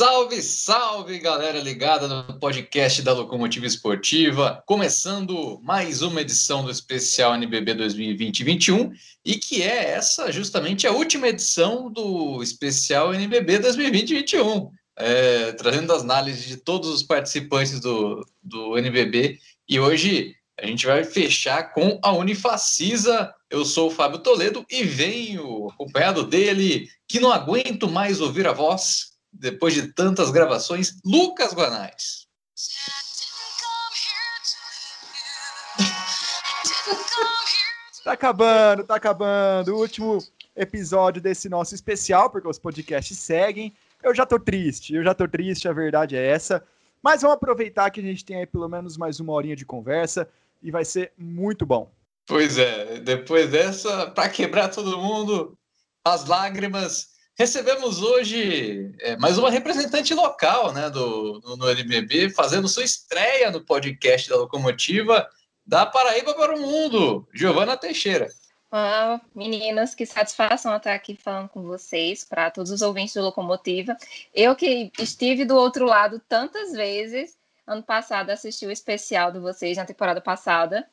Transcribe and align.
Salve, 0.00 0.40
salve, 0.40 1.18
galera 1.18 1.60
ligada 1.60 2.08
no 2.08 2.38
podcast 2.38 3.02
da 3.02 3.12
Locomotiva 3.12 3.66
Esportiva, 3.66 4.64
começando 4.64 5.60
mais 5.62 6.00
uma 6.00 6.22
edição 6.22 6.64
do 6.64 6.70
especial 6.70 7.34
NBB 7.34 7.74
2020-21 7.74 8.92
e 9.22 9.34
que 9.34 9.62
é 9.62 9.90
essa 9.90 10.32
justamente 10.32 10.86
a 10.86 10.92
última 10.92 11.28
edição 11.28 11.92
do 11.92 12.42
especial 12.42 13.12
NBB 13.12 13.58
2020-21, 13.58 14.70
é, 14.96 15.52
trazendo 15.52 15.92
as 15.92 16.00
análises 16.00 16.46
de 16.46 16.56
todos 16.56 16.88
os 16.88 17.02
participantes 17.02 17.78
do, 17.78 18.26
do 18.42 18.78
NBB 18.78 19.38
e 19.68 19.78
hoje 19.78 20.34
a 20.58 20.66
gente 20.66 20.86
vai 20.86 21.04
fechar 21.04 21.74
com 21.74 22.00
a 22.02 22.10
Unifacisa. 22.12 23.34
Eu 23.50 23.66
sou 23.66 23.88
o 23.88 23.90
Fábio 23.90 24.20
Toledo 24.20 24.64
e 24.70 24.82
venho 24.82 25.68
acompanhado 25.68 26.22
dele, 26.22 26.88
que 27.06 27.20
não 27.20 27.30
aguento 27.30 27.86
mais 27.86 28.22
ouvir 28.22 28.46
a 28.46 28.52
voz 28.52 29.09
depois 29.32 29.74
de 29.74 29.92
tantas 29.92 30.30
gravações, 30.30 30.96
Lucas 31.04 31.52
Guanais. 31.52 32.26
Tá 38.04 38.12
acabando, 38.12 38.84
tá 38.84 38.94
acabando. 38.96 39.74
O 39.74 39.80
último 39.80 40.18
episódio 40.56 41.22
desse 41.22 41.48
nosso 41.48 41.74
especial, 41.74 42.30
porque 42.30 42.48
os 42.48 42.58
podcasts 42.58 43.18
seguem. 43.18 43.74
Eu 44.02 44.14
já 44.14 44.24
tô 44.24 44.38
triste, 44.38 44.94
eu 44.94 45.04
já 45.04 45.14
tô 45.14 45.28
triste, 45.28 45.68
a 45.68 45.72
verdade 45.72 46.16
é 46.16 46.26
essa. 46.26 46.64
Mas 47.02 47.22
vamos 47.22 47.36
aproveitar 47.36 47.90
que 47.90 48.00
a 48.00 48.02
gente 48.02 48.24
tem 48.24 48.36
aí 48.36 48.46
pelo 48.46 48.68
menos 48.68 48.96
mais 48.96 49.20
uma 49.20 49.32
horinha 49.32 49.56
de 49.56 49.64
conversa 49.64 50.28
e 50.62 50.70
vai 50.70 50.84
ser 50.84 51.12
muito 51.16 51.64
bom. 51.64 51.90
Pois 52.26 52.58
é, 52.58 53.00
depois 53.00 53.50
dessa, 53.50 54.10
para 54.10 54.28
quebrar 54.28 54.68
todo 54.68 54.98
mundo, 54.98 55.58
as 56.04 56.26
lágrimas 56.26 57.09
Recebemos 57.40 58.02
hoje 58.02 58.94
é, 58.98 59.16
mais 59.16 59.38
uma 59.38 59.50
representante 59.50 60.12
local 60.12 60.74
né, 60.74 60.90
do, 60.90 61.40
no, 61.56 61.70
NBB, 61.70 62.28
fazendo 62.28 62.68
sua 62.68 62.84
estreia 62.84 63.50
no 63.50 63.64
podcast 63.64 64.28
da 64.28 64.36
Locomotiva 64.36 65.26
da 65.66 65.86
Paraíba 65.86 66.34
para 66.34 66.54
o 66.54 66.60
Mundo, 66.60 67.26
Giovana 67.32 67.78
Teixeira. 67.78 68.28
Olá, 68.70 69.22
meninas, 69.34 69.94
que 69.94 70.04
satisfação 70.04 70.76
estar 70.76 70.92
aqui 70.92 71.16
falando 71.16 71.48
com 71.48 71.62
vocês, 71.62 72.26
para 72.26 72.50
todos 72.50 72.70
os 72.70 72.82
ouvintes 72.82 73.14
do 73.14 73.22
Locomotiva. 73.22 73.96
Eu 74.34 74.54
que 74.54 74.92
estive 74.98 75.46
do 75.46 75.56
outro 75.56 75.86
lado 75.86 76.20
tantas 76.28 76.72
vezes, 76.72 77.38
ano 77.66 77.82
passado 77.82 78.28
assisti 78.28 78.66
o 78.66 78.70
especial 78.70 79.32
de 79.32 79.38
vocês 79.38 79.78
na 79.78 79.86
temporada 79.86 80.20
passada, 80.20 80.86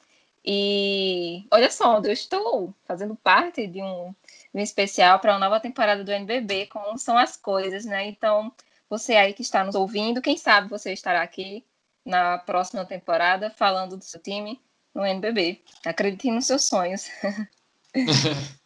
e 0.45 1.45
olha 1.51 1.69
só, 1.69 1.99
eu 2.01 2.13
estou 2.13 2.73
fazendo 2.85 3.17
parte 3.17 3.67
de 3.67 3.81
um 3.81 4.15
especial 4.63 5.19
para 5.19 5.35
a 5.35 5.39
nova 5.39 5.59
temporada 5.59 6.03
do 6.03 6.11
NBB, 6.11 6.67
como 6.67 6.97
são 6.97 7.17
as 7.17 7.35
coisas, 7.35 7.85
né? 7.85 8.07
Então, 8.07 8.51
você 8.89 9.15
aí 9.15 9.33
que 9.33 9.41
está 9.41 9.63
nos 9.63 9.75
ouvindo, 9.75 10.21
quem 10.21 10.37
sabe 10.37 10.69
você 10.69 10.93
estará 10.93 11.21
aqui 11.21 11.65
na 12.05 12.37
próxima 12.37 12.85
temporada 12.85 13.49
falando 13.49 13.97
do 13.97 14.03
seu 14.03 14.21
time 14.21 14.61
no 14.93 15.05
NBB. 15.05 15.61
Acredite 15.85 16.31
nos 16.31 16.47
seus 16.47 16.63
sonhos. 16.63 17.07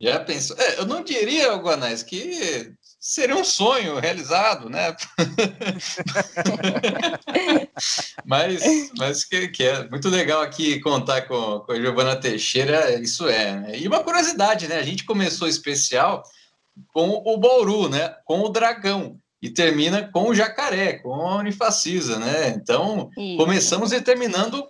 Já 0.00 0.18
pensou? 0.18 0.56
É, 0.58 0.78
eu 0.78 0.86
não 0.86 1.04
diria, 1.04 1.54
Guanais, 1.56 2.02
que 2.02 2.74
seria 3.00 3.34
um 3.34 3.44
sonho 3.44 3.98
realizado, 3.98 4.68
né? 4.68 4.94
mas 8.26 8.62
mas 8.98 9.24
que, 9.24 9.48
que, 9.48 9.64
é 9.64 9.88
muito 9.88 10.10
legal 10.10 10.42
aqui 10.42 10.78
contar 10.80 11.22
com, 11.22 11.60
com 11.60 11.72
a 11.72 11.80
Giovana 11.80 12.14
Teixeira, 12.14 13.00
isso 13.00 13.26
é. 13.26 13.58
Né? 13.58 13.78
E 13.78 13.88
uma 13.88 14.04
curiosidade, 14.04 14.68
né? 14.68 14.76
A 14.76 14.82
gente 14.82 15.04
começou 15.04 15.48
especial 15.48 16.22
com 16.92 17.22
o 17.24 17.38
Bauru, 17.38 17.88
né? 17.88 18.14
Com 18.26 18.40
o 18.40 18.50
Dragão. 18.50 19.18
E 19.42 19.48
termina 19.48 20.06
com 20.12 20.28
o 20.28 20.34
Jacaré, 20.34 20.98
com 20.98 21.14
a 21.14 21.36
Unifacisa, 21.36 22.18
né? 22.18 22.50
Então, 22.50 23.10
isso. 23.16 23.38
começamos 23.38 23.90
e 23.90 23.98
terminando 24.02 24.62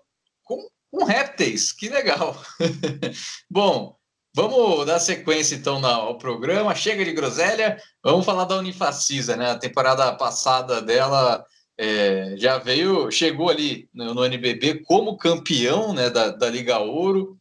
com, 0.44 0.56
com 0.92 1.04
répteis. 1.04 1.72
Que 1.72 1.88
legal. 1.88 2.40
Bom, 3.50 3.96
Vamos 4.34 4.86
dar 4.86 5.00
sequência 5.00 5.56
então 5.56 5.84
ao 5.84 6.16
programa. 6.18 6.74
Chega 6.74 7.04
de 7.04 7.12
groselha. 7.12 7.80
Vamos 8.02 8.24
falar 8.24 8.44
da 8.44 8.56
Unifacisa, 8.56 9.36
né? 9.36 9.50
A 9.50 9.58
temporada 9.58 10.12
passada 10.12 10.80
dela 10.80 11.44
é, 11.76 12.34
já 12.36 12.58
veio, 12.58 13.10
chegou 13.10 13.48
ali 13.48 13.88
no, 13.92 14.12
no, 14.12 14.24
NBB 14.24 14.82
como 14.84 15.16
campeão 15.16 15.94
né, 15.94 16.10
da, 16.10 16.28
da 16.28 16.50
Liga 16.50 16.78
Ouro, 16.78 17.38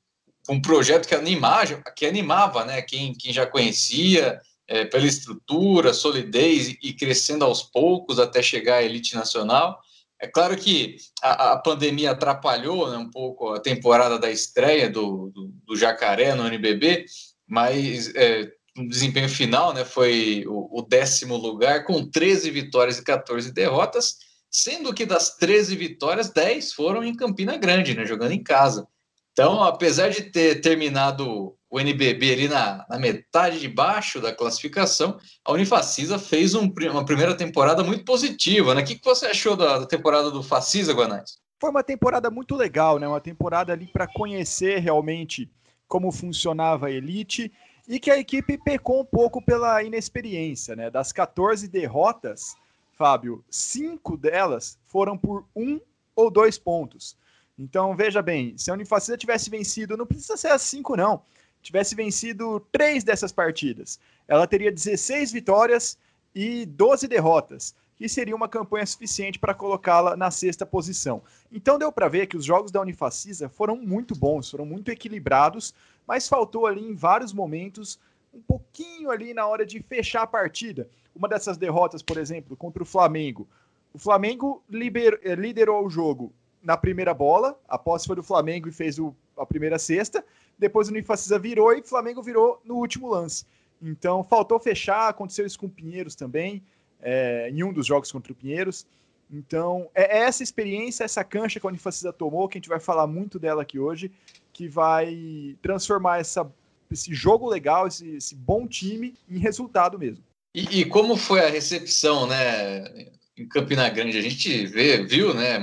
um 0.47 0.61
projeto 0.61 1.07
que 1.07 1.13
animava, 1.13 1.83
que 1.93 2.05
animava 2.05 2.63
né, 2.63 2.81
quem, 2.81 3.13
quem 3.13 3.33
já 3.33 3.45
conhecia, 3.45 4.39
é, 4.65 4.85
pela 4.85 5.05
estrutura, 5.05 5.93
solidez 5.93 6.69
e, 6.81 6.93
crescendo 6.93 7.43
aos 7.43 7.63
poucos 7.63 8.17
até 8.17 8.41
chegar 8.41 8.75
à 8.75 8.83
elite 8.83 9.13
nacional. 9.13 9.81
É 10.21 10.27
claro 10.27 10.55
que 10.57 10.97
a, 11.21 11.53
a 11.53 11.57
pandemia 11.57 12.11
atrapalhou 12.11 12.91
né, 12.91 12.97
um 12.97 13.09
pouco 13.09 13.53
a 13.53 13.59
temporada 13.59 14.19
da 14.19 14.29
estreia 14.29 14.89
do, 14.89 15.31
do, 15.33 15.53
do 15.65 15.75
Jacaré 15.75 16.35
no 16.35 16.45
NBB, 16.45 17.05
mas 17.47 18.13
é, 18.15 18.51
o 18.77 18.87
desempenho 18.87 19.29
final 19.29 19.73
né, 19.73 19.85
foi 19.85 20.43
o, 20.45 20.79
o, 20.79 20.81
décimo 20.81 21.37
lugar, 21.37 21.85
com 21.85 22.09
13 22.09 22.51
vitórias 22.51 22.97
e 22.97 23.03
14 23.03 23.53
derrotas, 23.53 24.17
sendo 24.51 24.93
que 24.93 25.05
das 25.05 25.37
13 25.37 25.75
vitórias, 25.75 26.29
10 26.29 26.73
foram 26.73 27.03
em 27.03 27.15
Campina 27.15 27.55
Grande, 27.57 27.95
né, 27.95 28.05
jogando 28.05 28.31
em 28.31 28.43
casa. 28.43 28.87
Então, 29.31 29.63
apesar 29.63 30.09
de 30.09 30.23
ter 30.23 30.59
terminado 30.59 31.55
o 31.69 31.79
NBB 31.79 32.33
ali 32.33 32.47
na, 32.47 32.85
na, 32.89 32.97
metade 32.97 33.59
de 33.59 33.67
baixo 33.67 34.19
da 34.19 34.33
classificação, 34.33 35.19
a 35.45 35.51
Unifacisa 35.51 36.17
fez 36.17 36.55
um, 36.55 36.71
uma 36.91 37.05
primeira 37.05 37.35
temporada 37.35 37.83
muito 37.83 38.03
positiva, 38.03 38.73
né? 38.73 38.81
O 38.81 38.85
que, 38.85 38.95
que 38.95 39.05
você 39.05 39.27
achou 39.27 39.55
da, 39.55 39.79
da 39.79 39.85
temporada 39.85 40.31
do 40.31 40.41
Facisa, 40.41 40.93
Guanais? 40.93 41.37
Foi 41.59 41.69
uma 41.69 41.83
temporada 41.83 42.31
muito 42.31 42.55
legal, 42.55 42.97
né? 42.97 43.07
Uma 43.07 43.21
temporada 43.21 43.71
ali 43.71 43.85
para 43.85 44.07
conhecer 44.07 44.79
realmente 44.79 45.49
como 45.87 46.11
funcionava 46.11 46.87
a 46.87 46.91
elite 46.91 47.51
e 47.87 47.99
que 47.99 48.09
a 48.09 48.17
equipe 48.17 48.57
pecou 48.57 49.01
um 49.01 49.05
pouco 49.05 49.41
pela 49.41 49.83
inexperiência, 49.83 50.75
né? 50.75 50.89
Das 50.89 51.11
14 51.11 51.67
derrotas, 51.67 52.55
Fábio, 52.97 53.43
cinco 53.49 54.17
delas 54.17 54.79
foram 54.87 55.15
por 55.15 55.45
um 55.55 55.79
ou 56.15 56.31
dois 56.31 56.57
pontos. 56.57 57.15
Então, 57.57 57.95
veja 57.95 58.21
bem, 58.21 58.57
se 58.57 58.71
a 58.71 58.73
Unifacisa 58.73 59.17
tivesse 59.17 59.49
vencido, 59.49 59.97
não 59.97 60.05
precisa 60.05 60.35
ser 60.35 60.47
as 60.47 60.63
cinco, 60.63 60.95
não 60.95 61.21
tivesse 61.61 61.95
vencido 61.95 62.59
três 62.71 63.03
dessas 63.03 63.31
partidas, 63.31 63.99
ela 64.27 64.47
teria 64.47 64.71
16 64.71 65.31
vitórias 65.31 65.97
e 66.33 66.65
12 66.65 67.07
derrotas, 67.07 67.75
que 67.95 68.07
seria 68.07 68.35
uma 68.35 68.47
campanha 68.47 68.85
suficiente 68.85 69.37
para 69.37 69.53
colocá-la 69.53 70.15
na 70.15 70.31
sexta 70.31 70.65
posição. 70.65 71.21
Então 71.51 71.77
deu 71.77 71.91
para 71.91 72.07
ver 72.07 72.27
que 72.27 72.37
os 72.37 72.45
jogos 72.45 72.71
da 72.71 72.79
Unifacisa 72.79 73.49
foram 73.49 73.75
muito 73.75 74.15
bons, 74.15 74.49
foram 74.49 74.65
muito 74.65 74.89
equilibrados, 74.89 75.73
mas 76.07 76.27
faltou 76.27 76.65
ali 76.65 76.81
em 76.81 76.95
vários 76.95 77.33
momentos 77.33 77.99
um 78.33 78.41
pouquinho 78.41 79.09
ali 79.11 79.33
na 79.33 79.45
hora 79.47 79.65
de 79.65 79.81
fechar 79.81 80.21
a 80.21 80.27
partida. 80.27 80.87
Uma 81.15 81.27
dessas 81.27 81.57
derrotas, 81.57 82.01
por 82.01 82.17
exemplo, 82.17 82.55
contra 82.55 82.81
o 82.81 82.85
Flamengo. 82.85 83.47
O 83.93 83.97
Flamengo 83.97 84.63
eh, 84.71 85.35
liderou 85.35 85.85
o 85.85 85.89
jogo 85.89 86.31
na 86.61 86.77
primeira 86.77 87.13
bola, 87.13 87.59
a 87.67 87.77
posse 87.77 88.05
foi 88.05 88.15
do 88.15 88.23
Flamengo 88.23 88.67
e 88.67 88.71
fez 88.71 88.99
o, 88.99 89.15
a 89.39 89.45
primeira 89.45 89.79
cesta, 89.79 90.23
depois 90.57 90.87
o 90.87 90.91
Unifacisa 90.91 91.39
virou 91.39 91.73
e 91.73 91.79
o 91.79 91.83
Flamengo 91.83 92.21
virou 92.21 92.61
no 92.63 92.75
último 92.75 93.07
lance. 93.07 93.45
Então 93.81 94.23
faltou 94.23 94.59
fechar, 94.59 95.07
aconteceu 95.07 95.45
isso 95.45 95.59
com 95.59 95.67
o 95.67 95.69
Pinheiros 95.69 96.15
também, 96.15 96.61
é, 97.01 97.49
em 97.49 97.63
um 97.63 97.71
dos 97.71 97.87
jogos 97.87 98.11
contra 98.11 98.31
o 98.31 98.35
Pinheiros. 98.35 98.85
Então 99.31 99.89
é, 99.95 100.17
é 100.17 100.21
essa 100.23 100.43
experiência, 100.43 101.03
essa 101.03 101.23
cancha 101.23 101.59
que 101.59 101.65
a 101.65 101.69
Unifacisa 101.69 102.11
tomou, 102.11 102.47
que 102.47 102.57
a 102.57 102.59
gente 102.59 102.69
vai 102.69 102.79
falar 102.79 103.07
muito 103.07 103.39
dela 103.39 103.61
aqui 103.61 103.79
hoje, 103.79 104.11
que 104.51 104.67
vai 104.67 105.55
transformar 105.61 106.19
essa, 106.19 106.51
esse 106.91 107.13
jogo 107.13 107.47
legal, 107.47 107.87
esse, 107.87 108.15
esse 108.15 108.35
bom 108.35 108.67
time, 108.67 109.15
em 109.29 109.37
resultado 109.37 109.97
mesmo. 109.97 110.23
E, 110.53 110.81
e, 110.81 110.85
como 110.85 111.15
foi 111.15 111.41
a 111.41 111.49
recepção, 111.49 112.25
né, 112.25 113.11
em 113.37 113.47
Campina 113.47 113.87
Grande? 113.87 114.17
A 114.17 114.21
gente 114.21 114.65
vê, 114.65 115.05
viu, 115.05 115.31
né, 115.33 115.59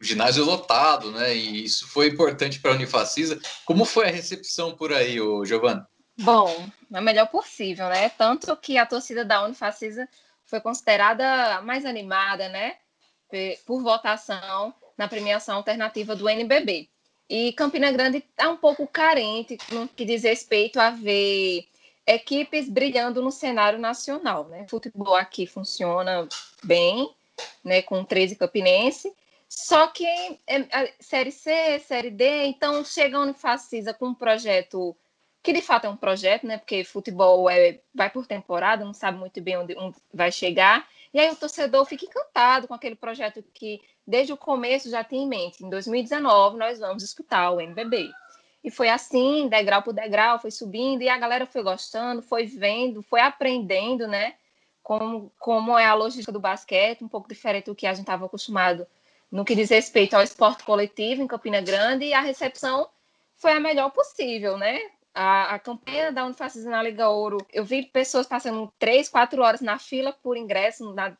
ginásio 0.00 0.44
lotado, 0.44 1.10
né? 1.10 1.34
E 1.34 1.64
isso 1.64 1.88
foi 1.88 2.08
importante 2.08 2.60
para 2.60 2.72
a 2.72 2.74
Unifacisa. 2.74 3.40
Como 3.64 3.84
foi 3.84 4.08
a 4.08 4.12
recepção 4.12 4.74
por 4.74 4.92
aí, 4.92 5.20
o 5.20 5.44
Giovanni? 5.44 5.82
Bom, 6.20 6.68
a 6.92 7.00
melhor 7.00 7.26
possível, 7.26 7.88
né? 7.88 8.08
Tanto 8.10 8.56
que 8.56 8.78
a 8.78 8.86
torcida 8.86 9.24
da 9.24 9.44
Unifacisa 9.44 10.08
foi 10.44 10.60
considerada 10.60 11.60
mais 11.62 11.84
animada, 11.84 12.48
né? 12.48 12.76
Por 13.66 13.82
votação 13.82 14.74
na 14.96 15.06
premiação 15.06 15.56
alternativa 15.56 16.16
do 16.16 16.28
NBB. 16.28 16.88
E 17.28 17.52
Campina 17.52 17.92
Grande 17.92 18.18
está 18.18 18.48
um 18.48 18.56
pouco 18.56 18.86
carente 18.86 19.58
no 19.70 19.86
que 19.86 20.04
diz 20.04 20.22
respeito 20.22 20.80
a 20.80 20.90
ver 20.90 21.68
equipes 22.06 22.68
brilhando 22.68 23.20
no 23.20 23.30
cenário 23.30 23.78
nacional, 23.78 24.48
né? 24.48 24.62
O 24.62 24.68
futebol 24.70 25.14
aqui 25.14 25.46
funciona 25.46 26.26
bem, 26.64 27.14
né? 27.62 27.82
Com 27.82 28.02
13 28.02 28.34
campinense 28.34 29.12
só 29.48 29.86
que 29.86 30.06
é, 30.46 30.92
série 31.00 31.32
C, 31.32 31.78
série 31.78 32.10
D, 32.10 32.44
então 32.44 32.84
chega 32.84 33.16
a 33.16 33.22
Unifacisa 33.22 33.94
com 33.94 34.08
um 34.08 34.14
projeto 34.14 34.94
que 35.42 35.52
de 35.52 35.62
fato 35.62 35.86
é 35.86 35.88
um 35.88 35.96
projeto, 35.96 36.46
né? 36.46 36.58
Porque 36.58 36.84
futebol 36.84 37.48
é, 37.48 37.80
vai 37.94 38.10
por 38.10 38.26
temporada, 38.26 38.84
não 38.84 38.92
sabe 38.92 39.18
muito 39.18 39.40
bem 39.40 39.56
onde, 39.56 39.74
onde 39.78 39.96
vai 40.12 40.30
chegar. 40.30 40.86
E 41.14 41.18
aí 41.18 41.30
o 41.30 41.36
torcedor 41.36 41.86
fica 41.86 42.04
encantado 42.04 42.68
com 42.68 42.74
aquele 42.74 42.94
projeto 42.94 43.42
que, 43.54 43.80
desde 44.06 44.32
o 44.32 44.36
começo, 44.36 44.90
já 44.90 45.02
tem 45.02 45.22
em 45.22 45.26
mente. 45.26 45.64
Em 45.64 45.70
2019, 45.70 46.58
nós 46.58 46.78
vamos 46.78 47.02
disputar 47.02 47.54
o 47.54 47.60
NBB. 47.60 48.10
E 48.62 48.70
foi 48.70 48.90
assim, 48.90 49.48
degrau 49.48 49.82
por 49.82 49.94
degrau, 49.94 50.38
foi 50.38 50.50
subindo, 50.50 51.02
e 51.02 51.08
a 51.08 51.16
galera 51.16 51.46
foi 51.46 51.62
gostando, 51.62 52.20
foi 52.20 52.44
vendo, 52.44 53.00
foi 53.02 53.20
aprendendo, 53.20 54.06
né? 54.06 54.34
Como, 54.82 55.32
como 55.38 55.78
é 55.78 55.86
a 55.86 55.94
logística 55.94 56.32
do 56.32 56.40
basquete, 56.40 57.04
um 57.04 57.08
pouco 57.08 57.28
diferente 57.28 57.66
do 57.66 57.74
que 57.74 57.86
a 57.86 57.94
gente 57.94 58.02
estava 58.02 58.26
acostumado 58.26 58.86
no 59.30 59.44
que 59.44 59.54
diz 59.54 59.70
respeito 59.70 60.14
ao 60.14 60.22
esporte 60.22 60.64
coletivo 60.64 61.22
em 61.22 61.26
Campina 61.26 61.60
Grande, 61.60 62.06
e 62.06 62.14
a 62.14 62.20
recepção 62.20 62.88
foi 63.36 63.52
a 63.52 63.60
melhor 63.60 63.90
possível, 63.90 64.56
né? 64.56 64.80
A, 65.14 65.54
a 65.54 65.58
campanha 65.58 66.12
da 66.12 66.24
Unifacisa 66.24 66.70
na 66.70 66.82
Liga 66.82 67.08
Ouro, 67.08 67.38
eu 67.52 67.64
vi 67.64 67.82
pessoas 67.82 68.26
passando 68.26 68.72
três, 68.78 69.08
quatro 69.08 69.42
horas 69.42 69.60
na 69.60 69.78
fila 69.78 70.12
por 70.12 70.36
ingresso 70.36 70.92
na, 70.94 71.16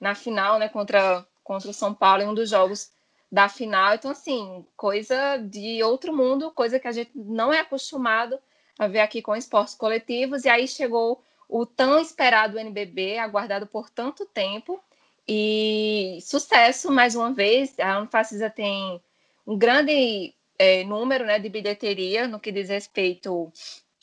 na 0.00 0.14
final, 0.14 0.58
né, 0.58 0.68
contra, 0.68 1.26
contra 1.44 1.70
o 1.70 1.74
São 1.74 1.92
Paulo, 1.94 2.22
em 2.22 2.28
um 2.28 2.34
dos 2.34 2.50
jogos 2.50 2.90
da 3.30 3.48
final. 3.48 3.94
Então, 3.94 4.10
assim, 4.10 4.66
coisa 4.76 5.38
de 5.38 5.82
outro 5.82 6.14
mundo, 6.14 6.50
coisa 6.50 6.78
que 6.78 6.86
a 6.86 6.92
gente 6.92 7.10
não 7.14 7.52
é 7.52 7.60
acostumado 7.60 8.38
a 8.78 8.86
ver 8.86 9.00
aqui 9.00 9.22
com 9.22 9.34
esportes 9.34 9.74
coletivos. 9.74 10.44
E 10.44 10.50
aí 10.50 10.68
chegou 10.68 11.22
o 11.48 11.64
tão 11.64 11.98
esperado 11.98 12.58
NBB, 12.58 13.18
aguardado 13.18 13.66
por 13.66 13.88
tanto 13.88 14.26
tempo. 14.26 14.82
E 15.26 16.18
sucesso 16.22 16.90
mais 16.90 17.14
uma 17.14 17.32
vez. 17.32 17.78
A 17.78 17.98
Unifacisa 17.98 18.50
tem 18.50 19.00
um 19.46 19.56
grande 19.56 20.34
é, 20.58 20.84
número 20.84 21.24
né, 21.24 21.38
de 21.38 21.48
bilheteria 21.48 22.26
no 22.28 22.40
que 22.40 22.52
diz 22.52 22.68
respeito 22.68 23.52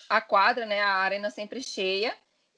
à 0.10 0.22
quadra, 0.22 0.66
né? 0.66 0.82
A 0.82 0.96
arena 0.96 1.30
sempre 1.30 1.62
cheia. 1.62 2.16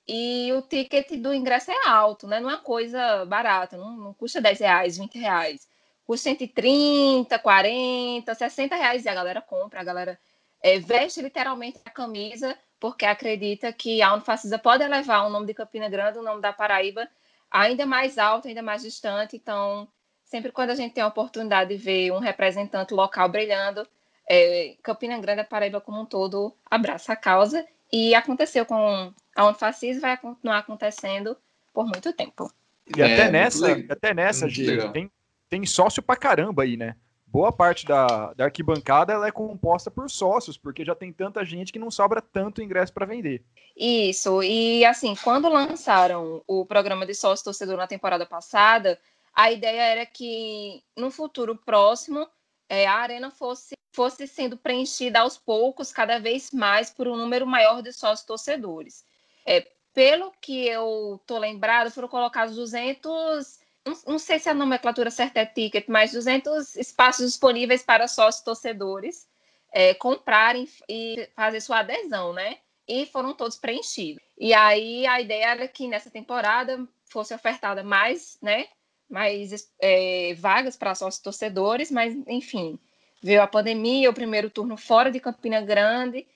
E 0.07 0.51
o 0.53 0.61
ticket 0.61 1.11
do 1.19 1.33
ingresso 1.33 1.71
é 1.71 1.87
alto, 1.87 2.27
né? 2.27 2.39
Não 2.39 2.49
é 2.49 2.55
uma 2.55 2.61
coisa 2.61 3.25
barata, 3.25 3.77
não, 3.77 3.95
não 3.95 4.13
custa 4.13 4.41
10 4.41 4.59
reais, 4.59 4.97
20 4.97 5.17
reais. 5.19 5.67
Custa 6.05 6.29
130, 6.29 7.39
40, 7.39 8.35
60 8.35 8.75
reais 8.75 9.05
e 9.05 9.09
a 9.09 9.13
galera 9.13 9.41
compra, 9.41 9.79
a 9.79 9.83
galera 9.83 10.19
é, 10.61 10.79
veste 10.79 11.21
literalmente 11.21 11.79
a 11.85 11.89
camisa 11.89 12.57
porque 12.79 13.05
acredita 13.05 13.71
que 13.71 14.01
a 14.01 14.13
Unifacisa 14.13 14.57
pode 14.57 14.83
elevar 14.83 15.25
o 15.25 15.29
nome 15.29 15.45
de 15.45 15.53
Campina 15.53 15.87
Grande, 15.87 16.17
o 16.17 16.23
nome 16.23 16.41
da 16.41 16.51
Paraíba, 16.51 17.07
ainda 17.51 17.85
mais 17.85 18.17
alto, 18.17 18.47
ainda 18.47 18.61
mais 18.61 18.81
distante. 18.81 19.35
Então, 19.35 19.87
sempre 20.23 20.51
quando 20.51 20.69
a 20.69 20.75
gente 20.75 20.93
tem 20.93 21.03
a 21.03 21.07
oportunidade 21.07 21.75
de 21.75 21.83
ver 21.83 22.11
um 22.11 22.19
representante 22.19 22.93
local 22.93 23.27
brilhando, 23.27 23.85
é, 24.27 24.75
Campina 24.81 25.19
Grande, 25.19 25.41
a 25.41 25.43
Paraíba 25.45 25.81
como 25.81 26.01
um 26.01 26.05
todo, 26.05 26.55
abraça 26.69 27.13
a 27.13 27.17
causa. 27.17 27.65
E 27.91 28.15
aconteceu 28.15 28.65
com 28.65 29.13
a 29.35 29.49
Unfacis 29.49 29.99
vai 29.99 30.15
continuar 30.17 30.59
acontecendo 30.59 31.35
por 31.73 31.85
muito 31.85 32.13
tempo. 32.13 32.49
E 32.95 33.01
até 33.01 33.27
é, 33.27 33.31
nessa, 33.31 33.71
até 33.89 34.13
nessa, 34.13 34.47
G, 34.47 34.89
tem, 34.91 35.11
tem 35.49 35.65
sócio 35.65 36.01
pra 36.01 36.15
caramba 36.15 36.63
aí, 36.63 36.77
né? 36.77 36.95
Boa 37.31 37.49
parte 37.49 37.85
da, 37.85 38.33
da 38.33 38.43
arquibancada 38.43 39.13
ela 39.13 39.25
é 39.25 39.31
composta 39.31 39.89
por 39.89 40.11
sócios, 40.11 40.57
porque 40.57 40.83
já 40.83 40.93
tem 40.93 41.13
tanta 41.13 41.45
gente 41.45 41.71
que 41.71 41.79
não 41.79 41.89
sobra 41.89 42.21
tanto 42.21 42.61
ingresso 42.61 42.91
para 42.91 43.05
vender. 43.05 43.41
Isso, 43.75 44.43
e 44.43 44.83
assim, 44.83 45.15
quando 45.15 45.47
lançaram 45.47 46.43
o 46.45 46.65
programa 46.65 47.05
de 47.05 47.15
sócio 47.15 47.45
torcedor 47.45 47.77
na 47.77 47.87
temporada 47.87 48.25
passada, 48.25 48.99
a 49.33 49.49
ideia 49.49 49.81
era 49.81 50.05
que 50.05 50.83
no 50.97 51.09
futuro 51.09 51.55
próximo 51.55 52.27
é, 52.67 52.85
a 52.85 52.95
arena 52.95 53.31
fosse, 53.31 53.75
fosse 53.93 54.27
sendo 54.27 54.57
preenchida 54.57 55.21
aos 55.21 55.37
poucos, 55.37 55.93
cada 55.93 56.19
vez 56.19 56.51
mais, 56.51 56.89
por 56.89 57.07
um 57.07 57.15
número 57.15 57.47
maior 57.47 57.81
de 57.81 57.93
sócios 57.93 58.27
torcedores. 58.27 59.05
É, 59.45 59.65
pelo 59.93 60.33
que 60.41 60.67
eu 60.67 61.17
tô 61.25 61.37
lembrado, 61.37 61.91
foram 61.91 62.09
colocados 62.09 62.57
200, 62.57 63.60
não, 63.85 64.19
sei 64.19 64.39
se 64.39 64.49
a 64.49 64.53
nomenclatura 64.53 65.09
certa 65.09 65.39
é 65.39 65.45
ticket, 65.45 65.85
mas 65.87 66.11
200 66.11 66.75
espaços 66.75 67.25
disponíveis 67.25 67.81
para 67.81 68.07
sócios 68.07 68.43
torcedores 68.43 69.27
é, 69.71 69.93
comprarem 69.93 70.67
e 70.87 71.27
fazer 71.35 71.61
sua 71.61 71.79
adesão, 71.79 72.33
né? 72.33 72.57
E 72.87 73.05
foram 73.05 73.33
todos 73.33 73.57
preenchidos. 73.57 74.21
E 74.37 74.53
aí 74.53 75.07
a 75.07 75.21
ideia 75.21 75.45
era 75.45 75.67
que 75.67 75.87
nessa 75.87 76.09
temporada 76.09 76.87
fosse 77.05 77.33
ofertada 77.33 77.83
mais, 77.83 78.37
né? 78.41 78.67
Mais 79.09 79.69
é, 79.79 80.33
vagas 80.35 80.77
para 80.77 80.95
sócios 80.95 81.21
torcedores, 81.21 81.89
mas 81.89 82.15
enfim, 82.27 82.77
veio 83.21 83.41
a 83.41 83.47
pandemia, 83.47 84.09
o 84.09 84.13
primeiro 84.13 84.49
turno 84.49 84.77
fora 84.77 85.11
de 85.11 85.19
Campina 85.19 85.61
Grande. 85.61 86.27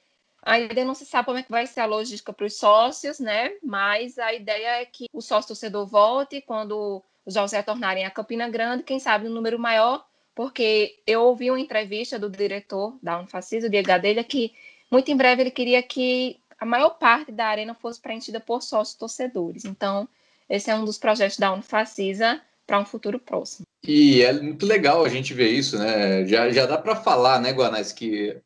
Ainda 0.41 0.85
não 0.85 0.93
se 0.93 1.05
sabe 1.05 1.25
como 1.25 1.39
é 1.39 1.43
que 1.43 1.51
vai 1.51 1.65
ser 1.65 1.79
a 1.79 1.85
logística 1.85 2.31
para 2.31 2.45
os 2.45 2.55
sócios, 2.55 3.19
né? 3.19 3.53
Mas 3.63 4.17
a 4.19 4.33
ideia 4.33 4.81
é 4.81 4.85
que 4.85 5.07
o 5.11 5.21
sócio 5.21 5.49
torcedor 5.49 5.87
volte 5.87 6.41
quando 6.41 7.03
os 7.25 7.33
jogos 7.33 7.51
retornarem 7.51 8.05
a 8.05 8.11
Campina 8.11 8.49
Grande, 8.49 8.83
quem 8.83 8.99
sabe 8.99 9.27
um 9.27 9.31
número 9.31 9.57
maior, 9.57 10.05
porque 10.35 10.97
eu 11.07 11.23
ouvi 11.23 11.49
uma 11.49 11.59
entrevista 11.59 12.19
do 12.19 12.29
diretor 12.29 12.97
da 13.01 13.19
Unfacis, 13.19 13.63
o 13.63 13.69
Diego 13.69 13.87
Gadelha, 13.87 14.23
que 14.23 14.53
muito 14.91 15.09
em 15.09 15.17
breve 15.17 15.43
ele 15.43 15.51
queria 15.51 15.81
que 15.81 16.37
a 16.59 16.65
maior 16.65 16.91
parte 16.91 17.31
da 17.31 17.45
arena 17.45 17.73
fosse 17.73 17.99
preenchida 17.99 18.39
por 18.39 18.61
sócios 18.61 18.97
torcedores. 18.97 19.65
Então, 19.65 20.07
esse 20.49 20.69
é 20.69 20.75
um 20.75 20.85
dos 20.85 20.97
projetos 20.97 21.37
da 21.37 21.53
Unfacisa 21.53 22.41
para 22.67 22.79
um 22.79 22.85
futuro 22.85 23.19
próximo. 23.19 23.65
E 23.83 24.21
é 24.21 24.33
muito 24.33 24.65
legal 24.65 25.03
a 25.03 25.09
gente 25.09 25.33
ver 25.33 25.49
isso, 25.49 25.77
né? 25.77 26.25
Já, 26.25 26.49
já 26.49 26.65
dá 26.65 26.77
para 26.77 26.95
falar, 26.95 27.39
né, 27.39 27.51
Guanais, 27.51 27.91
que 27.91 28.37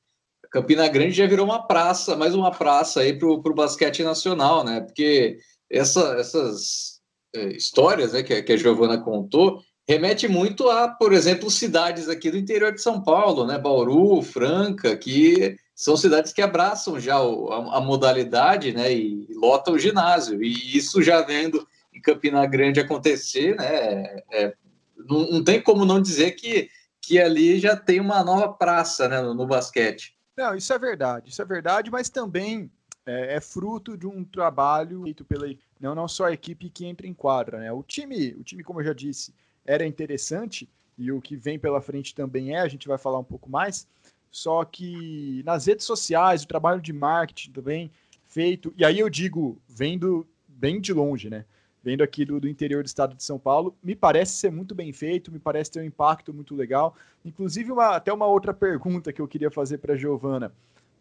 Campina 0.49 0.87
Grande 0.87 1.11
já 1.11 1.27
virou 1.27 1.45
uma 1.45 1.65
praça, 1.65 2.15
mais 2.15 2.33
uma 2.35 2.51
praça 2.51 3.01
aí 3.01 3.17
para 3.17 3.27
o 3.27 3.53
basquete 3.53 4.03
nacional, 4.03 4.63
né? 4.63 4.81
Porque 4.81 5.39
essa, 5.69 6.15
essas 6.19 6.88
histórias 7.33 8.13
né, 8.13 8.23
que, 8.23 8.41
que 8.41 8.53
a 8.53 8.57
Giovana 8.57 8.97
contou 8.97 9.61
remete 9.89 10.27
muito 10.27 10.69
a, 10.69 10.87
por 10.87 11.13
exemplo, 11.13 11.49
cidades 11.49 12.07
aqui 12.07 12.29
do 12.29 12.37
interior 12.37 12.71
de 12.71 12.79
São 12.79 13.01
Paulo, 13.01 13.47
né? 13.47 13.57
Bauru, 13.57 14.21
Franca, 14.21 14.95
que 14.95 15.57
são 15.73 15.97
cidades 15.97 16.31
que 16.31 16.43
abraçam 16.43 16.99
já 16.99 17.19
o, 17.19 17.51
a, 17.51 17.77
a, 17.77 17.81
modalidade, 17.81 18.71
né? 18.71 18.93
E, 18.93 19.25
e 19.27 19.33
lotam 19.33 19.73
o 19.73 19.79
ginásio. 19.79 20.43
E 20.43 20.77
isso 20.77 21.01
já 21.01 21.23
vendo 21.23 21.67
em 21.91 21.99
Campina 21.99 22.45
Grande 22.45 22.79
acontecer, 22.79 23.55
né? 23.55 23.65
É, 23.65 24.23
é 24.31 24.53
não, 24.95 25.31
não, 25.31 25.43
tem 25.43 25.59
como 25.59 25.83
não 25.85 25.99
dizer 25.99 26.33
que, 26.33 26.69
que 27.01 27.19
ali 27.19 27.57
já 27.57 27.75
tem 27.75 27.99
uma 27.99 28.23
nova 28.23 28.53
praça 28.53 29.09
né, 29.09 29.19
no, 29.19 29.33
no 29.33 29.47
basquete. 29.47 30.15
Não, 30.37 30.53
isso 30.53 30.71
é 30.71 30.77
verdade, 30.77 31.31
isso 31.31 31.41
é 31.41 31.45
verdade, 31.45 31.89
mas 31.89 32.09
também 32.09 32.69
é, 33.07 33.37
é, 33.37 33.41
fruto 33.41 33.97
de 33.97 34.05
um 34.05 34.23
trabalho 34.23 35.01
feito 35.01 35.25
pela 35.25 35.47
não, 35.79 35.95
não 35.95 36.07
só 36.07 36.25
a 36.25 36.33
equipe 36.33 36.69
que 36.69 36.85
entra 36.85 37.07
em 37.07 37.13
quadra, 37.13 37.59
né? 37.59 37.71
O 37.71 37.81
time, 37.81 38.33
o 38.33 38.43
time, 38.43 38.63
como 38.63 38.81
eu 38.81 38.85
já 38.85 38.93
disse, 38.93 39.33
era 39.65 39.85
interessante 39.85 40.67
e 40.97 41.11
o 41.11 41.21
que 41.21 41.35
vem 41.35 41.57
pela 41.57 41.81
frente 41.81 42.13
também 42.13 42.53
é, 42.53 42.59
a 42.59 42.67
gente 42.67 42.87
vai 42.87 42.97
falar 42.97 43.19
um 43.19 43.23
pouco 43.23 43.49
mais. 43.49 43.87
Só 44.29 44.63
que 44.65 45.41
nas 45.45 45.65
redes 45.65 45.85
sociais, 45.85 46.43
o 46.43 46.47
trabalho 46.47 46.81
de 46.81 46.91
marketing 46.91 47.51
também 47.51 47.91
feito, 48.27 48.73
e 48.77 48.83
aí 48.83 48.99
eu 48.99 49.09
digo, 49.09 49.59
vendo 49.67 50.27
bem 50.47 50.81
de 50.81 50.93
longe, 50.93 51.29
né? 51.29 51.45
Vendo 51.81 52.03
aqui 52.03 52.25
do, 52.25 52.39
do 52.41 52.49
interior 52.49 52.83
do 52.83 52.87
estado 52.87 53.15
de 53.15 53.23
São 53.23 53.39
Paulo, 53.39 53.73
me 53.81 53.95
parece 53.95 54.33
ser 54.33 54.51
muito 54.51 54.75
bem 54.75 54.91
feito, 54.91 55.31
me 55.31 55.39
parece 55.39 55.71
ter 55.71 55.79
um 55.79 55.85
impacto 55.85 56.33
muito 56.33 56.53
legal. 56.53 56.93
Inclusive, 57.23 57.71
uma, 57.71 57.95
até 57.95 58.11
uma 58.11 58.27
outra 58.27 58.53
pergunta 58.53 59.13
que 59.13 59.21
eu 59.21 59.27
queria 59.27 59.49
fazer 59.49 59.77
para 59.77 59.93
a 59.93 59.97
Giovana. 59.97 60.51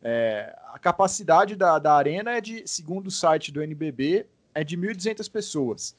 É, 0.01 0.57
a 0.73 0.79
capacidade 0.79 1.57
da, 1.57 1.81
da 1.81 1.95
arena 1.95 2.37
é 2.37 2.41
de, 2.41 2.63
segundo 2.67 3.09
o 3.09 3.11
site 3.11 3.51
do 3.51 3.61
NBB, 3.61 4.27
é 4.59 4.65
de 4.65 4.77
1.200 4.77 5.31
pessoas. 5.31 5.95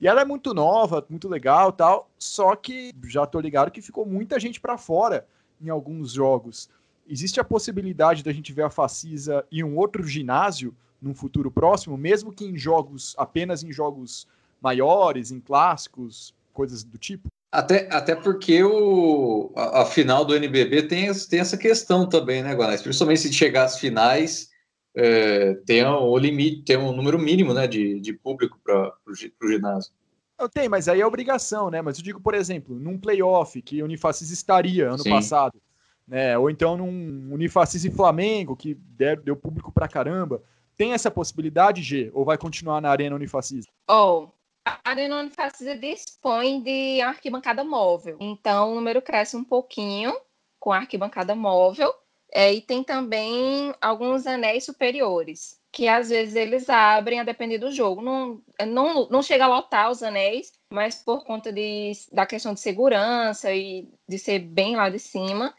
E 0.00 0.06
ela 0.06 0.20
é 0.20 0.24
muito 0.24 0.54
nova, 0.54 1.04
muito 1.08 1.28
legal 1.28 1.72
tal, 1.72 2.10
só 2.18 2.54
que 2.54 2.92
já 3.04 3.26
tô 3.26 3.40
ligado 3.40 3.70
que 3.70 3.82
ficou 3.82 4.06
muita 4.06 4.38
gente 4.38 4.60
para 4.60 4.78
fora 4.78 5.26
em 5.60 5.68
alguns 5.68 6.12
jogos. 6.12 6.68
Existe 7.08 7.40
a 7.40 7.44
possibilidade 7.44 8.22
da 8.22 8.32
gente 8.32 8.52
ver 8.52 8.62
a 8.62 8.70
Facisa 8.70 9.44
em 9.50 9.62
um 9.64 9.76
outro 9.76 10.06
ginásio 10.06 10.74
num 11.00 11.14
futuro 11.14 11.50
próximo, 11.50 11.96
mesmo 11.96 12.32
que 12.32 12.44
em 12.44 12.56
jogos, 12.56 13.14
apenas 13.18 13.62
em 13.62 13.72
jogos 13.72 14.26
maiores, 14.60 15.30
em 15.30 15.40
clássicos, 15.40 16.34
coisas 16.52 16.82
do 16.82 16.96
tipo? 16.96 17.28
Até, 17.52 17.88
até 17.92 18.16
porque 18.16 18.64
o, 18.64 19.52
a, 19.54 19.82
a, 19.82 19.86
final 19.86 20.24
do 20.24 20.34
NBB 20.34 20.84
tem, 20.84 21.12
tem 21.12 21.40
essa 21.40 21.56
questão 21.56 22.08
também, 22.08 22.42
né, 22.42 22.54
Guanais? 22.54 22.82
Principalmente 22.82 23.20
se 23.20 23.32
chegar 23.32 23.64
às 23.64 23.78
finais, 23.78 24.50
é, 24.96 25.54
tem 25.66 25.84
o 25.84 26.16
limite, 26.16 26.62
tem 26.62 26.76
um 26.76 26.94
número 26.94 27.18
mínimo 27.18 27.52
né, 27.52 27.66
de, 27.66 28.00
de 28.00 28.12
público 28.12 28.58
para 28.62 28.92
o 29.06 29.14
ginásio. 29.14 29.92
Eu 30.38 30.48
tenho, 30.48 30.70
mas 30.70 30.88
aí 30.88 31.00
é 31.00 31.06
obrigação, 31.06 31.70
né? 31.70 31.80
Mas 31.80 31.98
eu 31.98 32.04
digo, 32.04 32.20
por 32.20 32.34
exemplo, 32.34 32.74
num 32.74 32.98
playoff 32.98 33.60
que 33.62 33.80
o 33.80 33.84
Unifacis 33.84 34.30
estaria 34.30 34.88
ano 34.88 35.02
Sim. 35.02 35.10
passado, 35.10 35.60
né? 36.06 36.36
Ou 36.36 36.50
então 36.50 36.76
num 36.76 37.32
Unifacis 37.32 37.84
e 37.84 37.90
Flamengo, 37.90 38.56
que 38.56 38.74
der, 38.74 39.20
deu 39.20 39.36
público 39.36 39.72
pra 39.72 39.88
caramba. 39.88 40.42
Tem 40.76 40.92
essa 40.92 41.10
possibilidade, 41.10 41.82
G? 41.82 42.10
Ou 42.12 42.24
vai 42.24 42.36
continuar 42.36 42.80
na 42.80 42.90
Arena 42.90 43.14
Unifacis? 43.14 43.64
Oh, 43.88 44.28
a 44.64 44.80
Arena 44.82 45.20
Unifacisa 45.20 45.76
dispõe 45.76 46.60
de 46.60 47.00
arquibancada 47.00 47.62
móvel. 47.62 48.16
Então, 48.18 48.72
o 48.72 48.74
número 48.74 49.00
cresce 49.00 49.36
um 49.36 49.44
pouquinho 49.44 50.12
com 50.58 50.72
a 50.72 50.78
arquibancada 50.78 51.34
móvel, 51.34 51.94
É, 52.36 52.52
e 52.52 52.60
tem 52.60 52.82
também 52.82 53.72
alguns 53.80 54.26
anéis 54.26 54.64
superiores, 54.64 55.56
que 55.70 55.86
às 55.86 56.08
vezes 56.10 56.34
eles 56.34 56.68
abrem 56.68 57.20
a 57.20 57.24
depender 57.24 57.58
do 57.58 57.70
jogo. 57.70 58.02
Não, 58.02 58.42
não, 58.66 59.08
não 59.08 59.22
chega 59.22 59.44
a 59.44 59.48
lotar 59.48 59.88
os 59.88 60.02
anéis, 60.02 60.52
mas 60.68 60.96
por 60.96 61.24
conta 61.24 61.52
de, 61.52 61.92
da 62.10 62.26
questão 62.26 62.52
de 62.52 62.58
segurança 62.58 63.52
e 63.54 63.88
de 64.08 64.18
ser 64.18 64.40
bem 64.40 64.74
lá 64.74 64.90
de 64.90 64.98
cima. 64.98 65.54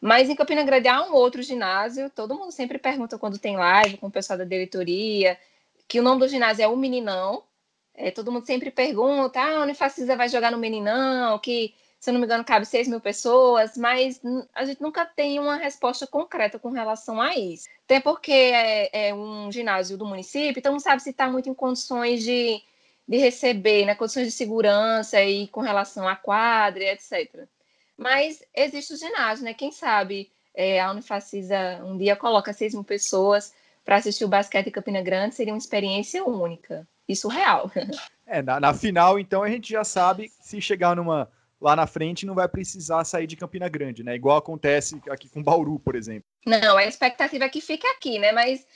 Mas 0.00 0.30
em 0.30 0.36
Campina 0.36 0.62
Grande 0.62 0.86
há 0.86 1.02
um 1.04 1.14
outro 1.14 1.42
ginásio, 1.42 2.08
todo 2.10 2.36
mundo 2.36 2.52
sempre 2.52 2.78
pergunta 2.78 3.18
quando 3.18 3.36
tem 3.38 3.56
live 3.56 3.96
com 3.98 4.06
o 4.06 4.10
pessoal 4.10 4.38
da 4.38 4.44
diretoria, 4.44 5.36
que 5.88 5.98
o 5.98 6.02
nome 6.02 6.20
do 6.20 6.28
ginásio 6.28 6.62
é 6.62 6.68
o 6.68 6.76
Meninão. 6.76 7.42
É, 7.92 8.10
todo 8.12 8.30
mundo 8.30 8.46
sempre 8.46 8.70
pergunta, 8.70 9.40
ah, 9.40 9.58
a 9.58 9.62
Unifacisa 9.62 10.16
vai 10.16 10.28
jogar 10.28 10.52
no 10.52 10.58
Meninão, 10.58 11.38
que 11.40 11.74
se 12.00 12.10
não 12.10 12.18
me 12.18 12.24
engano, 12.24 12.42
cabe 12.42 12.64
6 12.64 12.88
mil 12.88 12.98
pessoas, 12.98 13.76
mas 13.76 14.22
a 14.54 14.64
gente 14.64 14.80
nunca 14.80 15.04
tem 15.04 15.38
uma 15.38 15.56
resposta 15.56 16.06
concreta 16.06 16.58
com 16.58 16.70
relação 16.70 17.20
a 17.20 17.36
isso. 17.36 17.68
Até 17.84 18.00
porque 18.00 18.32
é, 18.32 19.08
é 19.08 19.14
um 19.14 19.52
ginásio 19.52 19.98
do 19.98 20.06
município, 20.06 20.58
então 20.58 20.72
não 20.72 20.80
sabe 20.80 21.02
se 21.02 21.10
está 21.10 21.30
muito 21.30 21.50
em 21.50 21.54
condições 21.54 22.24
de, 22.24 22.62
de 23.06 23.18
receber, 23.18 23.84
né, 23.84 23.94
condições 23.94 24.26
de 24.28 24.32
segurança 24.32 25.22
e 25.22 25.46
com 25.48 25.60
relação 25.60 26.08
à 26.08 26.16
quadra, 26.16 26.84
etc. 26.84 27.44
Mas 27.98 28.42
existe 28.54 28.94
o 28.94 28.96
ginásio, 28.96 29.44
né? 29.44 29.52
Quem 29.52 29.70
sabe 29.70 30.32
é, 30.54 30.80
a 30.80 30.90
Unifacisa 30.90 31.84
um 31.84 31.98
dia 31.98 32.16
coloca 32.16 32.50
6 32.50 32.72
mil 32.72 32.84
pessoas 32.84 33.52
para 33.84 33.96
assistir 33.96 34.24
o 34.24 34.28
basquete 34.28 34.68
em 34.68 34.72
Campina 34.72 35.02
Grande, 35.02 35.34
seria 35.34 35.52
uma 35.52 35.58
experiência 35.58 36.24
única 36.24 36.88
e 37.06 37.14
surreal. 37.14 37.70
É, 38.32 38.40
na, 38.42 38.60
na 38.60 38.72
final, 38.72 39.18
então, 39.18 39.42
a 39.42 39.50
gente 39.50 39.68
já 39.68 39.82
sabe 39.82 40.30
se 40.40 40.60
chegar 40.60 40.94
numa 40.94 41.28
lá 41.60 41.76
na 41.76 41.86
frente 41.86 42.24
não 42.24 42.34
vai 42.34 42.48
precisar 42.48 43.04
sair 43.04 43.26
de 43.26 43.36
Campina 43.36 43.68
Grande, 43.68 44.02
né? 44.02 44.14
Igual 44.14 44.38
acontece 44.38 45.00
aqui 45.10 45.28
com 45.28 45.42
Bauru, 45.42 45.78
por 45.78 45.94
exemplo. 45.94 46.28
Não, 46.46 46.76
a 46.76 46.84
expectativa 46.84 47.44
é 47.44 47.48
que 47.48 47.60
fique 47.60 47.86
aqui, 47.86 48.18
né? 48.18 48.32
Mas 48.32 48.66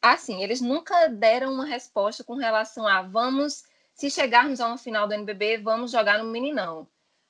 assim, 0.00 0.42
eles 0.42 0.60
nunca 0.60 1.08
deram 1.08 1.52
uma 1.52 1.66
resposta 1.66 2.24
com 2.24 2.34
relação 2.34 2.86
a 2.86 3.02
vamos, 3.02 3.64
se 3.94 4.10
chegarmos 4.10 4.60
a 4.60 4.66
uma 4.66 4.78
final 4.78 5.06
do 5.06 5.14
NBB, 5.14 5.58
vamos 5.58 5.92
jogar 5.92 6.18
no 6.18 6.30
Meninão. 6.30 6.88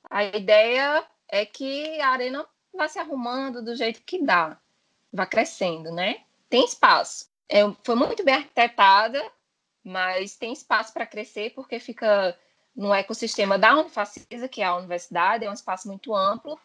A 0.09 0.23
ideia 0.23 1.05
é 1.27 1.45
que 1.45 1.99
a 1.99 2.09
arena 2.09 2.45
vá 2.73 2.87
se 2.87 2.99
arrumando 2.99 3.61
do 3.63 3.75
jeito 3.75 4.01
que 4.05 4.23
dá, 4.23 4.57
vá 5.11 5.25
crescendo, 5.25 5.91
né? 5.91 6.21
Tem 6.49 6.63
espaço. 6.63 7.29
É, 7.49 7.61
foi 7.83 7.95
muito 7.95 8.23
bem 8.23 8.35
arquitetada, 8.35 9.21
mas 9.83 10.37
tem 10.37 10.53
espaço 10.53 10.93
para 10.93 11.05
crescer 11.05 11.51
porque 11.53 11.79
fica 11.79 12.37
no 12.75 12.93
ecossistema 12.93 13.57
da 13.57 13.77
Unifacisa, 13.77 14.47
que 14.47 14.61
é 14.61 14.65
a 14.65 14.75
universidade, 14.75 15.45
é 15.45 15.49
um 15.49 15.53
espaço 15.53 15.87
muito 15.87 16.15
amplo. 16.15 16.59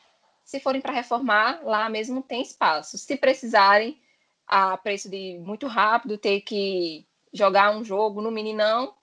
Se 0.45 0.61
forem 0.61 0.81
para 0.81 0.93
reformar, 0.93 1.61
lá 1.65 1.89
mesmo 1.89 2.23
tem 2.23 2.43
espaço. 2.43 2.97
Se 2.97 3.17
precisarem, 3.17 4.01
a 4.47 4.77
preço 4.77 5.11
de 5.11 5.39
muito 5.41 5.67
rápido, 5.67 6.17
ter 6.17 6.41
que 6.43 7.05
jogar 7.33 7.77
um 7.77 7.85
jogo 7.85 8.23
no 8.23 8.31
Meninão, 8.31 8.95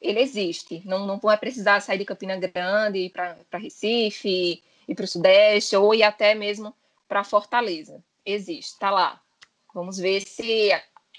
ele 0.00 0.20
existe. 0.20 0.82
Não, 0.84 1.06
não 1.06 1.18
vai 1.18 1.36
precisar 1.36 1.80
sair 1.80 1.98
de 1.98 2.04
Campina 2.04 2.36
Grande, 2.36 2.98
ir 2.98 3.10
para 3.10 3.58
Recife, 3.58 4.62
ir 4.86 4.94
para 4.94 5.04
o 5.04 5.08
Sudeste, 5.08 5.76
ou 5.76 5.94
ir 5.94 6.02
até 6.02 6.34
mesmo 6.34 6.74
para 7.08 7.24
Fortaleza. 7.24 8.02
Existe, 8.24 8.72
está 8.74 8.90
lá. 8.90 9.20
Vamos 9.74 9.98
ver 9.98 10.20
se, 10.22 10.70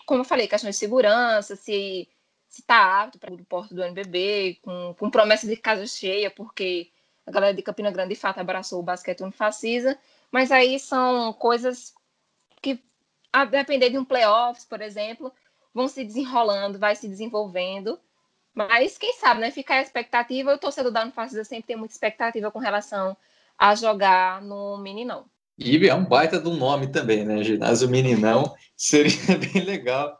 como 0.05 0.21
eu 0.21 0.25
falei, 0.25 0.47
questão 0.47 0.69
de 0.69 0.75
segurança, 0.75 1.55
se 1.55 2.07
se 2.53 2.61
está 2.61 3.01
apto 3.01 3.17
para 3.17 3.33
o 3.33 3.45
porto 3.45 3.73
do 3.73 3.83
NBB, 3.83 4.59
com, 4.61 4.93
com 4.99 5.09
promessa 5.09 5.47
de 5.47 5.57
casa 5.57 5.87
cheia, 5.87 6.29
porque 6.29 6.91
a 7.25 7.31
galera 7.31 7.51
de 7.51 7.63
Campina 7.63 7.89
Grande, 7.89 8.13
de 8.13 8.19
fato, 8.19 8.37
abraçou 8.37 8.79
o 8.79 8.83
basquete 8.83 9.21
unifacisa, 9.21 9.97
mas 10.31 10.51
aí 10.51 10.77
são 10.77 11.33
coisas 11.33 11.95
que, 12.61 12.79
a 13.31 13.43
depender 13.43 13.89
de 13.89 13.97
um 13.97 14.05
playoffs, 14.05 14.65
por 14.65 14.81
exemplo, 14.81 15.33
vão 15.73 15.87
se 15.87 16.03
desenrolando, 16.03 16.77
vai 16.77 16.95
se 16.95 17.07
desenvolvendo, 17.07 17.99
mas 18.53 18.99
quem 18.99 19.13
sabe, 19.13 19.41
né? 19.41 19.49
Fica 19.49 19.73
a 19.73 19.81
expectativa, 19.81 20.53
o 20.53 20.59
torcedor 20.59 20.91
da 20.91 21.01
Unifacisa 21.01 21.43
sempre 21.43 21.65
tem 21.65 21.75
muita 21.75 21.95
expectativa 21.95 22.51
com 22.51 22.59
relação 22.59 23.17
a 23.57 23.73
jogar 23.73 24.43
no 24.43 24.77
Meninão. 24.77 25.25
E 25.57 25.87
é 25.87 25.95
um 25.95 26.05
baita 26.05 26.39
do 26.39 26.51
nome 26.51 26.91
também, 26.91 27.25
né? 27.25 27.43
Ginásio 27.43 27.89
Meninão 27.89 28.53
seria 28.77 29.37
bem 29.51 29.63
legal 29.63 30.19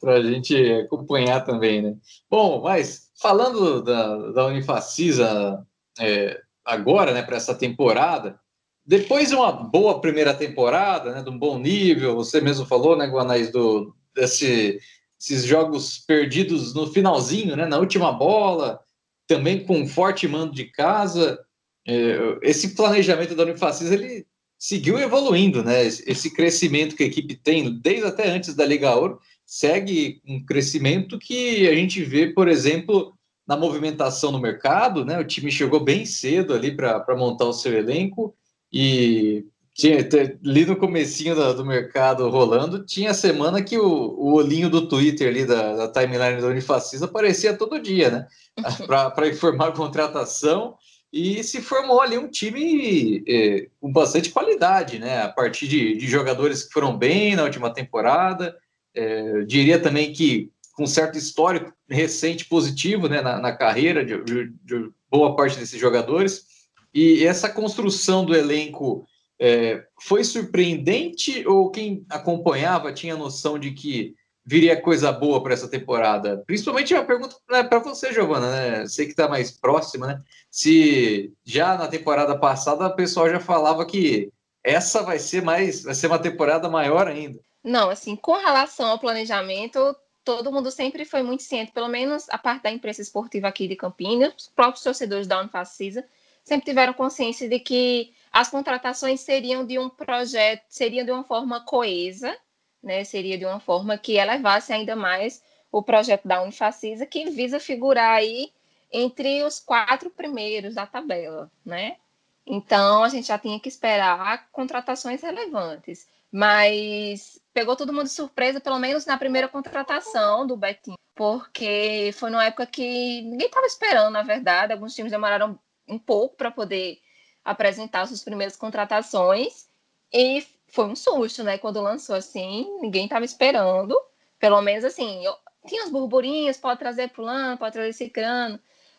para 0.00 0.14
a 0.14 0.22
gente 0.22 0.54
acompanhar 0.84 1.44
também, 1.44 1.82
né? 1.82 1.94
Bom, 2.30 2.62
mas 2.62 3.10
falando 3.20 3.82
da, 3.82 4.32
da 4.32 4.46
Unifacisa 4.46 5.64
é, 5.98 6.40
agora, 6.64 7.12
né, 7.12 7.22
para 7.22 7.36
essa 7.36 7.54
temporada, 7.54 8.38
depois 8.84 9.28
de 9.28 9.34
uma 9.34 9.52
boa 9.52 10.00
primeira 10.00 10.34
temporada, 10.34 11.12
né, 11.12 11.22
de 11.22 11.30
um 11.30 11.38
bom 11.38 11.58
nível, 11.58 12.16
você 12.16 12.40
mesmo 12.40 12.66
falou, 12.66 12.96
né, 12.96 13.06
Guanais, 13.06 13.50
do, 13.52 13.94
desse, 14.14 14.80
jogos 15.20 15.98
perdidos 15.98 16.74
no 16.74 16.92
finalzinho, 16.92 17.54
né, 17.54 17.64
na 17.64 17.78
última 17.78 18.12
bola, 18.12 18.80
também 19.26 19.64
com 19.64 19.78
um 19.78 19.86
forte 19.88 20.26
mando 20.26 20.52
de 20.52 20.64
casa, 20.64 21.38
é, 21.86 22.38
esse 22.42 22.74
planejamento 22.74 23.34
da 23.36 23.44
Unifacisa, 23.44 23.94
ele 23.94 24.26
seguiu 24.58 24.98
evoluindo, 24.98 25.62
né, 25.62 25.84
esse 25.84 26.32
crescimento 26.32 26.96
que 26.96 27.04
a 27.04 27.06
equipe 27.06 27.36
tem, 27.36 27.80
desde 27.80 28.06
até 28.06 28.28
antes 28.28 28.54
da 28.54 28.64
Liga 28.64 28.94
Ouro, 28.94 29.20
segue 29.44 30.20
um 30.26 30.44
crescimento 30.44 31.18
que 31.18 31.68
a 31.68 31.74
gente 31.74 32.02
vê, 32.02 32.28
por 32.28 32.48
exemplo, 32.48 33.14
na 33.46 33.56
movimentação 33.56 34.30
no 34.32 34.40
mercado, 34.40 35.04
né? 35.04 35.18
O 35.18 35.24
time 35.24 35.50
chegou 35.50 35.80
bem 35.80 36.04
cedo 36.06 36.54
ali 36.54 36.74
para 36.74 37.16
montar 37.16 37.46
o 37.46 37.52
seu 37.52 37.72
elenco 37.76 38.34
e 38.72 39.44
tinha 39.74 39.98
ali 40.44 40.66
no 40.66 40.76
comecinho 40.76 41.34
do, 41.34 41.54
do, 41.54 41.64
mercado 41.64 42.28
rolando, 42.28 42.84
tinha 42.84 43.14
semana 43.14 43.62
que 43.62 43.78
o, 43.78 43.86
o 43.86 44.34
olhinho 44.34 44.68
do 44.68 44.86
Twitter 44.86 45.28
ali 45.28 45.46
da, 45.46 45.86
da 45.86 45.88
timeline 45.88 46.40
do 46.40 46.48
Unifacisa 46.48 47.06
aparecia 47.06 47.56
todo 47.56 47.80
dia, 47.80 48.10
né? 48.10 48.26
para 48.86 49.28
informar 49.28 49.68
a 49.68 49.72
contratação 49.72 50.76
e 51.12 51.42
se 51.42 51.60
formou 51.60 52.00
ali 52.00 52.16
um 52.16 52.28
time 52.28 53.22
é, 53.28 53.68
com 53.80 53.92
bastante 53.92 54.30
qualidade, 54.30 54.98
né? 54.98 55.22
A 55.22 55.28
partir 55.28 55.68
de, 55.68 55.96
de 55.96 56.06
jogadores 56.06 56.64
que 56.64 56.72
foram 56.72 56.96
bem 56.96 57.34
na 57.34 57.44
última 57.44 57.72
temporada, 57.72 58.56
é, 58.94 59.42
diria 59.42 59.78
também 59.78 60.12
que 60.12 60.50
com 60.74 60.86
certo 60.86 61.18
histórico 61.18 61.72
recente 61.88 62.46
positivo 62.46 63.08
né, 63.08 63.20
na, 63.20 63.38
na 63.38 63.52
carreira 63.52 64.04
de, 64.04 64.22
de, 64.24 64.52
de, 64.64 64.90
boa 65.10 65.36
parte 65.36 65.58
desses 65.58 65.78
jogadores. 65.78 66.46
E 66.94 67.24
essa 67.24 67.48
construção 67.48 68.24
do 68.24 68.34
elenco 68.34 69.06
é, 69.38 69.84
foi 70.00 70.24
surpreendente 70.24 71.46
ou 71.46 71.70
quem 71.70 72.04
acompanhava 72.08 72.92
tinha 72.92 73.16
noção 73.16 73.58
de 73.58 73.72
que 73.72 74.14
viria 74.44 74.80
coisa 74.80 75.12
boa 75.12 75.42
para 75.42 75.54
essa 75.54 75.68
temporada? 75.68 76.42
Principalmente 76.46 76.94
a 76.94 77.04
pergunta 77.04 77.36
né, 77.50 77.62
para 77.62 77.78
você, 77.78 78.12
Giovana, 78.12 78.50
né? 78.50 78.86
Sei 78.86 79.06
que 79.06 79.12
está 79.12 79.28
mais 79.28 79.50
próxima, 79.50 80.06
né? 80.06 80.22
Se 80.50 81.32
já 81.44 81.76
na 81.76 81.88
temporada 81.88 82.38
passada 82.38 82.86
o 82.86 82.96
pessoal 82.96 83.28
já 83.28 83.40
falava 83.40 83.86
que 83.86 84.32
essa 84.64 85.02
vai 85.02 85.18
ser 85.18 85.42
mais, 85.42 85.82
vai 85.82 85.94
ser 85.94 86.06
uma 86.06 86.18
temporada 86.18 86.68
maior 86.68 87.06
ainda. 87.06 87.38
Não, 87.62 87.90
assim, 87.90 88.16
com 88.16 88.32
relação 88.32 88.86
ao 88.86 88.98
planejamento, 88.98 89.94
todo 90.24 90.52
mundo 90.52 90.70
sempre 90.70 91.04
foi 91.04 91.22
muito 91.22 91.42
ciente, 91.42 91.72
pelo 91.72 91.88
menos 91.88 92.28
a 92.28 92.38
parte 92.38 92.62
da 92.62 92.70
imprensa 92.70 93.02
esportiva 93.02 93.48
aqui 93.48 93.68
de 93.68 93.76
Campinas, 93.76 94.34
os 94.36 94.48
próprios 94.48 94.82
torcedores 94.82 95.26
da 95.26 95.40
Unifacisa 95.40 96.04
sempre 96.42 96.66
tiveram 96.66 96.92
consciência 96.92 97.48
de 97.48 97.60
que 97.60 98.12
as 98.32 98.48
contratações 98.48 99.20
seriam 99.20 99.64
de 99.64 99.78
um 99.78 99.88
projeto, 99.88 100.64
seriam 100.68 101.04
de 101.04 101.12
uma 101.12 101.22
forma 101.22 101.60
coesa, 101.60 102.36
né? 102.82 103.04
Seria 103.04 103.38
de 103.38 103.44
uma 103.44 103.60
forma 103.60 103.96
que 103.96 104.16
elevasse 104.16 104.72
ainda 104.72 104.96
mais 104.96 105.42
o 105.70 105.82
projeto 105.82 106.26
da 106.26 106.42
Unifacisa, 106.42 107.06
que 107.06 107.30
visa 107.30 107.60
figurar 107.60 108.16
aí 108.16 108.52
entre 108.90 109.42
os 109.44 109.60
quatro 109.60 110.10
primeiros 110.10 110.74
da 110.74 110.86
tabela, 110.86 111.50
né? 111.64 111.96
Então 112.44 113.04
a 113.04 113.08
gente 113.08 113.28
já 113.28 113.38
tinha 113.38 113.60
que 113.60 113.68
esperar 113.68 114.48
contratações 114.50 115.22
relevantes 115.22 116.08
mas 116.32 117.38
pegou 117.52 117.76
todo 117.76 117.92
mundo 117.92 118.04
de 118.04 118.12
surpresa, 118.12 118.60
pelo 118.60 118.78
menos 118.78 119.04
na 119.04 119.18
primeira 119.18 119.48
contratação 119.48 120.46
do 120.46 120.56
Betinho, 120.56 120.96
porque 121.14 122.10
foi 122.14 122.30
numa 122.30 122.46
época 122.46 122.66
que 122.66 123.20
ninguém 123.22 123.48
estava 123.48 123.66
esperando, 123.66 124.10
na 124.10 124.22
verdade. 124.22 124.72
Alguns 124.72 124.94
times 124.94 125.12
demoraram 125.12 125.58
um 125.86 125.98
pouco 125.98 126.36
para 126.36 126.50
poder 126.50 126.98
apresentar 127.44 128.06
suas 128.06 128.24
primeiras 128.24 128.56
contratações 128.56 129.68
e 130.12 130.46
foi 130.68 130.86
um 130.86 130.96
susto, 130.96 131.44
né? 131.44 131.58
Quando 131.58 131.82
lançou 131.82 132.16
assim, 132.16 132.66
ninguém 132.80 133.04
estava 133.04 133.24
esperando. 133.26 133.94
Pelo 134.38 134.62
menos 134.62 134.84
assim, 134.84 135.24
eu, 135.24 135.34
tinha 135.66 135.84
uns 135.84 135.90
burburinhos, 135.90 136.56
pode 136.56 136.78
trazer 136.78 137.10
fulano, 137.10 137.58
pode 137.58 137.74
trazer 137.74 137.90
esse 137.90 138.08
crano, 138.08 138.58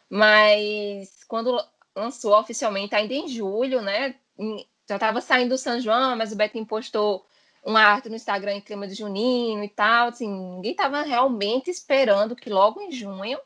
mas 0.09 1.23
quando 1.27 1.57
lançou 1.95 2.39
oficialmente 2.39 2.95
ainda 2.95 3.13
em 3.13 3.27
julho, 3.27 3.81
né? 3.81 4.15
Já 4.87 4.95
estava 4.95 5.21
saindo 5.21 5.49
do 5.49 5.57
São 5.57 5.79
João, 5.79 6.15
mas 6.15 6.31
o 6.31 6.35
Betinho 6.35 6.65
postou 6.65 7.25
uma 7.63 7.81
arte 7.81 8.09
no 8.09 8.15
Instagram 8.15 8.55
em 8.55 8.61
clima 8.61 8.87
de 8.87 8.93
junino 8.93 9.63
e 9.63 9.69
tal, 9.69 10.09
assim, 10.09 10.27
ninguém 10.27 10.71
estava 10.71 11.01
realmente 11.01 11.69
esperando 11.69 12.35
que 12.35 12.49
logo 12.49 12.81
em 12.81 12.91
junho 12.91 13.39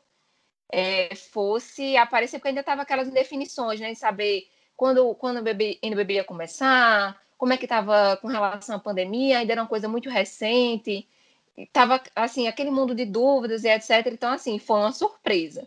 é, 0.70 1.14
fosse 1.14 1.96
aparecer, 1.96 2.38
porque 2.38 2.48
ainda 2.48 2.60
estava 2.60 2.82
aquelas 2.82 3.08
indefinições, 3.08 3.78
né, 3.80 3.92
de 3.92 3.98
saber 3.98 4.48
quando, 4.76 5.14
quando 5.14 5.38
o 5.38 5.48
NBB 5.82 6.14
ia 6.14 6.24
começar, 6.24 7.20
como 7.36 7.52
é 7.52 7.56
que 7.56 7.64
estava 7.64 8.16
com 8.16 8.26
relação 8.28 8.76
à 8.76 8.78
pandemia, 8.78 9.38
ainda 9.38 9.52
era 9.52 9.62
uma 9.62 9.68
coisa 9.68 9.88
muito 9.88 10.10
recente, 10.10 11.08
estava 11.56 12.02
assim, 12.14 12.48
aquele 12.48 12.70
mundo 12.70 12.94
de 12.94 13.04
dúvidas 13.04 13.64
e 13.64 13.68
etc. 13.68 14.06
Então, 14.12 14.32
assim, 14.32 14.58
foi 14.58 14.78
uma 14.78 14.92
surpresa. 14.92 15.66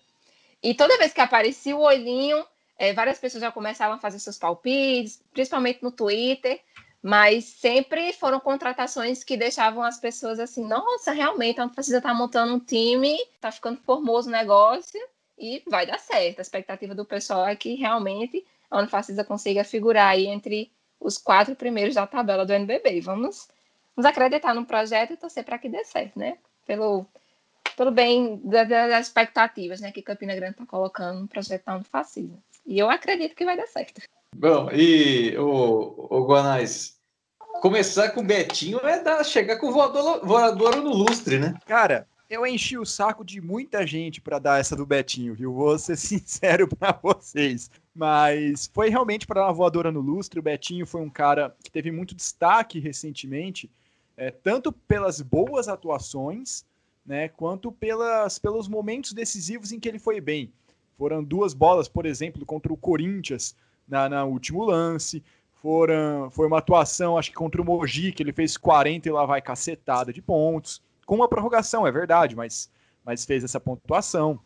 E 0.62 0.74
toda 0.74 0.98
vez 0.98 1.13
que 1.13 1.22
aparecia 1.22 1.75
o 1.75 1.82
olhinho, 1.82 2.46
é, 2.81 2.93
várias 2.93 3.19
pessoas 3.19 3.41
já 3.41 3.51
começavam 3.51 3.95
a 3.95 4.00
fazer 4.00 4.17
seus 4.17 4.39
palpites, 4.39 5.23
principalmente 5.31 5.83
no 5.83 5.91
Twitter, 5.91 6.59
mas 7.00 7.45
sempre 7.45 8.11
foram 8.11 8.39
contratações 8.39 9.23
que 9.23 9.38
deixavam 9.38 9.83
as 9.83 10.00
pessoas 10.00 10.39
assim, 10.39 10.65
nossa, 10.65 11.11
realmente, 11.11 11.61
a 11.61 11.67
precisa 11.67 11.97
estar 11.97 12.09
tá 12.09 12.15
montando 12.15 12.55
um 12.55 12.59
time, 12.59 13.15
está 13.35 13.51
ficando 13.51 13.79
formoso 13.83 14.29
o 14.29 14.31
negócio 14.31 15.00
e 15.38 15.61
vai 15.69 15.85
dar 15.85 16.00
certo. 16.00 16.39
A 16.39 16.41
expectativa 16.41 16.95
do 16.95 17.05
pessoal 17.05 17.45
é 17.45 17.55
que 17.55 17.75
realmente 17.75 18.43
a 18.71 18.79
Unifacisa 18.79 19.23
consiga 19.23 19.63
figurar 19.63 20.07
aí 20.07 20.25
entre 20.25 20.71
os 21.00 21.19
quatro 21.19 21.55
primeiros 21.55 21.93
da 21.93 22.07
tabela 22.07 22.47
do 22.47 22.51
NBB. 22.51 23.00
Vamos, 23.01 23.47
vamos 23.95 24.09
acreditar 24.09 24.55
no 24.55 24.65
projeto 24.65 25.13
e 25.13 25.17
torcer 25.17 25.43
para 25.43 25.59
que 25.59 25.69
dê 25.69 25.85
certo, 25.85 26.17
né? 26.17 26.39
Pelo, 26.65 27.05
pelo 27.77 27.91
bem 27.91 28.41
das 28.43 29.05
expectativas 29.05 29.81
né, 29.81 29.91
que 29.91 30.01
Campina 30.01 30.35
Grande 30.35 30.53
está 30.53 30.65
colocando 30.65 31.19
no 31.19 31.27
projeto 31.27 31.65
da 31.65 31.75
Unifacisa. 31.75 32.39
E 32.65 32.80
eu 32.80 32.89
acredito 32.89 33.36
que 33.36 33.46
vai 33.46 33.58
dar 33.58 33.68
certo. 33.68 34.01
Bom, 34.36 34.70
e 34.72 35.36
o, 35.38 36.08
o 36.10 36.25
Guanais, 36.25 36.98
começar 37.62 38.12
com 38.12 38.22
o 38.22 38.25
Betinho 38.25 38.80
é 38.80 39.01
dar, 39.01 39.24
chegar 39.24 39.58
com 39.58 39.68
o 39.68 39.72
voador, 39.72 40.25
voador 40.25 40.77
no 40.77 40.89
lustre, 40.89 41.38
né? 41.38 41.53
Cara, 41.65 42.08
eu 42.32 42.48
enchi 42.48 42.77
o 42.77 42.86
saco 42.86 43.25
de 43.25 43.41
muita 43.41 43.86
gente 43.86 44.22
para 44.22 44.39
dar 44.39 44.60
essa 44.62 44.74
do 44.74 44.86
Betinho, 44.86 45.36
viu? 45.36 45.53
Vou 45.53 45.77
ser 45.77 45.98
sincero 45.98 46.68
para 46.68 46.98
vocês. 47.03 47.70
Mas 47.94 48.72
foi 48.74 48.89
realmente 48.89 49.27
para 49.27 49.41
dar 49.41 49.48
uma 49.48 49.53
voadora 49.53 49.91
no 49.91 50.00
lustre. 50.00 50.39
O 50.39 50.44
Betinho 50.44 50.86
foi 50.86 51.01
um 51.01 51.10
cara 51.10 51.53
que 51.62 51.70
teve 51.70 51.91
muito 51.91 52.15
destaque 52.15 52.80
recentemente, 52.80 53.70
é, 54.15 54.32
tanto 54.32 54.72
pelas 54.72 55.22
boas 55.22 55.68
atuações, 55.68 56.65
né, 57.06 57.27
quanto 57.27 57.72
pelas, 57.72 58.39
pelos 58.39 58.68
momentos 58.68 59.12
decisivos 59.12 59.74
em 59.74 59.80
que 59.80 59.89
ele 59.89 60.00
foi 60.00 60.22
bem. 60.22 60.53
Foram 61.01 61.24
duas 61.24 61.55
bolas, 61.55 61.88
por 61.88 62.05
exemplo, 62.05 62.46
contra 62.46 62.72
o 62.72 62.77
Corinthians 62.77 63.55
na, 63.88 64.08
na 64.08 64.24
último 64.24 64.63
lance. 64.63 65.24
Foram, 65.51 66.29
foi 66.29 66.46
uma 66.46 66.60
atuação, 66.60 67.17
acho 67.17 67.31
que 67.31 67.36
contra 67.36 67.60
o 67.60 67.65
Mogi, 67.65 68.12
que 68.12 68.22
ele 68.22 68.31
fez 68.31 68.55
40 68.55 69.10
e 69.10 69.12
lá 69.12 69.25
vai 69.25 69.41
cacetada 69.41 70.13
de 70.13 70.22
pontos. 70.22 70.79
Com 71.03 71.15
uma 71.15 71.27
prorrogação, 71.27 71.88
é 71.88 71.91
verdade, 71.91 72.36
mas, 72.36 72.70
mas 73.03 73.25
fez 73.25 73.43
essa 73.43 73.60
pontuação. 73.60 74.39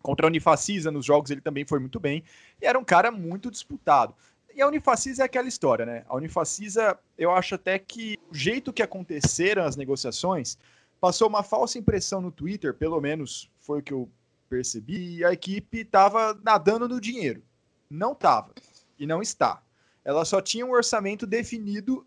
Contra 0.00 0.24
a 0.24 0.28
Unifacisa, 0.28 0.92
nos 0.92 1.04
jogos 1.04 1.32
ele 1.32 1.40
também 1.40 1.64
foi 1.64 1.80
muito 1.80 1.98
bem. 1.98 2.22
E 2.62 2.66
era 2.66 2.78
um 2.78 2.84
cara 2.84 3.10
muito 3.10 3.50
disputado. 3.50 4.14
E 4.54 4.62
a 4.62 4.68
Unifacisa 4.68 5.24
é 5.24 5.26
aquela 5.26 5.48
história, 5.48 5.84
né? 5.84 6.04
A 6.08 6.14
Unifacisa, 6.14 6.96
eu 7.18 7.32
acho 7.32 7.56
até 7.56 7.76
que 7.76 8.16
o 8.30 8.34
jeito 8.36 8.72
que 8.72 8.84
aconteceram 8.84 9.64
as 9.64 9.74
negociações 9.74 10.56
passou 11.00 11.26
uma 11.26 11.42
falsa 11.42 11.76
impressão 11.76 12.20
no 12.20 12.30
Twitter, 12.30 12.72
pelo 12.72 13.00
menos 13.00 13.50
foi 13.58 13.80
o 13.80 13.82
que 13.82 13.92
eu 13.92 14.08
percebi, 14.48 15.24
a 15.24 15.32
equipe 15.32 15.78
estava 15.78 16.38
nadando 16.42 16.88
no 16.88 17.00
dinheiro. 17.00 17.42
Não 17.90 18.12
estava 18.12 18.54
e 18.98 19.06
não 19.06 19.22
está. 19.22 19.62
Ela 20.04 20.24
só 20.24 20.40
tinha 20.40 20.64
um 20.64 20.72
orçamento 20.72 21.26
definido 21.26 22.06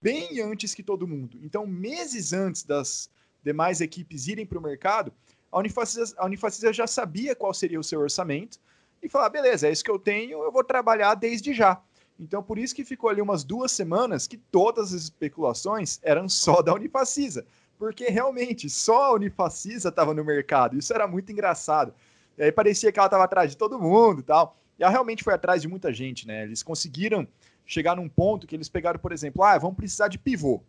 bem 0.00 0.40
antes 0.40 0.74
que 0.74 0.82
todo 0.82 1.06
mundo. 1.06 1.38
Então, 1.42 1.66
meses 1.66 2.32
antes 2.32 2.62
das 2.62 3.10
demais 3.42 3.80
equipes 3.80 4.28
irem 4.28 4.46
para 4.46 4.58
o 4.58 4.62
mercado, 4.62 5.12
a 5.50 5.58
Unifacisa, 5.58 6.14
a 6.16 6.26
Unifacisa 6.26 6.72
já 6.72 6.86
sabia 6.86 7.34
qual 7.34 7.52
seria 7.52 7.80
o 7.80 7.84
seu 7.84 8.00
orçamento 8.00 8.58
e 9.02 9.08
falar: 9.08 9.30
beleza, 9.30 9.68
é 9.68 9.72
isso 9.72 9.84
que 9.84 9.90
eu 9.90 9.98
tenho, 9.98 10.42
eu 10.42 10.52
vou 10.52 10.62
trabalhar 10.62 11.14
desde 11.14 11.52
já. 11.52 11.80
Então, 12.18 12.42
por 12.42 12.58
isso 12.58 12.74
que 12.74 12.84
ficou 12.84 13.08
ali 13.08 13.22
umas 13.22 13.42
duas 13.42 13.72
semanas 13.72 14.26
que 14.26 14.36
todas 14.36 14.92
as 14.92 15.04
especulações 15.04 15.98
eram 16.02 16.28
só 16.28 16.60
da 16.60 16.74
Unifacisa, 16.74 17.46
porque 17.80 18.10
realmente 18.10 18.68
só 18.68 19.06
a 19.06 19.12
Unifacisa 19.14 19.88
estava 19.88 20.12
no 20.12 20.22
mercado. 20.22 20.76
Isso 20.76 20.92
era 20.92 21.08
muito 21.08 21.32
engraçado. 21.32 21.94
E 22.36 22.42
aí 22.42 22.52
parecia 22.52 22.92
que 22.92 22.98
ela 22.98 23.06
estava 23.06 23.24
atrás 23.24 23.50
de 23.50 23.56
todo 23.56 23.80
mundo 23.80 24.20
e 24.20 24.22
tal. 24.22 24.54
E 24.78 24.82
ela 24.82 24.92
realmente 24.92 25.24
foi 25.24 25.32
atrás 25.32 25.62
de 25.62 25.66
muita 25.66 25.90
gente, 25.90 26.26
né? 26.26 26.42
Eles 26.42 26.62
conseguiram 26.62 27.26
chegar 27.64 27.96
num 27.96 28.06
ponto 28.06 28.46
que 28.46 28.54
eles 28.54 28.68
pegaram, 28.68 29.00
por 29.00 29.12
exemplo, 29.12 29.42
ah, 29.42 29.56
vamos 29.56 29.78
precisar 29.78 30.08
de 30.08 30.18
pivô. 30.18 30.62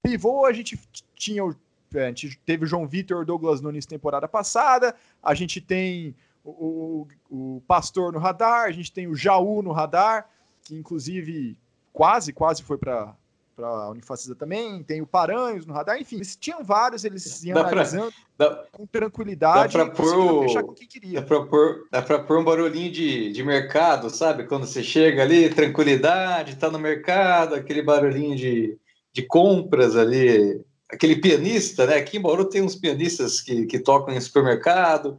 Pivô 0.00 0.46
a 0.46 0.52
gente 0.52 0.78
tinha, 1.16 1.42
é, 1.92 2.04
a 2.04 2.06
gente 2.06 2.38
teve 2.46 2.64
o 2.64 2.68
João 2.68 2.86
Vitor 2.86 3.26
Douglas 3.26 3.60
Nunes 3.60 3.84
temporada 3.84 4.28
passada, 4.28 4.94
a 5.20 5.34
gente 5.34 5.60
tem 5.60 6.14
o, 6.44 7.08
o, 7.30 7.56
o 7.56 7.62
Pastor 7.66 8.12
no 8.12 8.20
radar, 8.20 8.66
a 8.66 8.70
gente 8.70 8.92
tem 8.92 9.08
o 9.08 9.16
Jaú 9.16 9.60
no 9.60 9.72
radar, 9.72 10.30
que 10.62 10.76
inclusive 10.76 11.58
quase, 11.92 12.32
quase 12.32 12.62
foi 12.62 12.78
para 12.78 13.12
para 13.58 13.66
a 13.66 13.90
Unifacisa 13.90 14.36
também, 14.36 14.84
tem 14.84 15.02
o 15.02 15.06
Paranhos 15.06 15.66
no 15.66 15.74
radar, 15.74 16.00
enfim, 16.00 16.16
eles 16.16 16.36
tinham 16.36 16.62
vários, 16.62 17.04
eles 17.04 17.42
iam 17.42 17.56
dá 17.56 17.62
analisando 17.62 18.12
pra, 18.36 18.48
dá, 18.48 18.64
com 18.70 18.86
tranquilidade 18.86 19.76
dá 19.76 19.86
pôr, 19.86 20.42
fechar 20.44 20.62
com 20.62 20.72
quem 20.74 20.86
queria. 20.86 21.20
Dá 21.20 21.26
para 21.26 21.42
pôr, 21.44 21.88
dá 21.90 22.02
pôr 22.20 22.38
um 22.38 22.44
barulhinho 22.44 22.92
de, 22.92 23.32
de 23.32 23.42
mercado, 23.42 24.10
sabe? 24.10 24.44
Quando 24.44 24.64
você 24.64 24.80
chega 24.80 25.22
ali, 25.22 25.50
tranquilidade, 25.50 26.52
está 26.52 26.70
no 26.70 26.78
mercado, 26.78 27.56
aquele 27.56 27.82
barulhinho 27.82 28.36
de, 28.36 28.78
de 29.12 29.22
compras 29.22 29.96
ali, 29.96 30.64
aquele 30.88 31.16
pianista, 31.16 31.84
né? 31.84 31.96
Aqui 31.96 32.16
em 32.16 32.22
Bauru 32.22 32.44
tem 32.44 32.62
uns 32.62 32.76
pianistas 32.76 33.40
que, 33.40 33.66
que 33.66 33.80
tocam 33.80 34.14
em 34.14 34.20
supermercado, 34.20 35.18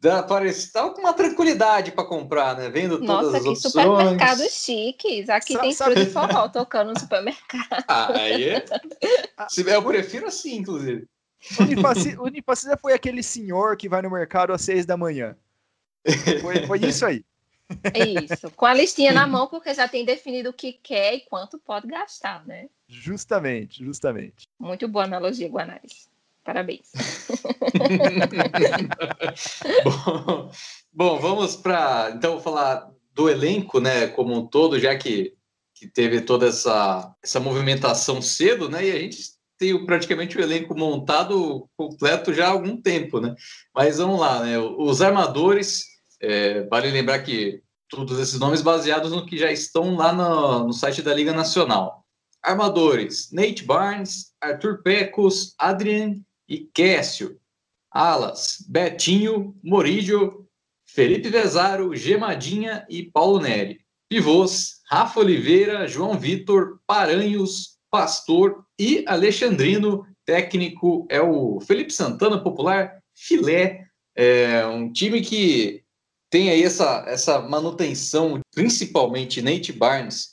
Dá, 0.00 0.22
parece, 0.22 0.72
tá 0.72 0.88
com 0.88 1.00
uma 1.00 1.12
tranquilidade 1.12 1.92
para 1.92 2.04
comprar, 2.04 2.56
né? 2.56 2.70
Vendo 2.70 2.98
todas 2.98 3.32
Nossa, 3.32 3.36
as 3.36 3.44
opções. 3.44 3.46
Nossa, 3.46 3.68
que 3.68 3.70
supermercados 3.70 4.52
chiques. 4.52 5.28
Aqui 5.28 5.52
sabe, 5.52 5.64
tem 5.64 5.72
sabe... 5.74 5.94
de 5.96 6.06
forró 6.06 6.48
tocando 6.48 6.92
no 6.92 6.98
supermercado. 6.98 7.84
Ah, 7.86 8.10
aí 8.14 8.48
é... 8.48 8.64
Eu 9.66 9.82
prefiro 9.82 10.26
assim, 10.26 10.56
inclusive. 10.56 11.06
O 12.18 12.24
Unifacisa 12.24 12.76
foi 12.76 12.94
aquele 12.94 13.22
senhor 13.22 13.76
que 13.76 13.88
vai 13.88 14.00
no 14.00 14.10
mercado 14.10 14.52
às 14.54 14.62
seis 14.62 14.86
da 14.86 14.96
manhã. 14.96 15.36
Foi, 16.40 16.66
foi 16.66 16.78
isso 16.80 17.04
aí. 17.04 17.22
É 17.94 18.24
isso. 18.24 18.50
Com 18.56 18.66
a 18.66 18.74
listinha 18.74 19.12
na 19.12 19.26
mão, 19.26 19.46
porque 19.46 19.72
já 19.72 19.86
tem 19.86 20.04
definido 20.04 20.50
o 20.50 20.52
que 20.52 20.72
quer 20.72 21.14
e 21.14 21.20
quanto 21.20 21.58
pode 21.58 21.86
gastar, 21.86 22.44
né? 22.46 22.68
Justamente, 22.88 23.84
justamente. 23.84 24.48
Muito 24.58 24.88
boa 24.88 25.04
analogia, 25.04 25.48
Guanais. 25.48 26.09
Parabéns. 26.44 26.90
bom, 29.84 30.50
bom, 30.92 31.18
vamos 31.18 31.56
para 31.56 32.12
então 32.14 32.40
falar 32.40 32.90
do 33.14 33.28
elenco, 33.28 33.80
né, 33.80 34.06
como 34.08 34.34
um 34.34 34.46
todo, 34.46 34.78
já 34.78 34.96
que, 34.96 35.34
que 35.74 35.86
teve 35.86 36.22
toda 36.22 36.46
essa, 36.46 37.14
essa 37.22 37.40
movimentação 37.40 38.22
cedo, 38.22 38.68
né, 38.68 38.86
e 38.86 38.92
a 38.92 38.98
gente 38.98 39.18
tem 39.58 39.84
praticamente 39.84 40.38
o 40.38 40.40
elenco 40.40 40.74
montado 40.74 41.68
completo 41.76 42.32
já 42.32 42.46
há 42.46 42.50
algum 42.50 42.80
tempo, 42.80 43.20
né? 43.20 43.34
Mas 43.74 43.98
vamos 43.98 44.18
lá, 44.18 44.42
né? 44.42 44.58
Os 44.58 45.02
armadores, 45.02 45.84
é, 46.18 46.62
vale 46.62 46.90
lembrar 46.90 47.18
que 47.18 47.62
todos 47.86 48.18
esses 48.18 48.40
nomes 48.40 48.62
baseados 48.62 49.12
no 49.12 49.26
que 49.26 49.36
já 49.36 49.52
estão 49.52 49.96
lá 49.96 50.14
no, 50.14 50.68
no 50.68 50.72
site 50.72 51.02
da 51.02 51.12
Liga 51.12 51.34
Nacional. 51.34 52.06
Armadores: 52.42 53.30
Nate 53.32 53.62
Barnes, 53.62 54.32
Arthur 54.40 54.82
Pecos, 54.82 55.54
Adrian 55.58 56.14
e 56.50 56.58
Kécio. 56.58 57.38
Alas, 57.90 58.64
Betinho, 58.68 59.56
Morídio, 59.62 60.46
Felipe 60.84 61.28
Vezaro, 61.28 61.94
Gemadinha 61.94 62.84
e 62.88 63.04
Paulo 63.04 63.40
Neri. 63.40 63.80
Pivôs, 64.08 64.80
Rafa 64.88 65.20
Oliveira, 65.20 65.86
João 65.86 66.18
Vitor, 66.18 66.80
Paranhos, 66.86 67.78
Pastor 67.90 68.64
e 68.78 69.04
Alexandrino. 69.06 70.04
Técnico 70.24 71.06
é 71.08 71.20
o 71.20 71.60
Felipe 71.60 71.92
Santana, 71.92 72.42
popular 72.42 73.00
Filé. 73.14 73.86
É 74.16 74.66
um 74.66 74.92
time 74.92 75.20
que 75.20 75.84
tem 76.28 76.50
aí 76.50 76.62
essa, 76.62 77.04
essa 77.06 77.40
manutenção, 77.40 78.40
principalmente 78.52 79.42
Nate 79.42 79.72
Barnes 79.72 80.30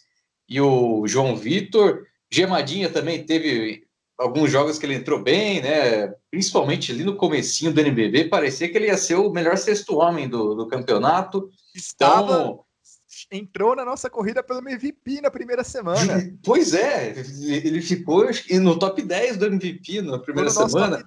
e 0.50 0.60
o 0.60 1.08
João 1.08 1.36
Vitor. 1.36 2.06
Gemadinha 2.32 2.90
também 2.90 3.26
teve 3.26 3.87
alguns 4.18 4.52
jogos 4.52 4.80
que 4.80 4.86
ele 4.86 4.96
entrou 4.96 5.22
bem, 5.22 5.62
né? 5.62 6.14
Principalmente 6.32 6.92
ali 6.92 7.04
no 7.04 7.16
comecinho 7.16 7.72
do 7.72 7.80
NBB, 7.80 8.26
parecia 8.26 8.68
que 8.68 8.78
ele 8.78 8.88
ia 8.88 8.98
ser 8.98 9.16
o 9.16 9.30
melhor 9.30 9.58
sexto 9.58 9.98
homem 9.98 10.28
do, 10.28 10.56
do 10.56 10.68
campeonato. 10.68 11.50
Estava, 11.76 12.34
então, 12.34 12.66
entrou 13.32 13.76
na 13.76 13.86
nossa 13.86 14.10
corrida 14.10 14.42
pelo 14.42 14.60
MVP 14.60 15.22
na 15.22 15.30
primeira 15.30 15.64
semana. 15.64 16.32
Pois 16.44 16.74
é, 16.74 17.14
ele 17.48 17.82
ficou 17.82 18.26
no 18.62 18.80
top 18.80 19.02
10 19.02 19.38
do 19.38 19.46
MVP 19.46 20.02
na 20.02 20.20
primeira 20.20 20.50
no 20.50 20.56
semana. 20.56 21.04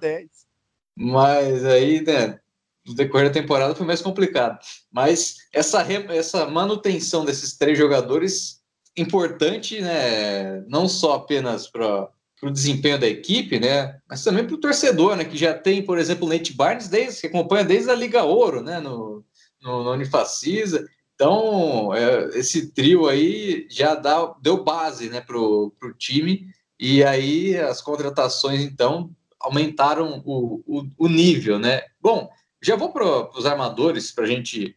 Mas 0.95 1.65
aí, 1.65 2.01
né, 2.01 2.39
no 2.85 2.93
decorrer 2.93 3.27
da 3.27 3.33
temporada 3.33 3.75
foi 3.75 3.85
mais 3.85 4.01
complicado. 4.01 4.59
Mas 4.91 5.37
essa, 5.53 5.85
essa 6.13 6.45
manutenção 6.45 7.25
desses 7.25 7.57
três 7.57 7.77
jogadores 7.77 8.61
importante, 8.95 9.81
né, 9.81 10.61
não 10.67 10.87
só 10.87 11.15
apenas 11.15 11.67
para 11.67 12.09
para 12.41 12.49
o 12.49 12.53
desempenho 12.53 12.99
da 12.99 13.07
equipe, 13.07 13.59
né? 13.59 13.99
Mas 14.09 14.23
também 14.23 14.45
para 14.45 14.55
o 14.55 14.59
torcedor, 14.59 15.15
né? 15.15 15.23
Que 15.23 15.37
já 15.37 15.53
tem, 15.53 15.85
por 15.85 15.99
exemplo, 15.99 16.25
o 16.25 16.29
Nate 16.29 16.53
Barnes, 16.53 16.87
desde, 16.87 17.21
que 17.21 17.27
acompanha 17.27 17.63
desde 17.63 17.91
a 17.91 17.95
Liga 17.95 18.23
Ouro, 18.23 18.63
né? 18.63 18.79
No, 18.79 19.23
no, 19.61 19.83
no 19.83 19.91
Unifacisa. 19.91 20.89
Então, 21.13 21.93
é, 21.93 22.39
esse 22.39 22.71
trio 22.71 23.07
aí 23.07 23.67
já 23.69 23.93
dá, 23.93 24.33
deu 24.41 24.63
base 24.63 25.07
né, 25.07 25.21
para 25.21 25.37
o 25.37 25.71
time, 25.95 26.47
e 26.79 27.03
aí 27.03 27.55
as 27.55 27.79
contratações, 27.79 28.61
então, 28.61 29.11
aumentaram 29.39 30.23
o, 30.25 30.63
o, 30.65 30.87
o 30.97 31.07
nível, 31.07 31.59
né? 31.59 31.83
Bom, 32.01 32.27
já 32.59 32.75
vou 32.75 32.91
para 32.91 33.37
os 33.37 33.45
armadores, 33.45 34.11
para 34.11 34.23
a 34.23 34.27
gente 34.27 34.75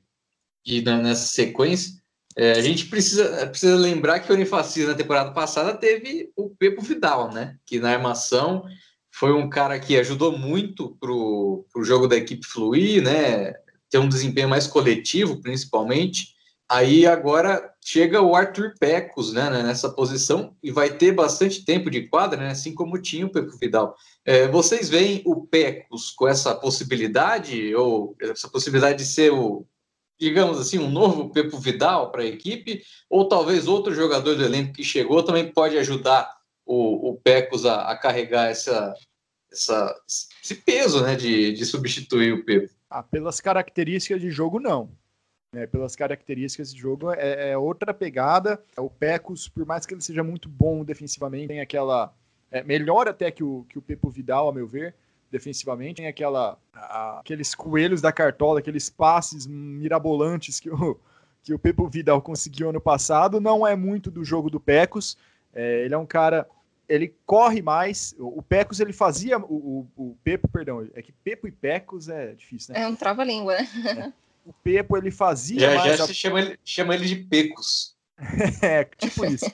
ir 0.67 0.83
nessa 0.83 1.29
sequência. 1.29 1.95
É, 2.37 2.53
a 2.53 2.61
gente 2.61 2.87
precisa, 2.87 3.47
precisa 3.47 3.77
lembrar 3.77 4.21
que 4.21 4.31
o 4.31 4.35
Unifacis 4.35 4.87
na 4.87 4.95
temporada 4.95 5.31
passada 5.33 5.75
teve 5.75 6.33
o 6.37 6.51
Pepo 6.51 6.83
Vidal, 6.83 7.33
né? 7.33 7.57
Que 7.65 7.79
na 7.79 7.91
armação 7.91 8.65
foi 9.13 9.33
um 9.33 9.49
cara 9.49 9.79
que 9.79 9.97
ajudou 9.97 10.37
muito 10.37 10.97
para 11.01 11.13
o 11.13 11.85
jogo 11.85 12.09
da 12.09 12.17
equipe 12.17 12.45
fluir, 12.45 13.03
né? 13.03 13.53
Ter 13.89 13.99
um 13.99 14.09
desempenho 14.09 14.49
mais 14.49 14.67
coletivo, 14.67 15.41
principalmente. 15.41 16.35
Aí 16.69 17.07
agora 17.07 17.73
chega 17.85 18.23
o 18.23 18.35
Arthur 18.35 18.75
Pecos 18.81 19.33
né, 19.33 19.51
né, 19.51 19.63
nessa 19.63 19.91
posição 19.91 20.57
e 20.63 20.73
vai 20.73 20.97
ter 20.97 21.13
bastante 21.13 21.65
tempo 21.65 21.91
de 21.91 22.09
quadra, 22.09 22.41
né, 22.41 22.51
assim 22.51 22.75
como 22.75 23.01
tinha 23.01 23.27
o 23.27 23.31
Pepo 23.31 23.57
Vidal. 23.59 23.95
É, 24.25 24.49
vocês 24.49 24.89
veem 24.89 25.23
o 25.27 25.47
Pecos 25.47 26.11
com 26.11 26.27
essa 26.27 26.55
possibilidade, 26.55 27.75
ou 27.75 28.17
essa 28.21 28.49
possibilidade 28.49 28.99
de 28.99 29.05
ser 29.05 29.31
o, 29.31 29.67
digamos 30.19 30.59
assim, 30.59 30.79
um 30.79 30.91
novo 30.91 31.31
Pepo 31.31 31.59
Vidal 31.59 32.11
para 32.11 32.23
a 32.23 32.27
equipe, 32.27 32.83
ou 33.09 33.29
talvez 33.29 33.67
outro 33.67 33.95
jogador 33.95 34.35
do 34.35 34.45
elenco 34.45 34.73
que 34.73 34.85
chegou 34.85 35.23
também 35.23 35.51
pode 35.51 35.77
ajudar 35.79 36.31
o, 36.65 37.11
o 37.11 37.17
Pecos 37.17 37.67
a, 37.67 37.91
a 37.91 37.97
carregar 37.97 38.49
essa, 38.49 38.95
essa, 39.53 39.95
esse 40.43 40.55
peso 40.57 41.03
né, 41.03 41.17
de, 41.17 41.53
de 41.53 41.67
substituir 41.67 42.33
o 42.33 42.45
Pepo? 42.45 42.73
Ah, 42.89 43.03
pelas 43.03 43.41
características 43.41 44.21
de 44.21 44.31
jogo, 44.31 44.61
não. 44.61 44.89
É, 45.53 45.67
pelas 45.67 45.95
características 45.95 46.75
de 46.75 46.81
jogo, 46.81 47.13
é, 47.13 47.51
é, 47.51 47.59
outra 47.59 47.95
pegada. 47.95 48.61
O 48.77 48.91
Pecos, 48.91 49.49
por 49.49 49.65
mais 49.65 49.87
que 49.87 49.95
ele 49.95 50.01
seja 50.01 50.23
muito 50.25 50.49
bom 50.49 50.85
defensivamente, 50.85 51.49
tem 51.49 51.61
aquela. 51.61 52.13
É, 52.51 52.63
melhor 52.63 53.09
até 53.09 53.31
que 53.31 53.43
o, 53.43 53.65
que 53.69 53.79
o 53.79 53.83
Pepo 53.83 54.11
Vidal, 54.11 54.49
a 54.49 54.53
meu 54.53 54.67
ver, 54.67 54.95
defensivamente. 55.35 55.97
Tem 55.97 56.07
aquela, 56.07 56.57
a, 56.73 57.19
aqueles 57.19 57.55
coelhos 57.55 58.01
da 58.01 58.13
cartola, 58.13 58.61
aqueles 58.61 58.89
passes 58.89 59.47
mirabolantes 59.47 60.61
que 60.61 60.71
o, 60.71 60.99
que 61.43 61.53
o 61.53 61.59
Pepo 61.59 61.89
Vidal 61.89 62.23
conseguiu 62.23 62.71
ano 62.71 62.81
passado. 62.81 63.41
Não 63.41 63.67
é 63.67 63.75
muito 63.75 64.11
do 64.11 64.25
jogo 64.25 64.49
do 64.49 64.61
Pecos. 64.61 65.19
É, 65.53 65.85
ele 65.85 65.95
é 65.95 65.99
um 65.99 66.07
cara 66.07 66.49
ele 66.89 67.15
corre 67.27 67.63
mais. 67.63 68.15
O 68.19 68.43
Pecos 68.43 68.79
ele 68.79 68.93
fazia 68.93 69.39
o, 69.39 69.89
o, 69.97 70.03
o, 70.11 70.17
Pepo, 70.23 70.47
perdão, 70.47 70.87
é 70.95 71.03
que 71.03 71.13
Pepo 71.13 71.49
e 71.49 71.51
Pecos 71.51 72.09
é 72.09 72.35
difícil, 72.35 72.75
né? 72.75 72.83
É 72.83 72.87
um 72.87 72.95
trava-língua. 72.95 73.57
Né? 73.57 73.67
É. 73.87 74.13
O 74.45 74.53
Pepo 74.53 74.97
ele 74.97 75.11
fazia 75.11 75.61
já, 75.61 75.75
mais. 75.75 75.99
Já 75.99 76.05
a... 76.05 76.07
se 76.07 76.15
chama 76.15 76.41
ele, 76.41 76.59
chama 76.65 76.95
ele 76.95 77.07
de 77.07 77.17
Pecos. 77.17 77.97
é, 78.63 78.85
tipo 78.85 79.25
isso. 79.25 79.51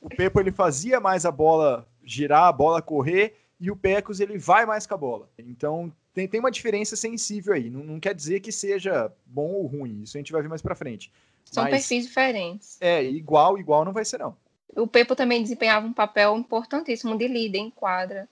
O 0.00 0.08
Pepo 0.08 0.40
ele 0.40 0.50
fazia 0.50 0.98
mais 0.98 1.24
a 1.26 1.30
bola 1.30 1.86
girar, 2.02 2.44
a 2.44 2.52
bola 2.52 2.82
correr, 2.82 3.36
e 3.60 3.70
o 3.70 3.76
Pecos 3.76 4.20
ele 4.20 4.38
vai 4.38 4.64
mais 4.64 4.86
com 4.86 4.94
a 4.94 4.96
bola. 4.96 5.28
Então 5.38 5.92
tem, 6.14 6.26
tem 6.26 6.40
uma 6.40 6.50
diferença 6.50 6.96
sensível 6.96 7.52
aí. 7.52 7.68
Não, 7.68 7.84
não 7.84 8.00
quer 8.00 8.14
dizer 8.14 8.40
que 8.40 8.50
seja 8.50 9.12
bom 9.26 9.52
ou 9.52 9.66
ruim. 9.66 10.02
Isso 10.02 10.16
a 10.16 10.20
gente 10.20 10.32
vai 10.32 10.40
ver 10.40 10.48
mais 10.48 10.62
para 10.62 10.74
frente. 10.74 11.12
São 11.44 11.64
Mas, 11.64 11.72
perfis 11.72 12.06
diferentes. 12.06 12.78
É, 12.80 13.02
igual, 13.04 13.58
igual 13.58 13.84
não 13.84 13.92
vai 13.92 14.04
ser, 14.04 14.18
não. 14.18 14.36
O 14.76 14.86
Pepo 14.86 15.14
também 15.14 15.42
desempenhava 15.42 15.86
um 15.86 15.92
papel 15.92 16.36
importantíssimo 16.36 17.16
de 17.18 17.28
líder 17.28 17.58
em 17.58 17.70
quadra. 17.70 18.28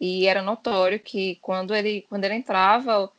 E 0.00 0.26
era 0.26 0.42
notório 0.42 0.98
que 0.98 1.36
quando 1.36 1.74
ele, 1.74 2.06
quando 2.08 2.24
ele 2.24 2.34
entrava, 2.34 3.10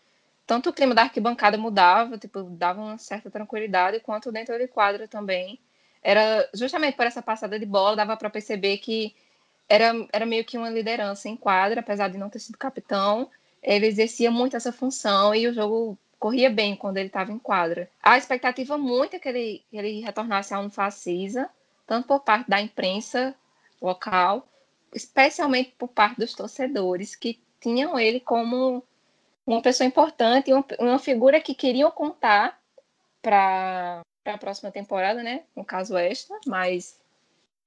tanto 0.46 0.70
o 0.70 0.74
clima 0.74 0.96
da 0.96 1.04
arquibancada 1.04 1.58
mudava, 1.58 2.18
tipo, 2.18 2.44
dava 2.44 2.82
uma 2.82 2.98
certa 2.98 3.30
tranquilidade, 3.30 4.00
quanto 4.00 4.32
dentro 4.32 4.58
de 4.58 4.68
quadra 4.68 5.08
também. 5.08 5.60
Era 6.02 6.50
justamente 6.54 6.96
por 6.96 7.06
essa 7.06 7.22
passada 7.22 7.58
de 7.58 7.66
bola, 7.66 7.96
dava 7.96 8.18
para 8.18 8.30
perceber 8.30 8.78
que 8.78 9.16
era, 9.68 9.94
era 10.12 10.26
meio 10.26 10.46
que 10.46 10.58
uma 10.58 10.70
liderança 10.70 11.30
em 11.30 11.36
quadra, 11.36 11.80
apesar 11.80 12.10
de 12.10 12.18
não 12.18 12.30
ter 12.30 12.40
sido 12.40 12.58
capitão. 12.58 13.30
Ele 13.62 13.88
exercia 13.88 14.30
muito 14.30 14.56
essa 14.58 14.72
função 14.72 15.34
e 15.34 15.48
o 15.48 15.54
jogo 15.54 15.98
corria 16.20 16.50
bem 16.50 16.76
quando 16.76 16.98
ele 16.98 17.08
estava 17.08 17.32
em 17.32 17.40
quadra. 17.40 17.90
A 18.02 18.18
expectativa 18.18 18.78
muito 18.78 19.16
é 19.16 19.20
que 19.20 19.28
ele, 19.28 19.64
que 19.70 19.78
ele 19.78 20.02
retornasse 20.02 20.54
a 20.54 20.60
um 20.60 20.70
Facisa, 20.70 21.50
tanto 21.86 22.08
por 22.08 22.22
parte 22.22 22.50
da 22.50 22.62
imprensa 22.62 23.36
local, 23.82 24.48
especialmente 24.94 25.74
por 25.78 25.90
parte 25.90 26.20
dos 26.20 26.34
torcedores, 26.34 27.16
que 27.16 27.40
tinham 27.60 28.00
ele 28.00 28.20
como 28.20 28.84
uma 29.46 29.62
pessoa 29.62 29.88
importante, 29.88 30.52
uma 30.80 31.00
figura 31.00 31.42
que 31.42 31.54
queriam 31.54 31.92
contar 31.92 32.58
para 33.22 34.02
a 34.26 34.38
próxima 34.38 34.72
temporada, 34.72 35.22
né? 35.22 35.44
No 35.56 35.66
caso 35.66 35.98
extra, 35.98 36.38
mas 36.46 36.98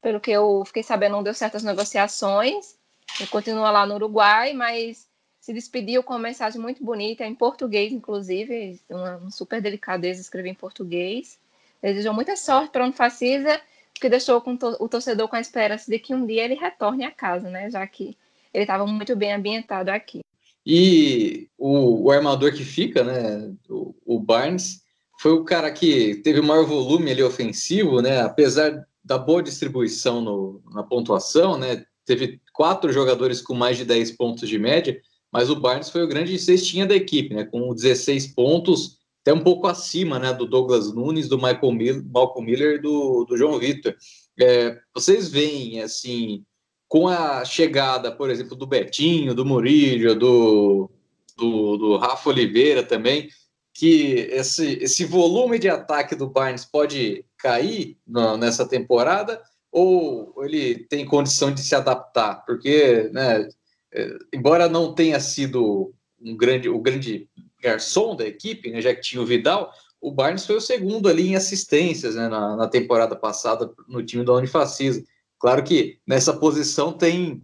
pelo 0.01 0.21
que 0.21 0.31
eu 0.31 0.65
fiquei 0.67 0.83
sabendo, 0.83 1.13
não 1.13 1.23
deu 1.23 1.35
certas 1.35 1.63
negociações. 1.63 2.77
Ele 3.19 3.29
continua 3.29 3.71
lá 3.71 3.87
no 3.87 3.95
Uruguai, 3.95 4.53
mas 4.53 5.09
se 5.41 5.53
despediu 5.53 6.03
com 6.03 6.13
uma 6.13 6.19
mensagem 6.19 6.61
muito 6.61 6.83
bonita, 6.83 7.25
em 7.25 7.35
português, 7.35 7.93
inclusive, 7.93 8.81
uma, 8.91 9.31
super 9.31 9.61
delicadeza 9.61 10.21
escrever 10.21 10.51
em 10.51 10.55
português. 10.55 11.39
Desejou 11.81 12.13
muita 12.13 12.37
sorte 12.37 12.71
para 12.71 12.87
o 12.87 12.93
Facisa, 12.93 13.61
que 13.95 14.09
deixou 14.09 14.43
o 14.81 14.89
torcedor 14.89 15.29
com 15.29 15.37
a 15.37 15.41
esperança 15.41 15.91
de 15.91 15.99
que 15.99 16.15
um 16.15 16.27
dia 16.27 16.45
ele 16.45 16.55
retorne 16.55 17.05
a 17.05 17.11
casa, 17.11 17.49
né? 17.49 17.71
Já 17.71 17.87
que 17.87 18.17
ele 18.53 18.65
estava 18.65 18.87
muito 18.87 19.15
bem 19.15 19.33
ambientado 19.33 19.91
aqui. 19.91 20.21
E 20.67 21.49
o, 21.57 22.07
o 22.07 22.11
armador 22.11 22.53
que 22.53 22.65
fica, 22.65 23.05
né, 23.05 23.55
o, 23.69 23.95
o, 24.05 24.19
Barnes, 24.19 24.83
foi 25.21 25.31
o 25.31 25.45
cara 25.45 25.71
que 25.71 26.17
teve 26.17 26.41
o 26.41 26.45
maior 26.45 26.67
volume 26.67 27.13
ali 27.13 27.23
ofensivo, 27.23 28.03
né, 28.03 28.21
apesar 28.21 28.85
da 29.07 29.17
boa 29.17 29.41
distribuição 29.41 30.21
no, 30.21 30.61
na 30.75 30.83
pontuação, 30.83 31.57
né, 31.57 31.85
teve 32.05 32.41
quatro 32.53 32.93
jogadores 32.93 33.41
com 33.41 33.55
mais 33.55 33.77
de 33.77 33.85
10 33.85 34.13
pontos 34.13 34.49
de 34.49 34.59
média, 34.59 35.01
mas 35.33 35.49
o 35.49 35.61
Barnes 35.61 35.91
foi 35.91 36.03
o 36.03 36.09
grande 36.09 36.37
cestinha 36.39 36.85
da 36.87 36.97
equipe, 36.97 37.33
né, 37.33 37.45
com 37.45 37.73
16 37.73 38.35
pontos, 38.35 38.99
até 39.23 39.33
um 39.33 39.43
pouco 39.43 39.69
acima, 39.69 40.19
né, 40.19 40.33
do 40.33 40.45
Douglas 40.45 40.93
Nunes, 40.93 41.29
do 41.29 41.37
Michael 41.37 41.73
Miller, 41.73 42.05
Malcolm 42.05 42.45
Miller 42.45 42.77
e 42.77 42.83
do, 42.83 43.25
do 43.25 43.37
João 43.37 43.59
Vitor. 43.59 43.95
É, 44.41 44.77
vocês 44.93 45.29
veem, 45.29 45.81
assim, 45.81 46.45
com 46.89 47.07
a 47.07 47.45
chegada, 47.45 48.11
por 48.11 48.29
exemplo, 48.29 48.57
do 48.57 48.67
Betinho, 48.67 49.35
do 49.35 49.45
Murillo, 49.45 50.15
do, 50.17 50.91
do, 51.37 51.77
do 51.77 51.97
Rafa 51.97 52.31
Oliveira 52.31 52.83
também, 52.83 53.29
que 53.73 54.29
esse, 54.31 54.79
esse 54.81 55.05
volume 55.05 55.59
de 55.59 55.69
ataque 55.69 56.17
do 56.17 56.29
Barnes 56.29 56.65
pode 56.65 57.25
cair 57.39 57.99
no, 58.07 58.37
nessa 58.37 58.67
temporada 58.67 59.43
ou 59.71 60.33
ele 60.45 60.87
tem 60.89 61.05
condição 61.05 61.53
de 61.53 61.61
se 61.61 61.75
adaptar? 61.75 62.45
Porque, 62.47 63.11
né, 63.13 63.49
é, 63.93 64.17
embora 64.33 64.69
não 64.69 64.95
tenha 64.95 65.21
sido 65.21 65.93
um 66.21 66.37
grande, 66.37 66.69
o 66.69 66.81
grande 66.81 67.29
garçom 67.61 68.17
da 68.17 68.27
equipe, 68.27 68.71
né, 68.71 68.81
já 68.81 68.95
que 68.95 69.01
tinha 69.01 69.21
o 69.21 69.27
Vidal, 69.27 69.73
o 70.01 70.11
Barnes 70.11 70.47
foi 70.47 70.57
o 70.57 70.61
segundo 70.61 71.09
ali 71.09 71.29
em 71.29 71.37
assistências 71.37 72.15
né, 72.15 72.29
na, 72.29 72.57
na 72.57 72.69
temporada 72.69 73.17
passada 73.17 73.71
no 73.89 74.03
time 74.03 74.25
da 74.25 74.33
Unifacisa. 74.33 75.03
Claro 75.39 75.63
que 75.63 75.99
nessa 76.07 76.33
posição 76.33 76.93
tem 76.93 77.43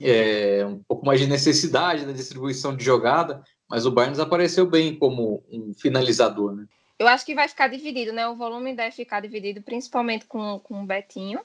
é, 0.00 0.64
um 0.66 0.82
pouco 0.82 1.06
mais 1.06 1.20
de 1.20 1.26
necessidade 1.26 2.04
da 2.04 2.12
distribuição 2.12 2.76
de 2.76 2.84
jogada, 2.84 3.42
mas 3.68 3.86
o 3.86 3.90
Barnes 3.90 4.18
apareceu 4.18 4.66
bem 4.66 4.98
como 4.98 5.42
um 5.50 5.72
finalizador, 5.72 6.54
né? 6.54 6.66
Eu 7.02 7.08
acho 7.08 7.26
que 7.26 7.34
vai 7.34 7.48
ficar 7.48 7.66
dividido, 7.66 8.12
né? 8.12 8.28
O 8.28 8.36
volume 8.36 8.76
deve 8.76 8.92
ficar 8.92 9.18
dividido 9.18 9.60
principalmente 9.60 10.24
com, 10.24 10.60
com 10.60 10.84
o 10.84 10.86
Betinho, 10.86 11.40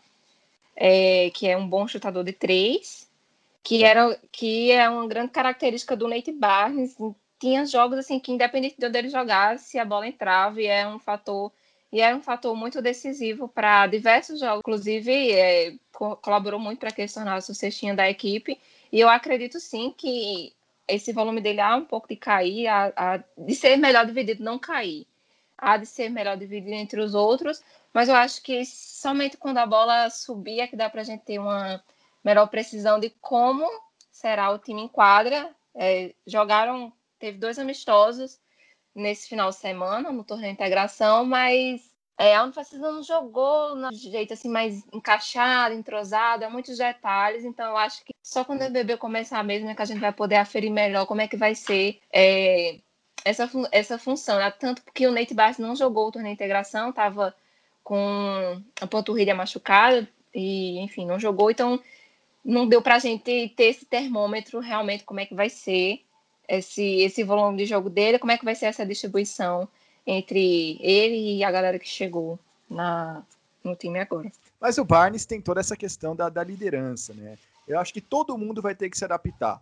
é, 0.75 1.31
que 1.31 1.47
é 1.47 1.57
um 1.57 1.67
bom 1.67 1.87
chutador 1.87 2.23
de 2.23 2.31
três, 2.31 3.09
que, 3.63 3.83
era, 3.83 4.15
que 4.31 4.71
é 4.71 4.87
uma 4.87 5.07
grande 5.07 5.31
característica 5.31 5.95
do 5.95 6.07
Nate 6.07 6.31
Barnes. 6.31 6.95
Tinha 7.39 7.65
jogos 7.65 7.97
assim 7.97 8.19
que, 8.19 8.31
independente 8.31 8.75
de 8.77 8.85
onde 8.85 8.99
ele 8.99 9.09
jogasse, 9.09 9.79
a 9.79 9.85
bola 9.85 10.07
entrava 10.07 10.61
e 10.61 10.67
é 10.67 10.87
um 10.87 10.99
fator 10.99 11.51
e 11.91 12.01
era 12.01 12.15
um 12.15 12.21
fator 12.21 12.55
muito 12.55 12.79
decisivo 12.79 13.47
para 13.47 13.87
diversos 13.87 14.39
jogos, 14.39 14.59
inclusive 14.59 15.31
é, 15.31 15.73
co 15.91 16.17
colaborou 16.17 16.59
muito 16.59 16.77
para 16.77 16.91
que 16.91 17.01
ele 17.01 17.07
se 17.07 17.19
o 17.19 17.95
da 17.95 18.07
equipe. 18.07 18.59
E 18.91 18.99
eu 18.99 19.09
acredito 19.09 19.59
sim 19.59 19.91
que 19.97 20.53
esse 20.87 21.11
volume 21.11 21.41
dele 21.41 21.61
há 21.61 21.75
um 21.75 21.85
pouco 21.85 22.07
de 22.07 22.15
cair, 22.15 22.67
há, 22.67 22.93
há, 22.95 23.23
de 23.35 23.55
ser 23.55 23.75
melhor 23.77 24.05
dividido, 24.05 24.43
não 24.43 24.59
cair. 24.59 25.07
Há 25.57 25.77
de 25.77 25.85
ser 25.85 26.09
melhor 26.09 26.37
dividido 26.37 26.73
entre 26.73 27.01
os 27.01 27.15
outros, 27.15 27.63
mas 27.93 28.09
eu 28.09 28.15
acho 28.15 28.41
que 28.41 28.63
somente 28.65 29.37
quando 29.37 29.57
a 29.57 29.65
bola 29.65 30.09
subir 30.09 30.59
é 30.59 30.67
que 30.67 30.75
dá 30.75 30.89
para 30.89 31.01
a 31.01 31.03
gente 31.03 31.23
ter 31.23 31.39
uma 31.39 31.83
melhor 32.23 32.47
precisão 32.47 32.99
de 32.99 33.09
como 33.21 33.65
será 34.11 34.51
o 34.51 34.59
time 34.59 34.81
em 34.81 34.87
quadra. 34.87 35.49
É, 35.73 36.13
jogaram, 36.25 36.91
teve 37.19 37.37
dois 37.37 37.57
amistosos, 37.57 38.39
nesse 38.97 39.29
final 39.29 39.49
de 39.51 39.55
semana, 39.55 40.11
no 40.11 40.23
torneio 40.23 40.49
de 40.49 40.53
integração, 40.55 41.23
mas 41.23 41.81
é, 42.17 42.35
a 42.35 42.43
Unifacisa 42.43 42.91
não 42.91 43.03
jogou 43.03 43.89
de 43.91 44.11
jeito 44.11 44.33
assim 44.33 44.49
mais 44.49 44.83
encaixado, 44.91 45.75
entrosado, 45.75 46.43
há 46.43 46.49
muitos 46.49 46.79
detalhes, 46.79 47.45
então 47.45 47.67
eu 47.67 47.77
acho 47.77 48.03
que 48.03 48.11
só 48.23 48.43
quando 48.43 48.63
o 48.63 48.71
bebê 48.71 48.97
começar 48.97 49.43
mesmo 49.43 49.69
é 49.69 49.75
que 49.75 49.81
a 49.83 49.85
gente 49.85 49.99
vai 49.99 50.11
poder 50.11 50.37
aferir 50.37 50.71
melhor 50.71 51.05
como 51.05 51.21
é 51.21 51.27
que 51.27 51.37
vai 51.37 51.53
ser 51.53 51.99
é, 52.11 52.79
essa, 53.27 53.49
essa 53.71 53.97
função, 53.97 54.37
né? 54.37 54.49
tanto 54.51 54.81
porque 54.81 55.05
o 55.07 55.11
Nate 55.11 55.33
Barnes 55.33 55.57
não 55.57 55.75
jogou 55.75 56.07
o 56.07 56.11
torneio 56.11 56.35
de 56.35 56.41
integração, 56.41 56.89
estava 56.89 57.35
com 57.83 58.61
a 58.81 58.87
panturrilha 58.87 59.35
machucada 59.35 60.07
e, 60.33 60.79
enfim, 60.79 61.05
não 61.05 61.19
jogou, 61.19 61.51
então 61.51 61.79
não 62.43 62.67
deu 62.67 62.81
para 62.81 62.95
a 62.95 62.99
gente 62.99 63.49
ter 63.49 63.63
esse 63.63 63.85
termômetro 63.85 64.59
realmente 64.59 65.03
como 65.03 65.19
é 65.19 65.25
que 65.25 65.35
vai 65.35 65.49
ser 65.49 66.01
esse, 66.47 67.01
esse 67.01 67.23
volume 67.23 67.57
de 67.57 67.65
jogo 67.65 67.89
dele, 67.89 68.19
como 68.19 68.31
é 68.31 68.37
que 68.37 68.45
vai 68.45 68.55
ser 68.55 68.67
essa 68.67 68.85
distribuição 68.85 69.67
entre 70.05 70.77
ele 70.81 71.37
e 71.37 71.43
a 71.43 71.51
galera 71.51 71.77
que 71.77 71.87
chegou 71.87 72.39
na, 72.69 73.21
no 73.63 73.75
time 73.75 73.99
agora. 73.99 74.31
Mas 74.59 74.77
o 74.77 74.85
Barnes 74.85 75.25
tem 75.25 75.41
toda 75.41 75.59
essa 75.59 75.75
questão 75.75 76.15
da, 76.15 76.29
da 76.29 76.43
liderança, 76.43 77.13
né? 77.13 77.37
Eu 77.67 77.79
acho 77.79 77.93
que 77.93 77.99
todo 77.99 78.37
mundo 78.37 78.61
vai 78.61 78.73
ter 78.73 78.89
que 78.89 78.97
se 78.97 79.03
adaptar. 79.03 79.61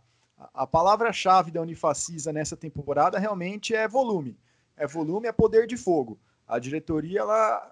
A, 0.53 0.67
palavra-chave 0.67 1.51
da 1.51 1.61
Unifacisa 1.61 2.33
nessa 2.33 2.57
temporada 2.57 3.17
realmente 3.17 3.73
é 3.73 3.87
volume. 3.87 4.37
É 4.75 4.85
volume, 4.85 5.27
é 5.27 5.31
poder 5.31 5.65
de 5.67 5.77
fogo. 5.77 6.19
A 6.47 6.59
diretoria, 6.59 7.21
ela 7.21 7.71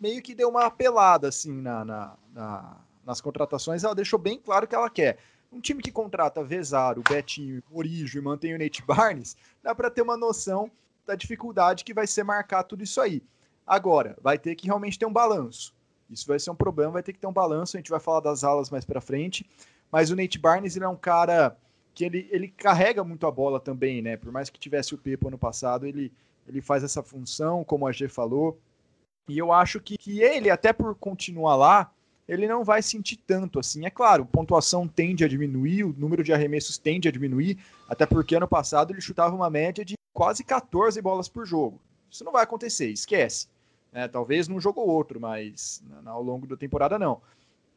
meio 0.00 0.20
que 0.20 0.34
deu 0.34 0.48
uma 0.48 0.66
apelada, 0.66 1.28
assim, 1.28 1.60
na, 1.60 1.84
na, 1.84 2.16
na 2.32 2.76
nas 3.04 3.20
contratações. 3.20 3.84
Ela 3.84 3.94
deixou 3.94 4.18
bem 4.18 4.38
claro 4.38 4.66
que 4.66 4.74
ela 4.74 4.90
quer. 4.90 5.18
Um 5.50 5.60
time 5.60 5.82
que 5.82 5.92
contrata 5.92 6.42
Vezaro, 6.42 7.02
Betinho, 7.08 7.62
Orijo 7.70 8.18
e 8.18 8.22
mantém 8.22 8.54
o 8.54 8.58
Nate 8.58 8.82
Barnes, 8.82 9.36
dá 9.62 9.74
para 9.74 9.90
ter 9.90 10.02
uma 10.02 10.16
noção 10.16 10.70
da 11.06 11.14
dificuldade 11.14 11.84
que 11.84 11.92
vai 11.92 12.06
ser 12.06 12.24
marcar 12.24 12.62
tudo 12.62 12.82
isso 12.82 13.00
aí. 13.00 13.22
Agora, 13.66 14.16
vai 14.22 14.38
ter 14.38 14.54
que 14.54 14.66
realmente 14.66 14.98
ter 14.98 15.04
um 15.04 15.12
balanço. 15.12 15.74
Isso 16.08 16.26
vai 16.26 16.38
ser 16.38 16.50
um 16.50 16.54
problema, 16.54 16.92
vai 16.92 17.02
ter 17.02 17.12
que 17.12 17.18
ter 17.18 17.26
um 17.26 17.32
balanço. 17.32 17.76
A 17.76 17.80
gente 17.80 17.90
vai 17.90 18.00
falar 18.00 18.20
das 18.20 18.44
alas 18.44 18.70
mais 18.70 18.84
para 18.84 19.00
frente. 19.00 19.48
Mas 19.90 20.10
o 20.10 20.16
Nate 20.16 20.38
Barnes 20.38 20.74
ele 20.74 20.84
é 20.84 20.88
um 20.88 20.96
cara 20.96 21.56
que 21.94 22.04
ele, 22.04 22.28
ele 22.30 22.48
carrega 22.48 23.04
muito 23.04 23.26
a 23.26 23.30
bola 23.30 23.60
também, 23.60 24.00
né? 24.00 24.16
Por 24.16 24.32
mais 24.32 24.48
que 24.48 24.58
tivesse 24.58 24.94
o 24.94 24.98
Pepo 24.98 25.28
ano 25.28 25.38
passado, 25.38 25.86
ele, 25.86 26.12
ele 26.48 26.60
faz 26.60 26.82
essa 26.82 27.02
função, 27.02 27.64
como 27.64 27.86
a 27.86 27.92
G 27.92 28.08
falou. 28.08 28.58
E 29.28 29.38
eu 29.38 29.52
acho 29.52 29.80
que, 29.80 29.96
que 29.96 30.20
ele, 30.20 30.50
até 30.50 30.72
por 30.72 30.94
continuar 30.94 31.56
lá, 31.56 31.92
ele 32.26 32.46
não 32.46 32.64
vai 32.64 32.82
sentir 32.82 33.16
tanto 33.16 33.58
assim. 33.58 33.84
É 33.84 33.90
claro, 33.90 34.24
pontuação 34.24 34.88
tende 34.88 35.24
a 35.24 35.28
diminuir, 35.28 35.84
o 35.84 35.94
número 35.96 36.24
de 36.24 36.32
arremessos 36.32 36.78
tende 36.78 37.08
a 37.08 37.12
diminuir, 37.12 37.58
até 37.88 38.06
porque 38.06 38.34
ano 38.34 38.48
passado 38.48 38.92
ele 38.92 39.00
chutava 39.00 39.34
uma 39.34 39.50
média 39.50 39.84
de 39.84 39.94
quase 40.12 40.42
14 40.44 41.00
bolas 41.00 41.28
por 41.28 41.46
jogo. 41.46 41.80
Isso 42.10 42.24
não 42.24 42.32
vai 42.32 42.44
acontecer, 42.44 42.88
esquece. 42.90 43.48
É, 43.92 44.08
talvez 44.08 44.48
num 44.48 44.60
jogo 44.60 44.80
ou 44.80 44.88
outro, 44.88 45.20
mas 45.20 45.82
ao 46.06 46.22
longo 46.22 46.46
da 46.46 46.56
temporada 46.56 46.98
não. 46.98 47.20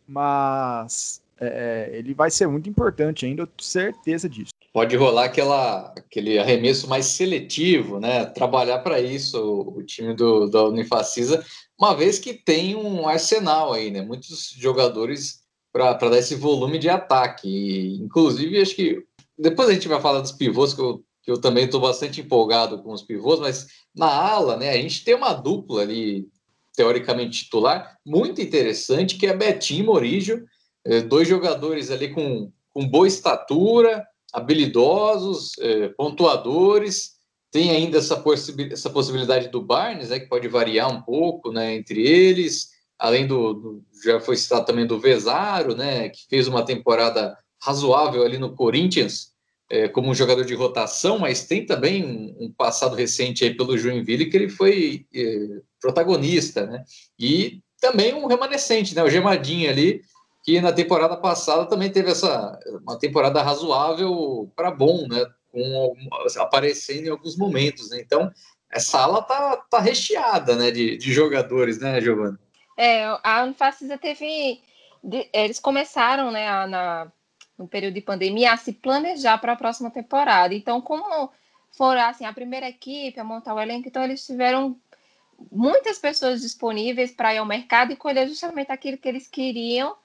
Mas 0.08 1.22
é, 1.40 1.92
é, 1.94 1.98
ele 1.98 2.14
vai 2.14 2.32
ser 2.32 2.48
muito 2.48 2.70
importante 2.70 3.26
ainda, 3.26 3.44
eu 3.44 3.48
tenho 3.48 3.62
certeza 3.62 4.30
disso. 4.30 4.52
Pode 4.74 4.96
rolar 4.96 5.26
aquela, 5.26 5.94
aquele 5.98 6.38
arremesso 6.38 6.88
mais 6.88 7.06
seletivo, 7.06 8.00
né? 8.00 8.26
Trabalhar 8.26 8.80
para 8.80 9.00
isso 9.00 9.38
o, 9.38 9.78
o, 9.78 9.84
time 9.84 10.14
do, 10.14 10.50
da 10.50 10.64
Unifacisa, 10.66 11.46
uma 11.80 11.96
vez 11.96 12.20
que 12.20 12.34
tem 12.34 12.76
um 12.76 13.08
arsenal 13.08 13.74
aí, 13.74 13.90
né? 13.90 14.02
Muitos 14.02 14.54
jogadores 14.58 15.44
para 15.72 15.94
dar 15.94 16.18
esse 16.18 16.36
volume 16.36 16.78
de 16.78 16.90
ataque. 16.90 17.48
E, 17.48 17.96
inclusive, 18.02 18.62
acho 18.62 18.76
que 18.76 19.04
depois 19.38 19.70
a 19.70 19.74
gente 19.74 19.88
vai 19.88 20.02
falar 20.02 20.22
dos 20.22 20.32
pivôs, 20.32 20.74
que 20.74 20.82
eu 20.82 21.04
que 21.26 21.32
eu 21.32 21.42
também 21.42 21.66
estou 21.66 21.82
bastante 21.82 22.22
empolgado 22.22 22.84
com 22.84 22.94
os 22.94 23.02
pivôs, 23.02 23.40
mas 23.40 23.66
na 23.96 24.06
ala, 24.06 24.58
né, 24.58 24.70
a 24.70 24.78
gente 24.78 25.04
tem 25.04 25.16
uma 25.16 25.34
dupla 25.34 25.82
ali, 25.82 26.28
teoricamente 26.76 27.46
titular, 27.46 27.98
muito 28.06 28.40
interessante, 28.40 29.18
que 29.18 29.26
é 29.26 29.36
Betinho 29.36 29.86
Morígio, 29.86 30.46
é, 30.86 31.02
dois 31.02 31.28
jogadores 31.28 31.92
ali 31.92 32.14
com, 32.14 32.52
com 32.74 32.88
boa 32.88 33.08
estatura, 33.08 34.06
habilidosos, 34.34 35.54
é, 35.60 35.90
pontuadores, 35.90 37.16
tem 37.52 37.72
ainda 37.72 38.00
essa, 38.00 38.22
essa 38.72 38.90
possibilidade 38.90 39.48
do 39.48 39.62
Barnes, 39.62 40.10
né, 40.10 40.20
que 40.20 40.28
pode 40.28 40.48
variar 40.48 40.92
um 40.92 41.02
pouco 41.02 41.52
né, 41.52 41.76
entre 41.76 42.06
eles, 42.06 42.70
além 43.00 43.26
do, 43.26 43.54
do, 43.54 43.84
já 44.04 44.20
foi 44.20 44.36
citado 44.36 44.66
também 44.66 44.86
do 44.86 45.00
Vesaro, 45.00 45.76
né, 45.76 46.10
que 46.10 46.28
fez 46.30 46.48
uma 46.48 46.66
temporada 46.66 47.38
razoável 47.62 48.24
ali 48.24 48.38
no 48.38 48.54
Corinthians, 48.54 49.34
é, 49.70 49.88
como 49.88 50.10
um 50.10 50.16
jogador 50.16 50.46
de 50.46 50.54
rotação, 50.54 51.18
mas 51.18 51.48
tem 51.48 51.66
também 51.66 52.36
um, 52.40 52.52
passado 52.52 52.96
recente 52.96 53.44
aí 53.44 53.56
pelo 53.56 53.78
Joinville 53.78 54.30
que 54.30 54.38
ele 54.38 54.50
foi 54.50 55.06
é, 55.14 55.48
protagonista, 55.82 56.68
né? 56.68 56.84
E 57.18 57.62
também 57.82 58.14
um 58.14 58.28
remanescente, 58.28 58.96
né? 58.96 59.04
O 59.04 59.10
Gemadinho 59.10 59.70
ali, 59.70 60.02
que 60.46 60.62
na 60.62 60.72
temporada 60.72 61.18
passada 61.18 61.66
também 61.66 61.92
teve 61.92 62.12
essa 62.12 62.60
uma 62.84 63.00
temporada 63.00 63.42
razoável 63.42 64.52
para 64.56 64.70
bom, 64.70 65.08
né? 65.08 65.26
Com, 65.52 65.96
aparecendo 66.38 67.08
em 67.08 67.10
alguns 67.10 67.36
momentos, 67.36 67.90
né? 67.90 68.00
Então, 68.00 68.32
essa 68.70 69.00
ala 69.00 69.24
tá, 69.24 69.58
tá 69.70 69.80
recheada, 69.80 70.56
né? 70.56 70.70
De, 70.70 70.98
de 70.98 71.12
jogadores, 71.12 71.80
né, 71.80 72.00
Giovana? 72.00 72.40
É, 72.78 73.06
a 73.24 73.44
Unfacisa 73.44 73.98
teve. 73.98 74.62
Eles 75.34 75.60
começaram, 75.60 76.30
né, 76.30 76.48
na 76.68 77.12
no 77.58 77.70
período 77.70 77.94
de 77.94 78.02
pandemia, 78.02 78.52
a 78.52 78.58
se 78.58 78.74
planejar 78.74 79.38
para 79.38 79.54
a 79.54 79.56
próxima 79.56 79.90
temporada. 79.90 80.54
Então, 80.54 80.82
como 80.82 81.32
foram 81.72 82.02
assim, 82.02 82.26
a 82.26 82.34
primeira 82.34 82.68
equipe 82.68 83.18
a 83.18 83.24
montar 83.24 83.54
o 83.54 83.60
elenco, 83.62 83.88
então 83.88 84.04
eles 84.04 84.26
tiveram 84.26 84.78
muitas 85.50 85.98
pessoas 85.98 86.42
disponíveis 86.42 87.12
para 87.12 87.34
ir 87.34 87.38
ao 87.38 87.46
mercado 87.46 87.94
e 87.94 87.96
colher 87.96 88.28
justamente 88.28 88.74
aquilo 88.74 88.98
que 88.98 89.08
eles 89.08 89.26
queriam 89.30 89.96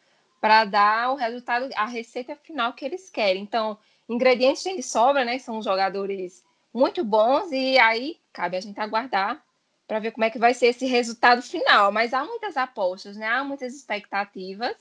para 0.40 0.64
dar 0.64 1.12
o 1.12 1.16
resultado, 1.16 1.68
a 1.76 1.87
receita 1.87 2.35
final 2.37 2.72
que 2.72 2.85
eles 2.85 3.11
querem. 3.11 3.42
Então, 3.42 3.79
ingredientes 4.09 4.62
de 4.62 4.83
sobra, 4.83 5.24
né? 5.24 5.38
São 5.38 5.62
jogadores 5.62 6.44
muito 6.72 7.05
bons 7.05 7.50
e 7.53 7.79
aí 7.79 8.18
cabe 8.33 8.57
a 8.57 8.61
gente 8.61 8.81
aguardar 8.81 9.42
para 9.87 9.98
ver 9.98 10.12
como 10.12 10.24
é 10.24 10.31
que 10.31 10.38
vai 10.38 10.55
ser 10.55 10.68
esse 10.68 10.87
resultado 10.87 11.42
final. 11.42 11.92
Mas 11.92 12.14
há 12.14 12.24
muitas 12.24 12.57
apostas, 12.57 13.16
né? 13.16 13.26
Há 13.26 13.44
muitas 13.44 13.74
expectativas 13.74 14.76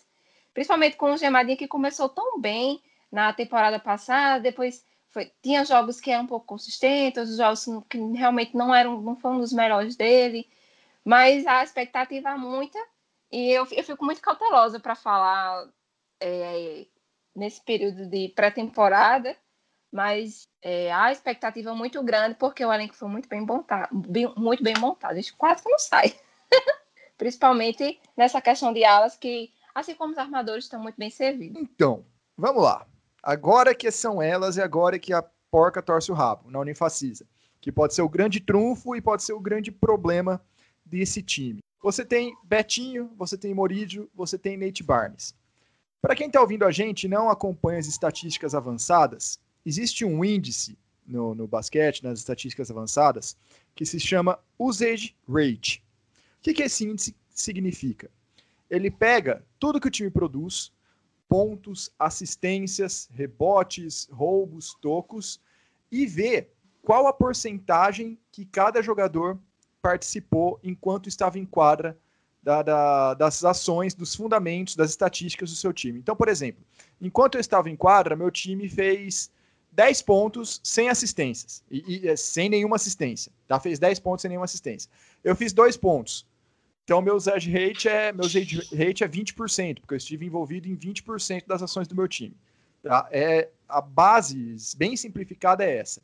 principalmente 0.54 0.98
com 0.98 1.13
o 1.13 1.17
Gemadinho 1.17 1.58
que 1.58 1.67
começou 1.67 2.10
tão 2.10 2.39
bem 2.39 2.82
na 3.12 3.34
temporada 3.34 3.80
passada, 3.80 4.41
depois 4.41 4.86
foi, 5.08 5.32
tinha 5.41 5.65
jogos 5.65 6.00
que 6.00 6.12
eram 6.12 6.26
um 6.26 6.28
pouco 6.28 6.45
consistentes, 6.45 7.38
jogos 7.38 7.65
que 7.89 7.98
realmente 8.13 8.56
não 8.56 8.74
eram, 8.74 9.02
não 9.02 9.15
foram 9.15 9.39
dos 9.39 9.52
melhores 9.52 9.95
dele, 9.95 10.48
mas 11.04 11.48
a 11.48 11.63
expectativa 11.63 12.30
é 12.30 12.36
muita 12.36 12.78
e 13.32 13.52
eu, 13.52 13.68
eu 13.72 13.84
fico 13.84 14.04
muito 14.04 14.22
cautelosa 14.22 14.80
para 14.80 14.96
falar 14.96 15.68
é, 16.22 16.86
nesse 17.36 17.63
período 17.63 18.08
de 18.08 18.30
pré-temporada, 18.30 19.36
mas 19.92 20.48
é, 20.62 20.92
a 20.92 21.12
expectativa 21.12 21.74
muito 21.74 22.02
grande 22.04 22.36
porque 22.36 22.63
o 22.65 22.74
elenco 22.74 22.96
foi 22.96 23.08
muito 23.08 23.30
bem 23.30 23.42
montado, 23.42 23.89
bem, 23.92 24.32
muito 24.36 24.63
bem 24.63 24.74
montado, 24.80 25.12
a 25.12 25.15
gente 25.15 25.34
quase 25.34 25.63
que 25.63 25.70
não 25.70 25.80
sai, 25.80 26.15
principalmente 27.18 28.00
nessa 28.15 28.42
questão 28.42 28.74
de 28.74 28.84
alas 28.84 29.15
que 29.15 29.52
assim 29.74 29.96
como 29.96 30.12
os 30.12 30.18
armadores 30.18 30.65
estão 30.65 30.82
muito 30.82 30.96
bem 30.98 31.10
servidos. 31.10 31.62
Então, 31.62 32.06
vamos 32.38 32.63
lá. 32.63 32.86
Agora 33.22 33.76
que 33.76 33.92
são 33.92 34.22
elas 34.22 34.58
e 34.58 34.62
agora 34.62 34.98
que 34.98 35.13
a 35.13 35.24
porca 35.52 35.82
torce 35.82 36.12
o 36.12 36.15
rabo 36.15 36.50
na 36.50 36.60
Unifacisa, 36.60 37.28
que 37.62 37.72
pode 37.72 37.94
ser 37.94 38.02
o 38.02 38.10
grande 38.10 38.39
trunfo 38.39 38.96
e 38.96 39.02
pode 39.02 39.24
ser 39.24 39.34
o 39.34 39.39
grande 39.39 39.72
problema 39.72 40.42
desse 40.86 41.22
time. 41.22 41.60
Você 41.82 42.04
tem 42.04 42.36
Betinho, 42.44 43.12
você 43.18 43.38
tem 43.38 43.54
Morídio, 43.54 44.10
você 44.13 44.38
tem 44.38 44.58
Nate 44.58 44.84
Barnes. 44.84 45.36
Para 46.02 46.15
quem 46.15 46.28
está 46.28 46.42
ouvindo 46.42 46.65
a 46.65 46.72
gente 46.72 47.04
e 47.04 47.10
não 47.10 47.30
acompanha 47.30 47.80
as 47.80 47.88
estatísticas 47.88 48.56
avançadas, 48.56 49.39
existe 49.65 50.06
um 50.06 50.24
índice 50.24 50.78
no, 51.06 51.34
no 51.36 51.48
basquete, 51.48 52.04
nas 52.04 52.20
estatísticas 52.20 52.70
avançadas, 52.70 53.38
que 53.76 53.86
se 53.86 54.00
chama 54.00 54.39
Usage 54.58 55.15
Rate. 55.28 55.84
O 56.38 56.42
que, 56.42 56.54
que 56.54 56.63
esse 56.63 56.86
índice 56.86 57.15
significa? 57.30 58.10
ele 58.70 58.92
pega 58.92 59.44
tudo 59.60 59.80
que 59.80 59.88
o 59.88 59.92
time 59.92 60.10
produz, 60.10 60.72
pontos, 61.28 61.92
assistências, 61.98 63.10
rebotes, 63.13 64.08
roubos, 64.12 64.76
tocos, 64.82 65.42
e 65.92 66.06
vê 66.06 66.50
qual 66.82 67.08
a 67.08 67.13
porcentagem 67.13 68.18
que 68.32 68.46
cada 68.46 68.82
jogador 68.82 69.39
participou 69.82 70.60
enquanto 70.63 71.08
estava 71.08 71.39
em 71.39 71.46
quadra 71.46 71.98
da, 72.42 72.62
da, 72.62 73.13
das 73.13 73.44
ações, 73.44 73.94
dos 73.94 74.15
fundamentos, 74.15 74.76
das 74.76 74.89
estatísticas 74.89 75.50
do 75.50 75.56
seu 75.56 75.74
time. 75.74 76.00
Então, 76.00 76.15
por 76.15 76.28
exemplo, 76.28 76.63
enquanto 77.02 77.36
eu 77.36 77.42
estava 77.42 77.70
em 77.70 77.76
quadra, 77.76 78.15
meu 78.15 78.32
time 78.32 78.70
fez 78.70 79.32
10 79.72 80.02
pontos 80.02 80.60
sem 80.63 80.89
assistências, 80.89 81.63
e, 81.70 82.02
e 82.04 82.08
é, 82.08 82.15
sem 82.15 82.50
nenhuma 82.50 82.76
assistência. 82.76 83.32
Tá? 83.48 83.60
Fez 83.60 83.78
10 83.80 84.00
pontos 84.00 84.22
sem 84.22 84.30
nenhuma 84.30 84.46
assistência. 84.46 84.89
Eu 85.24 85.36
fiz 85.36 85.54
dois 85.54 85.78
pontos. 85.78 86.26
Então, 86.84 87.02
meu 87.02 87.18
edge 87.18 87.52
rate 87.52 87.88
é, 87.88 88.12
meu 88.12 88.26
edge 88.26 88.58
rate 88.76 89.04
é 89.04 89.08
20%, 89.08 89.82
porque 89.82 89.94
eu 89.94 89.98
estive 89.98 90.26
envolvido 90.26 90.68
em 90.68 90.76
20% 90.76 91.46
das 91.46 91.62
ações 91.62 91.88
do 91.88 91.96
meu 91.96 92.08
time. 92.08 92.36
Tá? 92.82 93.08
É, 93.12 93.50
a 93.68 93.80
base, 93.80 94.56
bem 94.76 94.98
simplificada, 94.98 95.63
é 95.63 95.78
essa. 95.78 96.02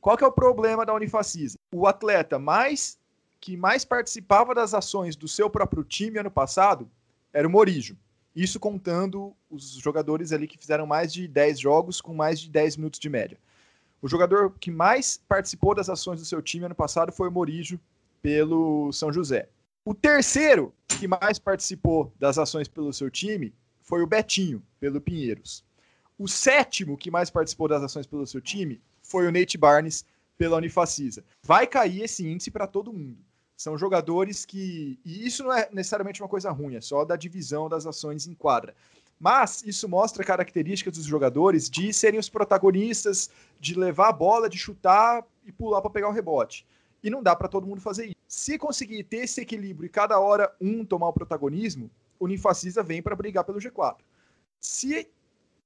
Qual 0.00 0.16
que 0.16 0.24
é 0.24 0.26
o 0.26 0.32
problema 0.32 0.84
da 0.84 0.94
Unifacisa? 0.94 1.56
O 1.72 1.86
atleta 1.86 2.38
mais 2.38 2.98
que 3.40 3.56
mais 3.56 3.84
participava 3.84 4.54
das 4.54 4.74
ações 4.74 5.16
do 5.16 5.26
seu 5.26 5.48
próprio 5.48 5.82
time 5.82 6.18
ano 6.18 6.30
passado 6.30 6.90
era 7.32 7.46
o 7.48 7.50
Morijo. 7.50 7.96
Isso 8.34 8.60
contando 8.60 9.34
os 9.50 9.72
jogadores 9.72 10.32
ali 10.32 10.46
que 10.46 10.58
fizeram 10.58 10.86
mais 10.86 11.12
de 11.12 11.26
10 11.26 11.58
jogos 11.58 12.00
com 12.00 12.14
mais 12.14 12.38
de 12.38 12.50
10 12.50 12.76
minutos 12.76 13.00
de 13.00 13.08
média. 13.08 13.38
O 14.02 14.08
jogador 14.08 14.54
que 14.58 14.70
mais 14.70 15.20
participou 15.28 15.74
das 15.74 15.88
ações 15.88 16.20
do 16.20 16.26
seu 16.26 16.40
time 16.40 16.66
ano 16.66 16.74
passado 16.74 17.12
foi 17.12 17.28
o 17.28 17.32
Morijo, 17.32 17.78
pelo 18.22 18.92
São 18.92 19.12
José. 19.12 19.48
O 19.84 19.94
terceiro 19.94 20.74
que 20.86 21.08
mais 21.08 21.38
participou 21.38 22.12
das 22.18 22.38
ações 22.38 22.68
pelo 22.68 22.92
seu 22.92 23.10
time 23.10 23.52
foi 23.82 24.02
o 24.02 24.06
Betinho, 24.06 24.62
pelo 24.78 25.00
Pinheiros. 25.00 25.64
O 26.18 26.28
sétimo 26.28 26.96
que 26.96 27.10
mais 27.10 27.30
participou 27.30 27.66
das 27.66 27.82
ações 27.82 28.06
pelo 28.06 28.26
seu 28.26 28.40
time 28.40 28.80
foi 29.02 29.26
o 29.26 29.32
Nate 29.32 29.56
Barnes, 29.56 30.04
pela 30.36 30.56
Unifacisa. 30.56 31.24
Vai 31.42 31.66
cair 31.66 32.02
esse 32.02 32.26
índice 32.26 32.50
para 32.50 32.66
todo 32.66 32.92
mundo. 32.92 33.18
São 33.60 33.76
jogadores 33.76 34.46
que. 34.46 34.98
E 35.04 35.26
isso 35.26 35.44
não 35.44 35.52
é 35.52 35.68
necessariamente 35.70 36.22
uma 36.22 36.28
coisa 36.30 36.50
ruim, 36.50 36.76
é 36.76 36.80
só 36.80 37.04
da 37.04 37.14
divisão 37.14 37.68
das 37.68 37.84
ações 37.84 38.26
em 38.26 38.32
quadra. 38.32 38.74
Mas 39.18 39.62
isso 39.62 39.86
mostra 39.86 40.24
características 40.24 40.96
dos 40.96 41.04
jogadores 41.04 41.68
de 41.68 41.92
serem 41.92 42.18
os 42.18 42.30
protagonistas, 42.30 43.28
de 43.60 43.78
levar 43.78 44.08
a 44.08 44.12
bola, 44.12 44.48
de 44.48 44.56
chutar 44.56 45.26
e 45.44 45.52
pular 45.52 45.82
para 45.82 45.90
pegar 45.90 46.08
o 46.08 46.12
rebote. 46.12 46.66
E 47.02 47.10
não 47.10 47.22
dá 47.22 47.36
para 47.36 47.48
todo 47.48 47.66
mundo 47.66 47.82
fazer 47.82 48.06
isso. 48.06 48.16
Se 48.26 48.56
conseguir 48.56 49.04
ter 49.04 49.24
esse 49.24 49.42
equilíbrio 49.42 49.84
e 49.84 49.90
cada 49.90 50.18
hora 50.18 50.50
um 50.58 50.82
tomar 50.82 51.08
o 51.08 51.12
protagonismo, 51.12 51.90
o 52.18 52.24
Unifacisa 52.24 52.82
vem 52.82 53.02
para 53.02 53.14
brigar 53.14 53.44
pelo 53.44 53.58
G4. 53.58 53.98
Se 54.58 55.06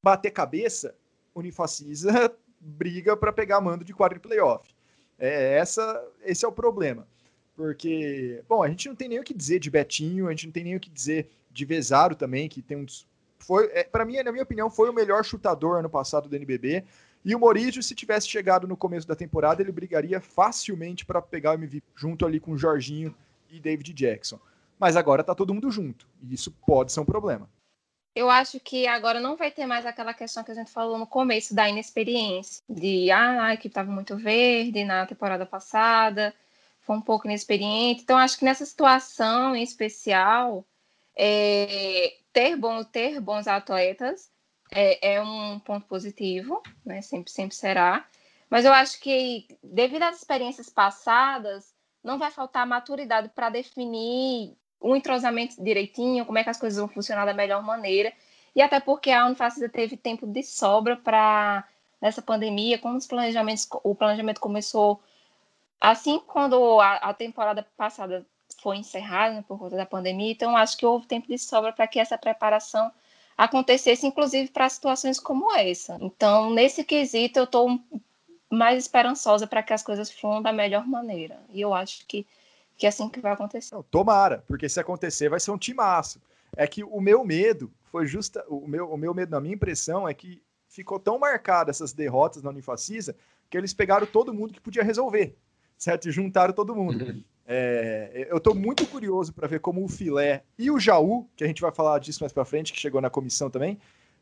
bater 0.02 0.32
cabeça, 0.32 0.96
o 1.32 1.38
Unifacisa 1.38 2.34
briga 2.58 3.16
para 3.16 3.32
pegar 3.32 3.60
mando 3.60 3.84
de 3.84 3.94
quadro 3.94 4.18
de 4.18 4.26
playoff. 4.26 4.68
É, 5.16 5.58
essa, 5.58 6.04
esse 6.24 6.44
é 6.44 6.48
o 6.48 6.52
problema. 6.52 7.06
Porque, 7.56 8.42
bom, 8.48 8.62
a 8.62 8.68
gente 8.68 8.88
não 8.88 8.96
tem 8.96 9.08
nem 9.08 9.20
o 9.20 9.24
que 9.24 9.34
dizer 9.34 9.60
de 9.60 9.70
Betinho, 9.70 10.26
a 10.26 10.30
gente 10.30 10.46
não 10.46 10.52
tem 10.52 10.64
nem 10.64 10.76
o 10.76 10.80
que 10.80 10.90
dizer 10.90 11.30
de 11.50 11.64
Vezaro 11.64 12.16
também, 12.16 12.48
que 12.48 12.60
tem 12.60 12.76
um 12.76 12.86
foi, 13.44 13.66
é, 13.74 13.84
para 13.84 14.04
mim, 14.04 14.16
na 14.22 14.32
minha 14.32 14.42
opinião, 14.42 14.70
foi 14.70 14.88
o 14.88 14.92
melhor 14.92 15.22
chutador 15.22 15.78
ano 15.78 15.90
passado 15.90 16.28
do 16.28 16.34
NBB. 16.34 16.82
E 17.24 17.34
o 17.34 17.38
Morígio, 17.38 17.82
se 17.82 17.94
tivesse 17.94 18.28
chegado 18.28 18.66
no 18.66 18.76
começo 18.76 19.06
da 19.06 19.14
temporada, 19.14 19.62
ele 19.62 19.72
brigaria 19.72 20.20
facilmente 20.20 21.04
para 21.04 21.20
pegar 21.20 21.52
o 21.52 21.54
MVP 21.54 21.82
junto 21.94 22.26
ali 22.26 22.40
com 22.40 22.52
o 22.52 22.58
Jorginho 22.58 23.14
e 23.50 23.60
David 23.60 23.92
Jackson. 23.92 24.38
Mas 24.78 24.96
agora 24.96 25.22
tá 25.22 25.34
todo 25.34 25.54
mundo 25.54 25.70
junto, 25.70 26.08
e 26.22 26.34
isso 26.34 26.50
pode 26.66 26.92
ser 26.92 27.00
um 27.00 27.04
problema. 27.04 27.48
Eu 28.14 28.30
acho 28.30 28.60
que 28.60 28.86
agora 28.86 29.20
não 29.20 29.36
vai 29.36 29.50
ter 29.50 29.66
mais 29.66 29.84
aquela 29.84 30.14
questão 30.14 30.44
que 30.44 30.50
a 30.50 30.54
gente 30.54 30.70
falou 30.70 30.98
no 30.98 31.06
começo 31.06 31.54
da 31.54 31.68
inexperiência, 31.68 32.62
de 32.68 33.10
ah, 33.10 33.46
a 33.46 33.54
equipe 33.54 33.68
estava 33.68 33.90
muito 33.90 34.16
verde 34.16 34.84
na 34.84 35.04
temporada 35.04 35.44
passada, 35.44 36.34
foi 36.84 36.96
um 36.96 37.00
pouco 37.00 37.26
inexperiente. 37.26 38.02
Então, 38.02 38.16
acho 38.16 38.38
que 38.38 38.44
nessa 38.44 38.64
situação 38.64 39.56
em 39.56 39.62
especial, 39.62 40.64
é, 41.16 42.14
ter, 42.32 42.56
bom, 42.56 42.84
ter 42.84 43.20
bons 43.20 43.46
atletas 43.46 44.30
é, 44.70 45.14
é, 45.14 45.22
um 45.22 45.58
ponto 45.58 45.86
positivo, 45.86 46.62
né? 46.84 47.00
Sempre, 47.02 47.30
sempre 47.30 47.54
será. 47.54 48.06
Mas 48.50 48.64
eu 48.64 48.72
acho 48.72 49.00
que, 49.00 49.46
devido 49.62 50.02
às 50.02 50.18
experiências 50.18 50.68
passadas, 50.68 51.74
não 52.02 52.18
vai 52.18 52.30
faltar 52.30 52.66
maturidade 52.66 53.30
para 53.34 53.50
definir 53.50 54.56
um 54.80 54.94
entrosamento 54.94 55.62
direitinho, 55.62 56.26
como 56.26 56.38
é 56.38 56.44
que 56.44 56.50
as 56.50 56.58
coisas 56.58 56.78
vão 56.78 56.88
funcionar 56.88 57.24
da 57.24 57.32
melhor 57.32 57.62
maneira. 57.62 58.12
E 58.54 58.60
até 58.60 58.78
porque 58.78 59.10
a 59.10 59.26
Unifacisa 59.26 59.68
teve 59.68 59.96
tempo 59.96 60.26
de 60.26 60.42
sobra 60.42 60.96
para 60.96 61.66
nessa 62.00 62.20
pandemia, 62.20 62.78
como 62.78 62.98
os 62.98 63.06
planejamentos, 63.06 63.66
o 63.82 63.94
planejamento 63.94 64.40
começou 64.40 65.00
assim 65.90 66.18
quando 66.20 66.80
a, 66.80 66.94
a 66.96 67.14
temporada 67.14 67.66
passada 67.76 68.26
foi 68.62 68.78
encerrada 68.78 69.34
né, 69.34 69.44
por 69.46 69.58
conta 69.58 69.76
da 69.76 69.86
pandemia, 69.86 70.32
então 70.32 70.56
acho 70.56 70.76
que 70.76 70.86
houve 70.86 71.06
tempo 71.06 71.28
de 71.28 71.38
sobra 71.38 71.72
para 71.72 71.86
que 71.86 71.98
essa 71.98 72.16
preparação 72.16 72.90
acontecesse, 73.36 74.06
inclusive 74.06 74.50
para 74.50 74.68
situações 74.68 75.18
como 75.20 75.54
essa. 75.56 75.98
Então, 76.00 76.50
nesse 76.50 76.84
quesito, 76.84 77.38
eu 77.38 77.44
estou 77.44 77.78
mais 78.50 78.78
esperançosa 78.78 79.46
para 79.46 79.62
que 79.62 79.72
as 79.72 79.82
coisas 79.82 80.10
fluam 80.10 80.40
da 80.40 80.52
melhor 80.52 80.86
maneira. 80.86 81.38
E 81.50 81.60
eu 81.60 81.74
acho 81.74 82.06
que, 82.06 82.26
que 82.76 82.86
é 82.86 82.88
assim 82.88 83.08
que 83.08 83.20
vai 83.20 83.32
acontecer. 83.32 83.74
Não, 83.74 83.82
tomara, 83.82 84.44
porque 84.46 84.68
se 84.68 84.80
acontecer 84.80 85.28
vai 85.28 85.40
ser 85.40 85.50
um 85.50 85.58
timaço. 85.58 86.20
É 86.56 86.66
que 86.66 86.84
o 86.84 87.00
meu 87.00 87.24
medo 87.24 87.72
foi 87.86 88.06
justa. 88.06 88.44
O 88.48 88.66
meu, 88.68 88.90
o 88.90 88.96
meu 88.96 89.12
medo, 89.12 89.32
na 89.32 89.40
minha 89.40 89.54
impressão, 89.54 90.08
é 90.08 90.14
que 90.14 90.40
ficou 90.68 90.98
tão 90.98 91.18
marcada 91.18 91.70
essas 91.70 91.92
derrotas 91.92 92.42
na 92.42 92.50
Unifacisa 92.50 93.16
que 93.50 93.58
eles 93.58 93.74
pegaram 93.74 94.06
todo 94.06 94.34
mundo 94.34 94.52
que 94.52 94.60
podia 94.60 94.82
resolver, 94.82 95.36
certo? 95.76 96.08
E 96.08 96.12
juntaram 96.12 96.54
todo 96.54 96.74
mundo. 96.74 97.24
É, 97.46 98.26
eu 98.30 98.38
estou 98.38 98.54
muito 98.54 98.86
curioso 98.86 99.32
para 99.32 99.46
ver 99.46 99.60
como 99.60 99.84
o 99.84 99.88
Filé 99.88 100.44
e 100.58 100.70
o 100.70 100.80
Jaú, 100.80 101.28
que 101.36 101.44
a 101.44 101.46
gente 101.46 101.60
vai 101.60 101.70
falar 101.70 101.98
disso 101.98 102.22
mais 102.22 102.32
para 102.32 102.44
frente, 102.44 102.72
que 102.72 102.80
chegou 102.80 103.00
na 103.00 103.10
comissão 103.10 103.50
também, 103.50 103.78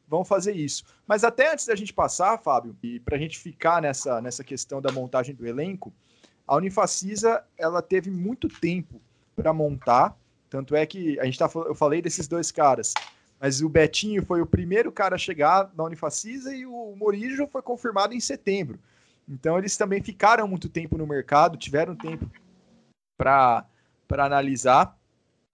vão 0.09 0.25
fazer 0.25 0.55
isso. 0.57 0.85
Mas 1.07 1.25
até 1.25 1.53
antes 1.53 1.67
da 1.67 1.77
gente 1.77 1.93
passar, 1.93 2.37
Fábio, 2.39 2.77
e 2.83 2.99
para 3.01 3.17
a 3.17 3.19
gente 3.19 3.39
ficar 3.39 3.81
nessa, 3.81 4.21
nessa 4.21 4.43
questão 4.43 4.83
da 4.83 4.91
montagem 4.91 5.35
do 5.35 5.47
elenco, 5.47 5.93
a 6.47 6.57
Unifacisa 6.57 7.45
ela 7.57 7.81
teve 7.81 8.11
muito 8.11 8.49
tempo 8.49 9.01
para 9.37 9.53
montar, 9.53 10.17
tanto 10.51 10.75
é 10.75 10.85
que 10.85 11.19
a 11.19 11.25
gente 11.25 11.39
tá, 11.39 11.49
eu 11.55 11.75
falei 11.75 12.03
desses 12.03 12.29
dois 12.29 12.51
caras, 12.51 12.93
mas 13.41 13.63
o 13.63 13.69
Betinho 13.69 14.25
foi 14.25 14.43
o 14.43 14.47
primeiro 14.47 14.93
cara 14.93 15.15
a 15.15 15.19
chegar 15.19 15.71
na 15.75 15.85
Unifacisa 15.85 16.55
e 16.55 16.67
o 16.67 16.95
Morijo 16.97 17.47
foi 17.47 17.63
confirmado 17.63 18.15
em 18.15 18.21
setembro. 18.21 18.79
Então 19.29 19.59
eles 19.59 19.77
também 19.77 20.03
ficaram 20.03 20.47
muito 20.49 20.69
tempo 20.69 20.99
no 20.99 21.07
mercado, 21.07 21.57
tiveram 21.57 21.95
tempo 21.95 22.31
para 23.17 23.67
analisar. 24.11 24.97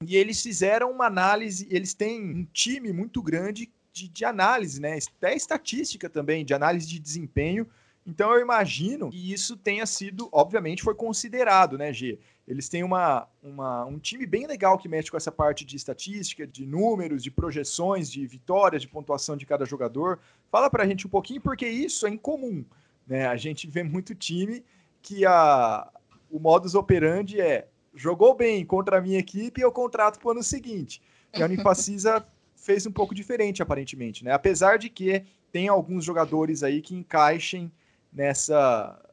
E 0.04 0.16
eles 0.16 0.40
fizeram 0.42 0.92
uma 0.92 1.06
análise, 1.06 1.66
eles 1.70 1.92
têm 1.92 2.22
um 2.22 2.44
time 2.52 2.92
muito 2.92 3.20
grande 3.20 3.70
de, 3.92 4.08
de 4.08 4.24
análise, 4.24 4.80
né? 4.80 4.98
Até 5.16 5.34
estatística 5.34 6.08
também, 6.08 6.44
de 6.44 6.54
análise 6.54 6.86
de 6.86 6.98
desempenho. 6.98 7.66
Então 8.06 8.32
eu 8.32 8.40
imagino 8.40 9.10
que 9.10 9.32
isso 9.32 9.56
tenha 9.56 9.84
sido, 9.84 10.28
obviamente, 10.32 10.82
foi 10.82 10.94
considerado, 10.94 11.76
né, 11.76 11.92
G? 11.92 12.18
Eles 12.46 12.66
têm 12.66 12.82
uma, 12.82 13.28
uma, 13.42 13.84
um 13.84 13.98
time 13.98 14.24
bem 14.24 14.46
legal 14.46 14.78
que 14.78 14.88
mexe 14.88 15.10
com 15.10 15.18
essa 15.18 15.30
parte 15.30 15.62
de 15.66 15.76
estatística, 15.76 16.46
de 16.46 16.64
números, 16.64 17.22
de 17.22 17.30
projeções, 17.30 18.10
de 18.10 18.26
vitórias, 18.26 18.80
de 18.80 18.88
pontuação 18.88 19.36
de 19.36 19.44
cada 19.44 19.66
jogador. 19.66 20.18
Fala 20.50 20.70
pra 20.70 20.86
gente 20.86 21.06
um 21.06 21.10
pouquinho, 21.10 21.42
porque 21.42 21.68
isso 21.68 22.06
é 22.06 22.10
incomum. 22.10 22.64
Né? 23.08 23.26
A 23.26 23.36
gente 23.36 23.66
vê 23.66 23.82
muito 23.82 24.14
time 24.14 24.62
que 25.00 25.24
a, 25.24 25.90
o 26.30 26.38
modus 26.38 26.74
operandi 26.74 27.40
é 27.40 27.66
jogou 27.94 28.34
bem 28.34 28.64
contra 28.64 28.98
a 28.98 29.00
minha 29.00 29.18
equipe 29.18 29.60
e 29.60 29.64
eu 29.64 29.72
contrato 29.72 30.18
para 30.18 30.28
o 30.28 30.30
ano 30.32 30.42
seguinte. 30.42 31.02
E 31.34 31.42
a 31.42 31.46
Unifacisa 31.46 32.24
fez 32.54 32.86
um 32.86 32.92
pouco 32.92 33.14
diferente, 33.14 33.62
aparentemente, 33.62 34.24
né? 34.24 34.32
Apesar 34.32 34.78
de 34.78 34.88
que 34.90 35.24
tem 35.50 35.68
alguns 35.68 36.04
jogadores 36.04 36.62
aí 36.62 36.82
que 36.82 36.94
encaixem 36.94 37.72
nessa 38.12 39.04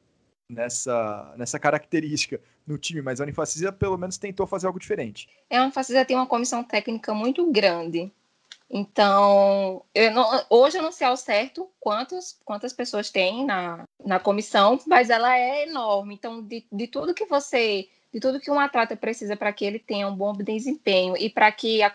nessa 0.47 1.33
nessa 1.37 1.57
característica 1.57 2.39
no 2.67 2.77
time, 2.77 3.01
mas 3.01 3.19
a 3.19 3.23
Unifacisa 3.23 3.71
pelo 3.71 3.97
menos 3.97 4.17
tentou 4.17 4.45
fazer 4.45 4.67
algo 4.67 4.79
diferente. 4.79 5.29
É, 5.49 5.57
a 5.57 5.63
Unifacisa 5.63 6.03
tem 6.03 6.15
uma 6.15 6.27
comissão 6.27 6.63
técnica 6.63 7.13
muito 7.13 7.49
grande. 7.51 8.11
Então, 8.69 9.85
eu 9.93 10.11
não, 10.11 10.43
hoje 10.49 10.77
eu 10.77 10.81
não 10.81 10.91
sei 10.91 11.07
ao 11.07 11.15
certo 11.15 11.69
quantos, 11.79 12.39
quantas 12.43 12.73
pessoas 12.73 13.09
tem 13.09 13.45
na, 13.45 13.87
na 14.03 14.19
comissão, 14.19 14.79
mas 14.87 15.09
ela 15.09 15.37
é 15.37 15.67
enorme. 15.67 16.15
Então, 16.15 16.41
de, 16.41 16.65
de 16.71 16.87
tudo 16.87 17.13
que 17.13 17.25
você, 17.25 17.87
de 18.13 18.19
tudo 18.19 18.39
que 18.39 18.49
um 18.49 18.59
atleta 18.59 18.95
precisa 18.95 19.35
para 19.35 19.53
que 19.53 19.65
ele 19.65 19.79
tenha 19.79 20.07
um 20.07 20.15
bom 20.15 20.33
desempenho 20.33 21.15
e 21.17 21.29
para 21.29 21.51
que, 21.51 21.83
a, 21.83 21.91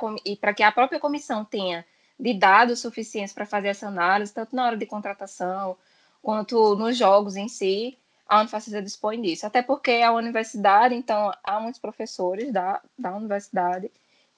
que 0.54 0.62
a 0.62 0.72
própria 0.72 1.00
comissão 1.00 1.44
tenha 1.44 1.84
de 2.18 2.34
dados 2.34 2.80
suficientes 2.80 3.32
para 3.32 3.46
fazer 3.46 3.68
essa 3.68 3.88
análise, 3.88 4.32
tanto 4.32 4.54
na 4.54 4.66
hora 4.66 4.76
de 4.76 4.86
contratação 4.86 5.76
quanto 6.22 6.76
nos 6.76 6.96
jogos 6.96 7.34
em 7.34 7.48
si, 7.48 7.98
a 8.28 8.40
Unifacisa 8.40 8.80
dispõe 8.80 9.20
disso. 9.20 9.46
Até 9.46 9.62
porque 9.62 9.90
é 9.90 10.04
a 10.04 10.12
universidade, 10.12 10.94
então 10.94 11.32
há 11.42 11.58
muitos 11.58 11.80
professores 11.80 12.52
da, 12.52 12.80
da 12.96 13.16
universidade 13.16 13.90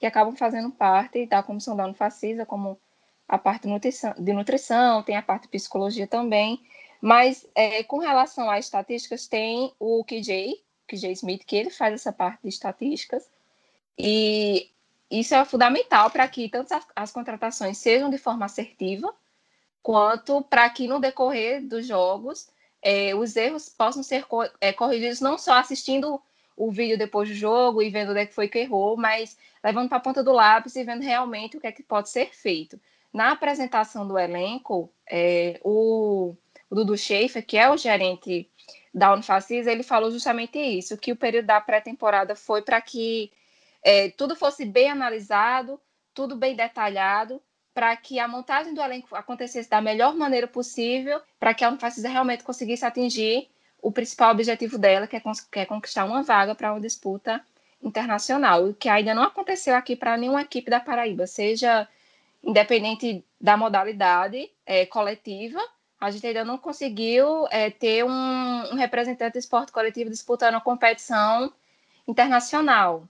que 0.03 0.07
acabam 0.07 0.35
fazendo 0.35 0.69
parte 0.69 1.25
da 1.25 1.41
comissão 1.41 1.77
da 1.77 1.85
Unifacisa, 1.85 2.45
como 2.45 2.77
a 3.25 3.37
parte 3.37 3.69
de 4.19 4.33
nutrição, 4.33 5.01
tem 5.01 5.15
a 5.15 5.21
parte 5.21 5.43
de 5.43 5.47
psicologia 5.47 6.05
também, 6.05 6.61
mas 6.99 7.47
é, 7.55 7.81
com 7.85 7.99
relação 7.99 8.51
às 8.51 8.65
estatísticas, 8.65 9.27
tem 9.29 9.73
o 9.79 10.03
KJ, 10.03 10.61
KJ 10.85 11.09
Smith, 11.13 11.45
que 11.45 11.55
ele 11.55 11.69
faz 11.69 11.93
essa 11.93 12.11
parte 12.11 12.41
de 12.43 12.49
estatísticas, 12.49 13.29
e 13.97 14.69
isso 15.09 15.35
é 15.35 15.45
fundamental 15.45 16.09
para 16.09 16.27
que 16.27 16.49
tanto 16.49 16.73
as, 16.73 16.85
as 16.93 17.11
contratações 17.13 17.77
sejam 17.77 18.09
de 18.09 18.17
forma 18.17 18.45
assertiva, 18.45 19.09
quanto 19.81 20.41
para 20.41 20.69
que 20.69 20.85
no 20.85 20.99
decorrer 20.99 21.65
dos 21.65 21.87
jogos 21.87 22.49
é, 22.81 23.15
os 23.15 23.37
erros 23.37 23.69
possam 23.69 24.03
ser 24.03 24.25
co 24.25 24.43
é, 24.59 24.73
corrigidos 24.73 25.21
não 25.21 25.37
só 25.37 25.53
assistindo 25.53 26.21
o 26.55 26.71
vídeo 26.71 26.97
depois 26.97 27.29
do 27.29 27.35
jogo 27.35 27.81
e 27.81 27.89
vendo 27.89 28.11
onde 28.11 28.21
é 28.21 28.25
que 28.25 28.33
foi 28.33 28.47
que 28.47 28.59
errou, 28.59 28.95
mas 28.95 29.37
levando 29.63 29.89
para 29.89 29.97
a 29.97 30.01
ponta 30.01 30.23
do 30.23 30.31
lápis 30.31 30.75
e 30.75 30.83
vendo 30.83 31.01
realmente 31.01 31.57
o 31.57 31.61
que 31.61 31.67
é 31.67 31.71
que 31.71 31.83
pode 31.83 32.09
ser 32.09 32.33
feito. 32.33 32.79
Na 33.11 33.31
apresentação 33.31 34.07
do 34.07 34.17
elenco, 34.17 34.91
é, 35.09 35.59
o, 35.63 36.35
o, 36.69 36.75
Dudu 36.75 36.97
Schaefer, 36.97 37.45
que 37.45 37.57
é 37.57 37.69
o 37.69 37.77
gerente 37.77 38.49
da 38.93 39.13
Unifacisa, 39.13 39.71
ele 39.71 39.83
falou 39.83 40.11
justamente 40.11 40.59
isso, 40.59 40.97
que 40.97 41.11
o 41.11 41.15
período 41.15 41.45
da 41.45 41.61
pré-temporada 41.61 42.35
foi 42.35 42.61
para 42.61 42.81
que 42.81 43.31
é, 43.83 44.09
tudo 44.11 44.35
fosse 44.35 44.65
bem 44.65 44.89
analisado, 44.89 45.79
tudo 46.13 46.35
bem 46.35 46.55
detalhado, 46.55 47.41
para 47.73 47.95
que 47.97 48.19
a 48.19 48.27
montagem 48.27 48.73
do 48.73 48.81
elenco 48.81 49.15
acontecesse 49.15 49.69
da 49.69 49.81
melhor 49.81 50.15
maneira 50.15 50.47
possível, 50.47 51.19
para 51.39 51.53
que 51.53 51.63
a 51.63 51.69
Unifacisa 51.69 52.07
realmente 52.07 52.43
conseguisse 52.43 52.85
atingir 52.85 53.49
o 53.83 53.91
principal 53.91 54.31
objetivo 54.31 54.77
dela, 54.77 55.05
que 55.05 55.17
é, 55.17 55.21
que 55.51 55.59
é 55.59 55.65
conquistar 55.65 56.05
uma 56.05 56.23
vaga 56.23 56.55
para 56.55 56.71
uma 56.71 56.79
disputa 56.79 57.43
internacional, 57.81 58.65
o 58.65 58.73
que 58.73 58.87
ainda 58.87 59.13
não 59.13 59.23
aconteceu 59.23 59.75
aqui 59.75 59.93
para 59.93 60.15
nenhuma 60.15 60.41
equipe 60.41 60.71
da 60.71 60.79
Paraíba, 60.79 61.27
seja 61.27 61.87
independente 62.41 63.23
da 63.39 63.57
modalidade 63.57 64.49
é, 64.65 64.85
coletiva, 64.85 65.59
a 65.99 66.09
gente 66.09 66.25
ainda 66.25 66.45
não 66.45 66.57
conseguiu 66.57 67.45
é, 67.51 67.69
ter 67.69 68.05
um, 68.05 68.09
um, 68.09 68.75
representante 68.75 69.33
de 69.33 69.39
esporte 69.39 69.71
coletivo 69.71 70.09
disputando 70.09 70.55
a 70.55 70.61
competição 70.61 71.51
internacional. 72.07 73.07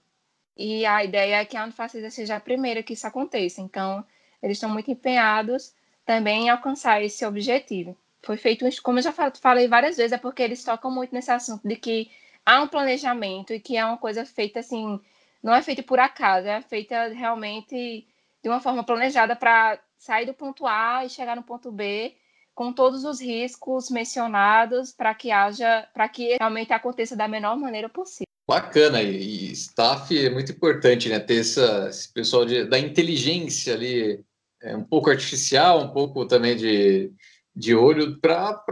E 0.56 0.84
a 0.86 1.04
ideia 1.04 1.36
é 1.36 1.44
que 1.44 1.56
a 1.56 1.64
Unifacisa 1.64 2.10
seja 2.10 2.36
a 2.36 2.40
primeira 2.40 2.82
que 2.82 2.92
isso 2.92 3.06
aconteça. 3.06 3.60
Então, 3.60 4.04
eles 4.42 4.56
estão 4.56 4.70
muito 4.70 4.90
empenhados 4.90 5.72
também 6.04 6.44
em 6.44 6.50
alcançar 6.50 7.02
esse 7.02 7.24
objetivo. 7.24 7.96
Foi 8.24 8.36
feito, 8.36 8.64
como 8.82 8.98
eu 8.98 9.02
já 9.02 9.12
falei 9.12 9.68
várias 9.68 9.96
vezes, 9.96 10.12
é 10.12 10.18
porque 10.18 10.42
eles 10.42 10.64
tocam 10.64 10.90
muito 10.90 11.14
nesse 11.14 11.30
assunto 11.30 11.66
de 11.66 11.76
que 11.76 12.10
há 12.44 12.62
um 12.62 12.68
planejamento 12.68 13.52
e 13.52 13.60
que 13.60 13.76
é 13.76 13.84
uma 13.84 13.98
coisa 13.98 14.24
feita 14.24 14.60
assim, 14.60 15.00
não 15.42 15.54
é 15.54 15.62
feita 15.62 15.82
por 15.82 15.98
acaso, 15.98 16.46
é 16.46 16.62
feita 16.62 17.08
realmente 17.08 18.06
de 18.42 18.48
uma 18.48 18.60
forma 18.60 18.84
planejada 18.84 19.34
para 19.36 19.78
sair 19.98 20.26
do 20.26 20.34
ponto 20.34 20.66
A 20.66 21.04
e 21.04 21.10
chegar 21.10 21.36
no 21.36 21.42
ponto 21.42 21.72
B 21.72 22.14
com 22.54 22.72
todos 22.72 23.04
os 23.04 23.20
riscos 23.20 23.90
mencionados 23.90 24.92
para 24.92 25.14
que 25.14 25.30
haja, 25.30 25.88
para 25.92 26.08
que 26.08 26.36
realmente 26.38 26.72
aconteça 26.72 27.16
da 27.16 27.26
menor 27.26 27.56
maneira 27.56 27.88
possível. 27.88 28.28
Bacana, 28.46 29.02
e, 29.02 29.50
staff 29.52 30.16
é 30.16 30.30
muito 30.30 30.52
importante, 30.52 31.08
né? 31.08 31.18
Ter 31.18 31.40
essa, 31.40 31.88
esse 31.88 32.12
pessoal 32.12 32.44
de, 32.44 32.64
da 32.64 32.78
inteligência 32.78 33.74
ali, 33.74 34.22
é, 34.62 34.76
um 34.76 34.84
pouco 34.84 35.10
artificial, 35.10 35.80
um 35.80 35.88
pouco 35.88 36.26
também 36.26 36.54
de, 36.54 37.10
de 37.54 37.74
olho, 37.74 38.18
para 38.20 38.62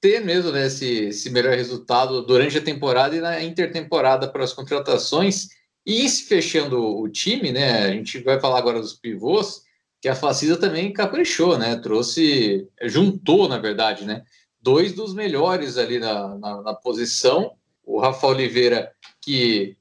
ter 0.00 0.20
mesmo 0.20 0.50
né, 0.50 0.66
esse, 0.66 1.06
esse 1.06 1.30
melhor 1.30 1.54
resultado 1.54 2.22
durante 2.22 2.58
a 2.58 2.62
temporada 2.62 3.14
e 3.14 3.20
na 3.20 3.42
intertemporada 3.42 4.28
para 4.28 4.44
as 4.44 4.52
contratações. 4.52 5.48
E 5.84 6.08
se 6.08 6.24
fechando 6.24 6.82
o 6.82 7.08
time, 7.08 7.52
né? 7.52 7.84
A 7.84 7.90
gente 7.92 8.18
vai 8.20 8.38
falar 8.38 8.58
agora 8.58 8.80
dos 8.80 8.94
pivôs, 8.94 9.62
que 10.00 10.08
a 10.08 10.14
Facisa 10.14 10.56
também 10.56 10.92
caprichou, 10.92 11.58
né? 11.58 11.76
Trouxe, 11.76 12.68
juntou, 12.82 13.48
na 13.48 13.58
verdade, 13.58 14.04
né? 14.04 14.22
Dois 14.60 14.92
dos 14.92 15.14
melhores 15.14 15.78
ali 15.78 15.98
na, 15.98 16.36
na, 16.36 16.62
na 16.62 16.74
posição. 16.74 17.52
O 17.82 17.98
Rafa 17.98 18.26
Oliveira, 18.26 18.92
que 19.22 19.76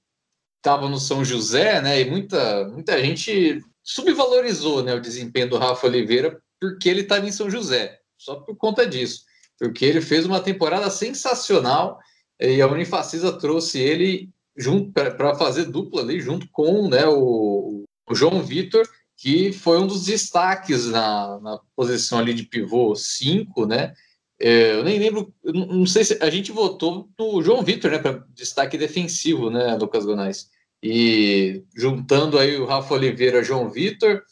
estava 0.58 0.90
no 0.90 0.98
São 0.98 1.24
José, 1.24 1.82
né? 1.82 2.02
E 2.02 2.10
muita, 2.10 2.66
muita 2.70 3.00
gente 3.00 3.62
subvalorizou 3.84 4.84
né, 4.84 4.94
o 4.94 5.02
desempenho 5.02 5.50
do 5.50 5.58
Rafa 5.58 5.88
Oliveira 5.88 6.40
porque 6.60 6.90
ele 6.90 7.02
estava 7.02 7.26
em 7.28 7.32
São 7.32 7.50
José, 7.50 7.99
só 8.20 8.36
por 8.36 8.56
conta 8.56 8.86
disso. 8.86 9.24
Porque 9.58 9.86
ele 9.86 10.02
fez 10.02 10.26
uma 10.26 10.40
temporada 10.40 10.90
sensacional 10.90 12.00
e 12.40 12.62
a 12.62 12.68
Unifacisa 12.68 13.34
trouxe 13.34 13.80
ele 13.80 14.30
junto 14.56 14.92
para 14.92 15.36
fazer 15.36 15.66
dupla 15.66 16.02
ali 16.02 16.20
junto 16.20 16.48
com 16.52 16.88
né, 16.90 17.08
o, 17.08 17.86
o 18.08 18.16
João 18.16 18.44
Vitor, 18.44 18.88
que 19.18 19.52
foi 19.52 19.80
um 19.80 19.88
dos 19.88 20.06
destaques 20.06 20.88
na, 20.88 21.40
na 21.40 21.60
posição 21.76 22.20
ali 22.20 22.34
de 22.34 22.44
pivô 22.44 22.94
5, 22.96 23.66
né? 23.66 23.94
É, 24.42 24.76
eu 24.76 24.84
nem 24.86 24.98
lembro, 24.98 25.34
não 25.44 25.86
sei 25.86 26.06
se 26.06 26.18
a 26.22 26.30
gente 26.30 26.52
votou 26.52 27.10
no 27.20 27.42
João 27.42 27.62
Vitor, 27.62 27.92
né, 27.92 28.00
para 28.00 28.24
destaque 28.30 28.78
defensivo, 28.78 29.50
né, 29.50 29.76
Lucas 29.76 30.06
Gonais? 30.06 30.50
E 30.82 31.66
juntando 31.76 32.40
aí 32.40 32.56
o 32.56 32.66
Rafa 32.66 32.94
Oliveira, 32.94 33.44
João 33.44 33.70
Vitor, 33.70 34.24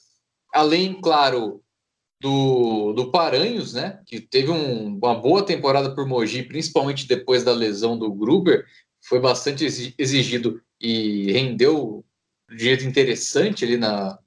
além, 0.54 0.94
claro, 1.02 1.62
do, 2.20 2.94
do 2.94 3.12
Paranhos, 3.12 3.74
né, 3.74 4.00
que 4.06 4.20
teve 4.20 4.52
um, 4.52 4.98
uma 4.98 5.16
boa 5.16 5.46
temporada 5.46 5.94
por 5.94 6.06
Mogi, 6.08 6.44
principalmente 6.44 7.08
depois 7.08 7.44
da 7.44 7.54
lesão 7.54 7.98
do 7.98 8.12
Gruber, 8.12 8.66
foi 9.02 9.20
bastante 9.20 9.66
exigido 9.98 10.62
e 10.82 11.32
rendeu 11.32 12.04
de 12.50 12.64
jeito 12.64 12.86
interessante 12.86 13.64
ali 13.64 13.78
na, 13.78 14.18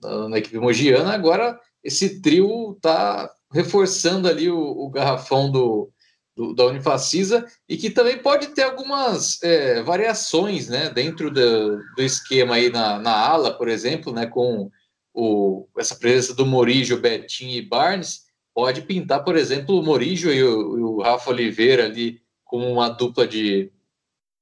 na, 0.00 0.28
na 0.28 0.38
equipe 0.38 0.58
mogiana. 0.58 1.12
Agora, 1.12 1.58
esse 1.82 2.20
trio 2.20 2.72
está 2.72 3.30
reforçando 3.52 4.28
ali 4.28 4.48
o, 4.50 4.58
o 4.58 4.88
garrafão 4.90 5.50
do, 5.50 5.90
do, 6.36 6.54
da 6.54 6.66
Unifacisa 6.66 7.46
e 7.68 7.76
que 7.76 7.90
também 7.90 8.18
pode 8.18 8.48
ter 8.48 8.62
algumas 8.62 9.42
é, 9.42 9.82
variações 9.82 10.68
né, 10.68 10.88
dentro 10.90 11.30
do, 11.30 11.78
do 11.96 12.02
esquema 12.02 12.54
aí 12.54 12.70
na, 12.70 12.98
na 12.98 13.12
ala, 13.12 13.56
por 13.56 13.68
exemplo, 13.68 14.12
né, 14.12 14.26
com 14.26 14.70
o, 15.14 15.66
essa 15.76 15.94
presença 15.94 16.34
do 16.34 16.46
Morijo, 16.46 17.00
Betinho 17.00 17.56
e 17.56 17.62
Barnes, 17.62 18.26
pode 18.54 18.82
pintar, 18.82 19.24
por 19.24 19.36
exemplo, 19.36 19.78
o 19.78 19.82
Morijo 19.82 20.30
e 20.30 20.42
o, 20.42 20.78
e 20.78 20.82
o 20.82 21.00
Rafa 21.00 21.30
Oliveira 21.30 21.84
ali 21.84 22.20
como 22.44 22.66
uma 22.66 22.88
dupla 22.88 23.26
de, 23.26 23.70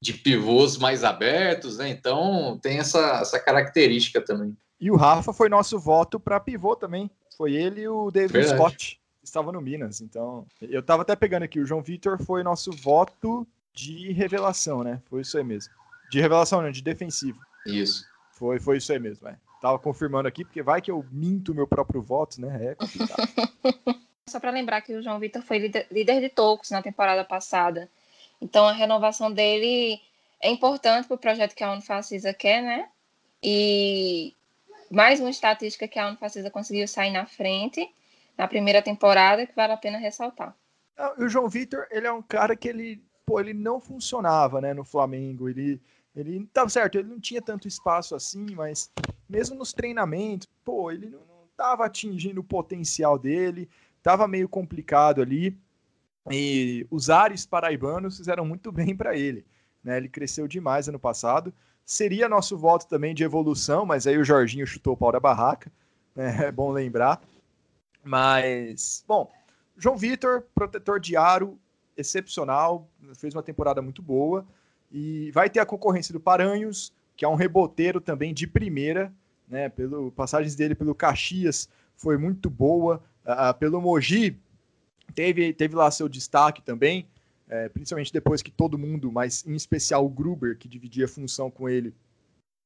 de 0.00 0.14
pivôs 0.14 0.78
mais 0.78 1.04
abertos, 1.04 1.78
né? 1.78 1.88
Então 1.90 2.58
tem 2.62 2.78
essa, 2.78 3.20
essa 3.20 3.38
característica 3.38 4.20
também. 4.20 4.56
E 4.80 4.90
o 4.90 4.96
Rafa 4.96 5.32
foi 5.32 5.48
nosso 5.48 5.78
voto 5.78 6.20
para 6.20 6.40
pivô 6.40 6.76
também. 6.76 7.10
Foi 7.36 7.52
ele 7.54 7.82
e 7.82 7.88
o 7.88 8.10
David 8.10 8.32
Verdade. 8.32 8.56
Scott. 8.56 9.00
Estava 9.22 9.52
no 9.52 9.60
Minas. 9.60 10.00
Então, 10.00 10.46
eu 10.62 10.80
estava 10.80 11.02
até 11.02 11.14
pegando 11.14 11.42
aqui. 11.42 11.60
O 11.60 11.66
João 11.66 11.82
Vitor 11.82 12.18
foi 12.24 12.42
nosso 12.42 12.70
voto 12.72 13.46
de 13.74 14.10
revelação, 14.12 14.82
né? 14.82 15.02
Foi 15.06 15.20
isso 15.20 15.36
aí 15.36 15.44
mesmo. 15.44 15.72
De 16.10 16.20
revelação, 16.20 16.62
não, 16.62 16.70
de 16.70 16.82
defensivo. 16.82 17.38
Isso. 17.66 18.04
Foi, 18.32 18.58
foi 18.58 18.78
isso 18.78 18.92
aí 18.92 18.98
mesmo, 18.98 19.28
é. 19.28 19.36
Tava 19.60 19.78
confirmando 19.78 20.28
aqui, 20.28 20.44
porque 20.44 20.62
vai 20.62 20.80
que 20.80 20.90
eu 20.90 21.04
minto 21.10 21.54
meu 21.54 21.66
próprio 21.66 22.00
voto, 22.00 22.40
né? 22.40 22.70
É 22.70 22.74
complicado. 22.74 23.28
Só 24.28 24.38
para 24.38 24.50
lembrar 24.50 24.82
que 24.82 24.94
o 24.94 25.02
João 25.02 25.18
Vitor 25.18 25.42
foi 25.42 25.58
líder, 25.58 25.86
líder 25.90 26.20
de 26.20 26.28
Tocos 26.28 26.70
na 26.70 26.82
temporada 26.82 27.24
passada. 27.24 27.88
Então 28.40 28.66
a 28.66 28.72
renovação 28.72 29.32
dele 29.32 30.00
é 30.40 30.50
importante 30.50 31.08
para 31.08 31.14
o 31.14 31.18
projeto 31.18 31.54
que 31.54 31.64
a 31.64 31.72
Unifacisa 31.72 32.32
quer, 32.32 32.62
né? 32.62 32.88
E 33.42 34.34
mais 34.90 35.20
uma 35.20 35.30
estatística 35.30 35.88
que 35.88 35.98
a 35.98 36.08
Unifacisa 36.08 36.50
conseguiu 36.50 36.86
sair 36.86 37.10
na 37.10 37.26
frente 37.26 37.88
na 38.36 38.46
primeira 38.46 38.80
temporada 38.80 39.46
que 39.46 39.54
vale 39.54 39.72
a 39.72 39.76
pena 39.76 39.98
ressaltar. 39.98 40.54
Ah, 40.96 41.14
o 41.18 41.28
João 41.28 41.48
Vitor, 41.48 41.86
ele 41.90 42.06
é 42.06 42.12
um 42.12 42.22
cara 42.22 42.54
que 42.54 42.68
ele, 42.68 43.02
pô, 43.26 43.40
ele 43.40 43.52
não 43.52 43.80
funcionava, 43.80 44.60
né, 44.60 44.72
no 44.72 44.84
Flamengo. 44.84 45.48
Ele 45.48 45.80
ele 46.20 46.46
tava 46.52 46.68
certo, 46.68 46.98
ele 46.98 47.08
não 47.08 47.20
tinha 47.20 47.40
tanto 47.40 47.68
espaço 47.68 48.14
assim, 48.14 48.46
mas 48.54 48.90
mesmo 49.28 49.56
nos 49.56 49.72
treinamentos, 49.72 50.48
pô, 50.64 50.90
ele 50.90 51.06
não, 51.06 51.20
não 51.20 51.48
tava 51.56 51.84
atingindo 51.84 52.40
o 52.40 52.44
potencial 52.44 53.18
dele, 53.18 53.68
tava 54.02 54.26
meio 54.26 54.48
complicado 54.48 55.20
ali. 55.20 55.56
E 56.30 56.86
os 56.90 57.10
ares 57.10 57.46
paraibanos 57.46 58.16
fizeram 58.16 58.44
muito 58.44 58.70
bem 58.72 58.94
para 58.96 59.16
ele. 59.16 59.44
Né? 59.82 59.96
Ele 59.96 60.08
cresceu 60.08 60.46
demais 60.46 60.88
ano 60.88 60.98
passado. 60.98 61.52
Seria 61.84 62.28
nosso 62.28 62.56
voto 62.56 62.86
também 62.86 63.14
de 63.14 63.24
evolução, 63.24 63.86
mas 63.86 64.06
aí 64.06 64.18
o 64.18 64.24
Jorginho 64.24 64.66
chutou 64.66 64.94
o 64.94 64.96
pau 64.96 65.12
da 65.12 65.20
barraca. 65.20 65.70
Né? 66.14 66.46
É 66.48 66.52
bom 66.52 66.70
lembrar. 66.70 67.22
Mas, 68.02 69.04
bom, 69.06 69.30
João 69.76 69.96
Vitor, 69.96 70.42
protetor 70.54 70.98
de 71.00 71.16
aro, 71.16 71.58
excepcional, 71.96 72.88
fez 73.14 73.34
uma 73.34 73.42
temporada 73.42 73.80
muito 73.80 74.02
boa. 74.02 74.46
E 74.90 75.30
vai 75.32 75.50
ter 75.50 75.60
a 75.60 75.66
concorrência 75.66 76.12
do 76.12 76.20
Paranhos, 76.20 76.92
que 77.16 77.24
é 77.24 77.28
um 77.28 77.34
reboteiro 77.34 78.00
também 78.00 78.32
de 78.32 78.46
primeira, 78.46 79.12
né? 79.48 79.68
Pelo 79.68 80.10
passagens 80.12 80.54
dele 80.54 80.74
pelo 80.74 80.94
Caxias 80.94 81.68
foi 81.96 82.16
muito 82.16 82.48
boa. 82.48 83.02
Pelo 83.58 83.80
Mogi, 83.80 84.38
teve, 85.14 85.52
teve 85.52 85.74
lá 85.74 85.90
seu 85.90 86.08
destaque 86.08 86.62
também, 86.62 87.06
é, 87.48 87.68
principalmente 87.68 88.12
depois 88.12 88.40
que 88.40 88.50
todo 88.50 88.78
mundo, 88.78 89.12
mas 89.12 89.46
em 89.46 89.54
especial 89.54 90.04
o 90.04 90.08
Gruber, 90.08 90.56
que 90.56 90.68
dividia 90.68 91.06
função 91.06 91.50
com 91.50 91.68
ele, 91.68 91.94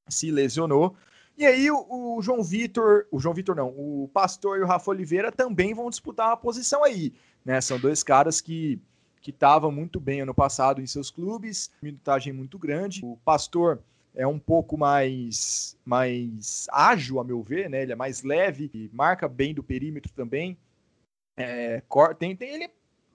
se 0.08 0.30
lesionou. 0.30 0.94
E 1.36 1.46
aí 1.46 1.70
o, 1.70 2.16
o 2.16 2.22
João 2.22 2.42
Vitor, 2.42 3.06
o 3.10 3.18
João 3.18 3.34
Vitor 3.34 3.56
não, 3.56 3.68
o 3.70 4.08
Pastor 4.12 4.58
e 4.58 4.62
o 4.62 4.66
Rafa 4.66 4.90
Oliveira 4.90 5.32
também 5.32 5.74
vão 5.74 5.90
disputar 5.90 6.28
uma 6.28 6.36
posição 6.36 6.84
aí, 6.84 7.12
né? 7.44 7.60
São 7.60 7.78
dois 7.78 8.02
caras 8.02 8.40
que 8.40 8.78
que 9.22 9.30
estavam 9.30 9.70
muito 9.70 10.00
bem 10.00 10.20
ano 10.20 10.34
passado 10.34 10.82
em 10.82 10.86
seus 10.86 11.10
clubes, 11.10 11.70
minutagem 11.80 12.32
muito 12.32 12.58
grande. 12.58 13.00
O 13.04 13.16
Pastor 13.24 13.80
é 14.14 14.26
um 14.26 14.38
pouco 14.38 14.76
mais 14.76 15.78
mais 15.84 16.66
ágil, 16.70 17.20
a 17.20 17.24
meu 17.24 17.40
ver, 17.40 17.70
né? 17.70 17.82
Ele 17.82 17.92
é 17.92 17.96
mais 17.96 18.22
leve 18.22 18.70
e 18.74 18.90
marca 18.92 19.28
bem 19.28 19.54
do 19.54 19.62
perímetro 19.62 20.12
também. 20.12 20.58
É, 21.36 21.82
tem, 22.18 22.36
tem, 22.36 22.50
ele, 22.50 22.70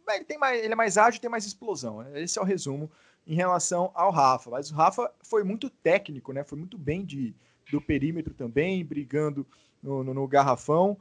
ele, 0.10 0.26
tem 0.26 0.38
mais, 0.38 0.64
ele 0.64 0.74
é 0.74 0.76
mais 0.76 0.98
ágil 0.98 1.22
tem 1.22 1.30
mais 1.30 1.46
explosão. 1.46 2.02
Esse 2.16 2.40
é 2.40 2.42
o 2.42 2.46
resumo 2.46 2.90
em 3.28 3.36
relação 3.36 3.92
ao 3.94 4.10
Rafa. 4.10 4.50
Mas 4.50 4.72
o 4.72 4.76
Rafa 4.76 5.12
foi 5.22 5.44
muito 5.44 5.70
técnico, 5.70 6.32
né? 6.32 6.44
Foi 6.44 6.58
muito 6.58 6.78
bem 6.78 7.06
de, 7.06 7.36
do 7.70 7.82
perímetro 7.82 8.34
também, 8.34 8.84
brigando 8.84 9.46
no, 9.84 10.04
no, 10.04 10.14
no 10.14 10.28
garrafão. 10.28 10.98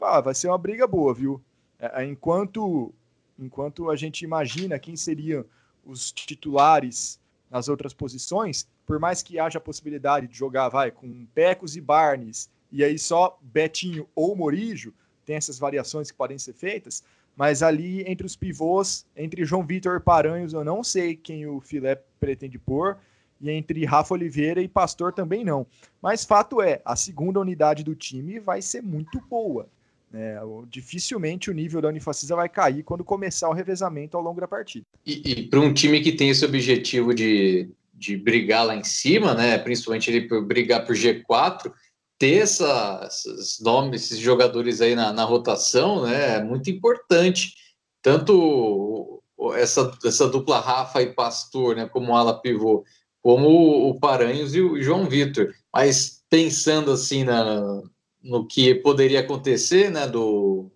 Ah, 0.00 0.20
vai 0.20 0.34
ser 0.34 0.48
uma 0.48 0.58
briga 0.58 0.86
boa, 0.86 1.14
viu? 1.14 1.42
É, 1.78 2.04
enquanto, 2.04 2.92
enquanto 3.40 3.90
a 3.90 3.96
gente 3.96 4.22
imagina 4.22 4.78
quem 4.78 4.96
seriam 4.96 5.44
os 5.84 6.12
titulares 6.12 7.18
nas 7.50 7.68
outras 7.68 7.92
posições, 7.92 8.68
por 8.86 8.98
mais 8.98 9.22
que 9.22 9.38
haja 9.38 9.58
a 9.58 9.62
possibilidade 9.62 10.28
de 10.28 10.36
jogar 10.36 10.68
vai 10.68 10.90
com 10.90 11.26
Pecos 11.34 11.76
e 11.76 11.80
Barnes 11.80 12.50
e 12.70 12.84
aí 12.84 12.98
só 12.98 13.38
Betinho 13.42 14.08
ou 14.14 14.36
Morijo, 14.36 14.94
tem 15.24 15.36
essas 15.36 15.58
variações 15.58 16.10
que 16.10 16.16
podem 16.16 16.38
ser 16.38 16.52
feitas, 16.52 17.02
mas 17.36 17.62
ali 17.62 18.02
entre 18.02 18.26
os 18.26 18.36
pivôs, 18.36 19.06
entre 19.16 19.44
João 19.44 19.64
Vitor 19.64 19.96
e 19.96 20.00
Paranhos, 20.00 20.52
eu 20.52 20.64
não 20.64 20.84
sei 20.84 21.16
quem 21.16 21.46
o 21.46 21.60
Filé 21.60 21.96
pretende 22.18 22.58
pôr, 22.58 22.98
e 23.40 23.50
entre 23.50 23.84
Rafa 23.84 24.14
Oliveira 24.14 24.60
e 24.60 24.68
Pastor 24.68 25.12
também 25.12 25.44
não. 25.44 25.66
Mas 26.02 26.24
fato 26.24 26.60
é, 26.60 26.82
a 26.84 26.94
segunda 26.94 27.40
unidade 27.40 27.82
do 27.82 27.94
time 27.94 28.38
vai 28.38 28.60
ser 28.60 28.82
muito 28.82 29.20
boa. 29.22 29.68
Né? 30.10 30.36
Dificilmente 30.68 31.50
o 31.50 31.54
nível 31.54 31.80
da 31.80 31.88
Unifacisa 31.88 32.34
vai 32.34 32.48
cair 32.48 32.82
quando 32.82 33.04
começar 33.04 33.48
o 33.48 33.54
revezamento 33.54 34.16
ao 34.16 34.22
longo 34.22 34.40
da 34.40 34.48
partida. 34.48 34.84
E, 35.06 35.32
e 35.32 35.48
para 35.48 35.60
um 35.60 35.72
time 35.72 36.00
que 36.00 36.12
tem 36.12 36.30
esse 36.30 36.44
objetivo 36.44 37.14
de, 37.14 37.70
de 37.94 38.16
brigar 38.16 38.66
lá 38.66 38.74
em 38.74 38.84
cima, 38.84 39.34
né? 39.34 39.56
principalmente 39.58 40.10
ele 40.10 40.42
brigar 40.42 40.84
por 40.84 40.96
G4, 40.96 41.72
ter 42.20 42.42
essa, 42.42 43.08
esses 43.08 43.58
nomes, 43.60 44.02
esses 44.02 44.18
jogadores 44.18 44.82
aí 44.82 44.94
na, 44.94 45.10
na 45.10 45.24
rotação, 45.24 46.02
né, 46.02 46.36
é 46.36 46.44
muito 46.44 46.70
importante. 46.70 47.54
Tanto 48.02 49.22
essa, 49.54 49.90
essa 50.04 50.28
dupla 50.28 50.60
Rafa 50.60 51.00
e 51.00 51.14
Pastor, 51.14 51.74
né, 51.74 51.88
como 51.88 52.14
ala 52.14 52.38
pivô, 52.38 52.84
como 53.22 53.88
o 53.88 53.98
Paranhos 53.98 54.54
e 54.54 54.60
o 54.60 54.82
João 54.82 55.08
Vitor. 55.08 55.54
Mas 55.72 56.22
pensando 56.28 56.92
assim 56.92 57.24
na, 57.24 57.82
no 58.22 58.46
que 58.46 58.74
poderia 58.74 59.20
acontecer, 59.20 59.90
né, 59.90 60.06
do, 60.06 60.70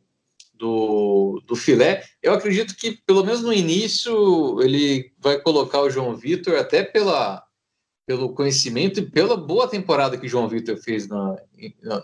do, 0.54 1.42
do 1.46 1.56
filé, 1.56 2.04
eu 2.22 2.32
acredito 2.32 2.76
que 2.76 2.92
pelo 3.06 3.24
menos 3.24 3.42
no 3.42 3.52
início 3.52 4.60
ele 4.62 5.12
vai 5.18 5.40
colocar 5.40 5.80
o 5.80 5.90
João 5.90 6.16
Vitor 6.16 6.56
até 6.56 6.82
pela 6.82 7.44
pelo 8.06 8.34
conhecimento 8.34 9.00
e 9.00 9.10
pela 9.10 9.34
boa 9.34 9.66
temporada 9.66 10.18
que 10.18 10.26
o 10.26 10.28
João 10.28 10.46
Vitor 10.46 10.76
fez 10.76 11.08
na, 11.08 11.36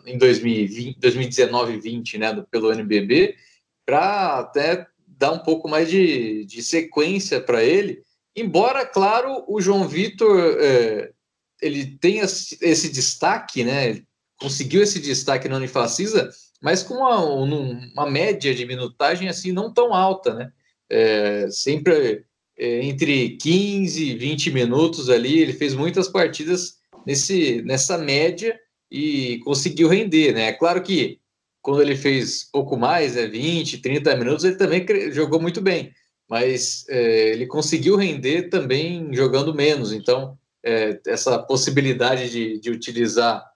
em 0.07 0.17
2020, 0.17 0.99
2019 0.99 1.75
e 1.75 1.79
20, 1.79 2.19
né, 2.19 2.47
pelo 2.51 2.73
NBB, 2.73 3.37
para 3.85 4.39
até 4.39 4.87
dar 5.07 5.33
um 5.33 5.41
pouco 5.41 5.69
mais 5.69 5.91
de, 5.91 6.47
de 6.47 6.63
sequência 6.63 7.39
para 7.39 7.63
ele. 7.63 8.03
Embora, 8.35 8.87
claro, 8.87 9.45
o 9.47 9.61
João 9.61 9.87
Vitor 9.87 10.41
é, 10.59 11.13
ele 11.61 11.99
tenha 11.99 12.25
esse 12.25 12.91
destaque, 12.91 13.63
né, 13.63 14.03
conseguiu 14.41 14.83
esse 14.83 14.99
destaque 14.99 15.49
na 15.49 15.57
Unifacisa, 15.57 16.31
mas 16.63 16.83
com 16.83 16.95
uma, 16.95 17.25
uma 17.25 18.11
média 18.11 18.55
de 18.55 18.65
minutagem 18.67 19.29
assim 19.29 19.53
não 19.53 19.73
tão 19.73 19.95
alta, 19.95 20.35
né? 20.35 20.53
É, 20.89 21.49
sempre 21.51 22.25
é, 22.59 22.85
entre 22.85 23.37
15 23.37 24.05
e 24.05 24.17
20 24.17 24.51
minutos 24.51 25.09
ali, 25.09 25.39
ele 25.39 25.53
fez 25.53 25.75
muitas 25.75 26.09
partidas 26.09 26.79
nesse, 27.07 27.63
nessa 27.63 27.97
média 27.97 28.59
e 28.91 29.39
conseguiu 29.45 29.89
render, 29.89 30.33
né? 30.33 30.49
É 30.49 30.53
claro 30.53 30.83
que 30.83 31.21
quando 31.63 31.83
ele 31.83 31.97
fez 31.97 32.45
pouco 32.51 32.77
mais, 32.77 33.17
é 33.17 33.27
20, 33.27 33.79
30 33.79 34.17
minutos, 34.17 34.45
ele 34.45 34.57
também 34.57 34.85
jogou 35.13 35.41
muito 35.41 35.61
bem, 35.61 35.93
mas 36.29 36.85
é, 36.89 37.31
ele 37.31 37.47
conseguiu 37.47 37.97
render 37.97 38.49
também 38.49 39.13
jogando 39.13 39.55
menos, 39.55 39.93
então 39.93 40.39
é, 40.65 40.99
essa 41.07 41.39
possibilidade 41.39 42.31
de, 42.31 42.59
de 42.59 42.71
utilizar 42.71 43.50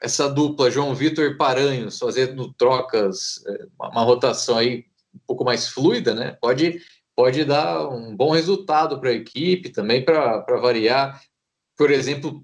essa 0.00 0.28
dupla 0.28 0.70
João 0.70 0.94
Vitor 0.94 1.26
e 1.26 1.36
Paranhos 1.36 1.98
fazendo 1.98 2.52
trocas, 2.54 3.44
é, 3.46 3.66
uma, 3.78 4.02
rotação 4.02 4.56
aí 4.56 4.86
um 5.14 5.18
pouco 5.26 5.44
mais 5.44 5.68
fluida, 5.68 6.14
né? 6.14 6.36
Pode 6.40 6.80
pode 7.14 7.44
dar 7.44 7.86
um 7.86 8.16
bom 8.16 8.30
resultado 8.30 8.98
para 8.98 9.10
a 9.10 9.14
equipe, 9.14 9.68
também 9.68 10.02
para 10.02 10.40
variar. 10.56 11.20
Por 11.76 11.90
exemplo, 11.90 12.42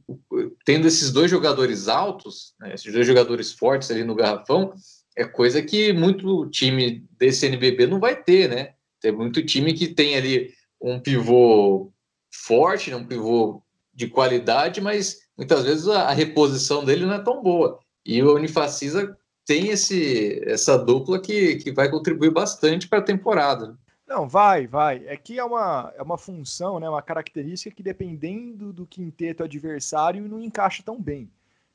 tendo 0.66 0.86
esses 0.86 1.10
dois 1.10 1.30
jogadores 1.30 1.88
altos, 1.88 2.54
né, 2.60 2.74
esses 2.74 2.92
dois 2.92 3.06
jogadores 3.06 3.52
fortes 3.52 3.90
ali 3.90 4.04
no 4.04 4.14
garrafão, 4.14 4.74
é 5.16 5.24
coisa 5.24 5.62
que 5.62 5.94
muito 5.94 6.46
time 6.50 7.06
desse 7.18 7.46
NBB 7.46 7.86
não 7.86 7.98
vai 7.98 8.22
ter, 8.22 8.50
né? 8.50 8.74
Tem 9.00 9.10
muito 9.10 9.42
time 9.42 9.72
que 9.72 9.88
tem 9.88 10.14
ali 10.14 10.52
um 10.78 11.00
pivô 11.00 11.90
forte, 12.30 12.90
né, 12.90 12.96
um 12.96 13.06
pivô 13.06 13.62
de 13.94 14.08
qualidade, 14.08 14.80
mas 14.82 15.20
muitas 15.36 15.64
vezes 15.64 15.88
a, 15.88 16.12
reposição 16.12 16.84
dele 16.84 17.06
não 17.06 17.14
é 17.14 17.22
tão 17.22 17.42
boa. 17.42 17.78
E 18.04 18.22
o 18.22 18.34
Unifacisa 18.34 19.16
tem 19.44 19.68
esse, 19.68 20.42
essa 20.44 20.76
dupla 20.76 21.20
que, 21.20 21.56
que 21.56 21.72
vai 21.72 21.90
contribuir 21.90 22.30
bastante 22.30 22.88
para 22.88 22.98
a 22.98 23.02
temporada. 23.02 23.76
Não, 24.06 24.28
vai, 24.28 24.66
vai. 24.66 25.04
É 25.06 25.16
que 25.16 25.38
é 25.38 25.44
uma, 25.44 25.92
é 25.96 26.02
uma 26.02 26.16
função, 26.16 26.78
né, 26.78 26.88
uma 26.88 27.02
característica 27.02 27.74
que 27.74 27.82
dependendo 27.82 28.72
do 28.72 28.86
quinteto 28.86 29.42
adversário 29.42 30.28
não 30.28 30.40
encaixa 30.40 30.82
tão 30.82 31.00
bem. 31.00 31.28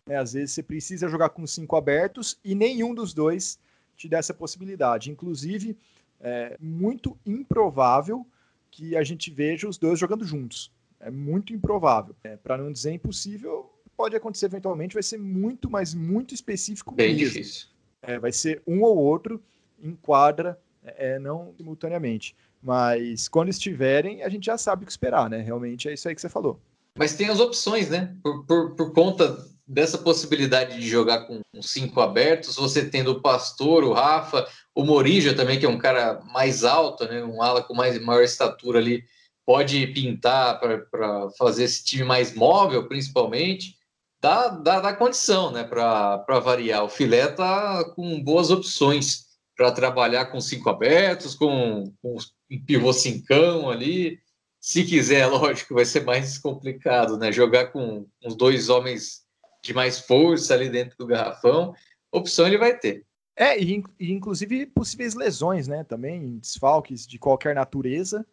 Né? 0.07 0.15
Às 0.15 0.33
vezes 0.33 0.51
você 0.51 0.63
precisa 0.63 1.09
jogar 1.09 1.29
com 1.29 1.45
cinco 1.45 1.75
abertos 1.75 2.37
e 2.43 2.55
nenhum 2.55 2.93
dos 2.93 3.13
dois 3.13 3.59
te 3.97 4.07
dá 4.07 4.17
essa 4.17 4.33
possibilidade. 4.33 5.11
Inclusive, 5.11 5.77
é 6.19 6.57
muito 6.59 7.17
improvável 7.25 8.25
que 8.69 8.95
a 8.95 9.03
gente 9.03 9.29
veja 9.29 9.67
os 9.67 9.77
dois 9.77 9.99
jogando 9.99 10.23
juntos. 10.23 10.71
É 11.01 11.11
muito 11.11 11.53
improvável. 11.53 12.15
É, 12.23 12.37
Para 12.37 12.57
não 12.57 12.71
dizer 12.71 12.91
impossível, 12.91 13.71
pode 13.97 14.15
acontecer 14.15 14.45
eventualmente, 14.45 14.93
vai 14.93 15.03
ser 15.03 15.17
muito, 15.17 15.69
mas 15.69 15.93
muito 15.93 16.33
específico 16.33 16.93
Bem 16.93 17.15
mesmo. 17.15 17.27
difícil. 17.27 17.67
É, 18.01 18.17
vai 18.17 18.31
ser 18.31 18.61
um 18.65 18.81
ou 18.81 18.97
outro 18.97 19.41
em 19.79 19.95
quadra 19.95 20.59
é, 20.83 21.19
não 21.19 21.53
simultaneamente. 21.57 22.35
Mas 22.61 23.27
quando 23.27 23.49
estiverem, 23.49 24.23
a 24.23 24.29
gente 24.29 24.45
já 24.45 24.57
sabe 24.57 24.83
o 24.83 24.85
que 24.85 24.91
esperar, 24.91 25.29
né? 25.29 25.41
Realmente 25.41 25.89
é 25.89 25.93
isso 25.93 26.07
aí 26.07 26.15
que 26.15 26.21
você 26.21 26.29
falou. 26.29 26.59
Mas 26.97 27.15
tem 27.15 27.27
as 27.29 27.39
opções, 27.39 27.89
né? 27.89 28.15
Por, 28.21 28.45
por, 28.45 28.75
por 28.75 28.93
conta 28.93 29.37
dessa 29.67 29.97
possibilidade 29.97 30.79
de 30.79 30.87
jogar 30.87 31.25
com 31.25 31.41
cinco 31.61 32.01
abertos, 32.01 32.55
você 32.55 32.87
tendo 32.87 33.11
o 33.11 33.21
Pastor, 33.21 33.83
o 33.83 33.93
Rafa, 33.93 34.45
o 34.75 34.83
Morija 34.83 35.33
também, 35.33 35.57
que 35.59 35.65
é 35.65 35.69
um 35.69 35.77
cara 35.77 36.21
mais 36.25 36.63
alto, 36.63 37.05
né? 37.05 37.23
Um 37.23 37.41
ala 37.41 37.63
com 37.63 37.73
mais, 37.73 37.99
maior 38.03 38.23
estatura 38.23 38.79
ali, 38.79 39.03
pode 39.45 39.87
pintar 39.87 40.59
para 40.59 41.29
fazer 41.37 41.63
esse 41.63 41.83
time 41.83 42.03
mais 42.03 42.33
móvel, 42.33 42.87
principalmente. 42.87 43.77
Dá, 44.21 44.49
dá, 44.49 44.79
dá 44.79 44.93
condição, 44.93 45.51
né? 45.51 45.63
Para 45.63 46.39
variar. 46.39 46.83
O 46.83 46.89
filé 46.89 47.27
tá 47.27 47.83
com 47.95 48.21
boas 48.23 48.51
opções 48.51 49.25
para 49.55 49.71
trabalhar 49.71 50.27
com 50.27 50.39
cinco 50.39 50.69
abertos, 50.69 51.35
com, 51.35 51.91
com 52.01 52.17
um 52.49 52.65
pivô 52.65 52.93
cincão 52.93 53.69
ali. 53.69 54.19
Se 54.59 54.83
quiser, 54.83 55.25
lógico, 55.27 55.73
vai 55.73 55.85
ser 55.85 56.03
mais 56.03 56.37
complicado, 56.37 57.17
né? 57.17 57.31
Jogar 57.31 57.71
com 57.71 58.05
uns 58.23 58.35
dois 58.35 58.69
homens 58.69 59.21
de 59.63 59.73
mais 59.73 59.99
força 59.99 60.53
ali 60.53 60.69
dentro 60.69 60.97
do 60.97 61.05
garrafão, 61.05 61.73
opção 62.11 62.47
ele 62.47 62.57
vai 62.57 62.77
ter. 62.77 63.05
É, 63.35 63.59
e, 63.59 63.83
e 63.99 64.11
inclusive 64.11 64.65
possíveis 64.67 65.13
lesões, 65.13 65.67
né? 65.67 65.83
Também 65.83 66.37
desfalques 66.37 67.07
de 67.07 67.17
qualquer 67.17 67.55
natureza 67.55 68.25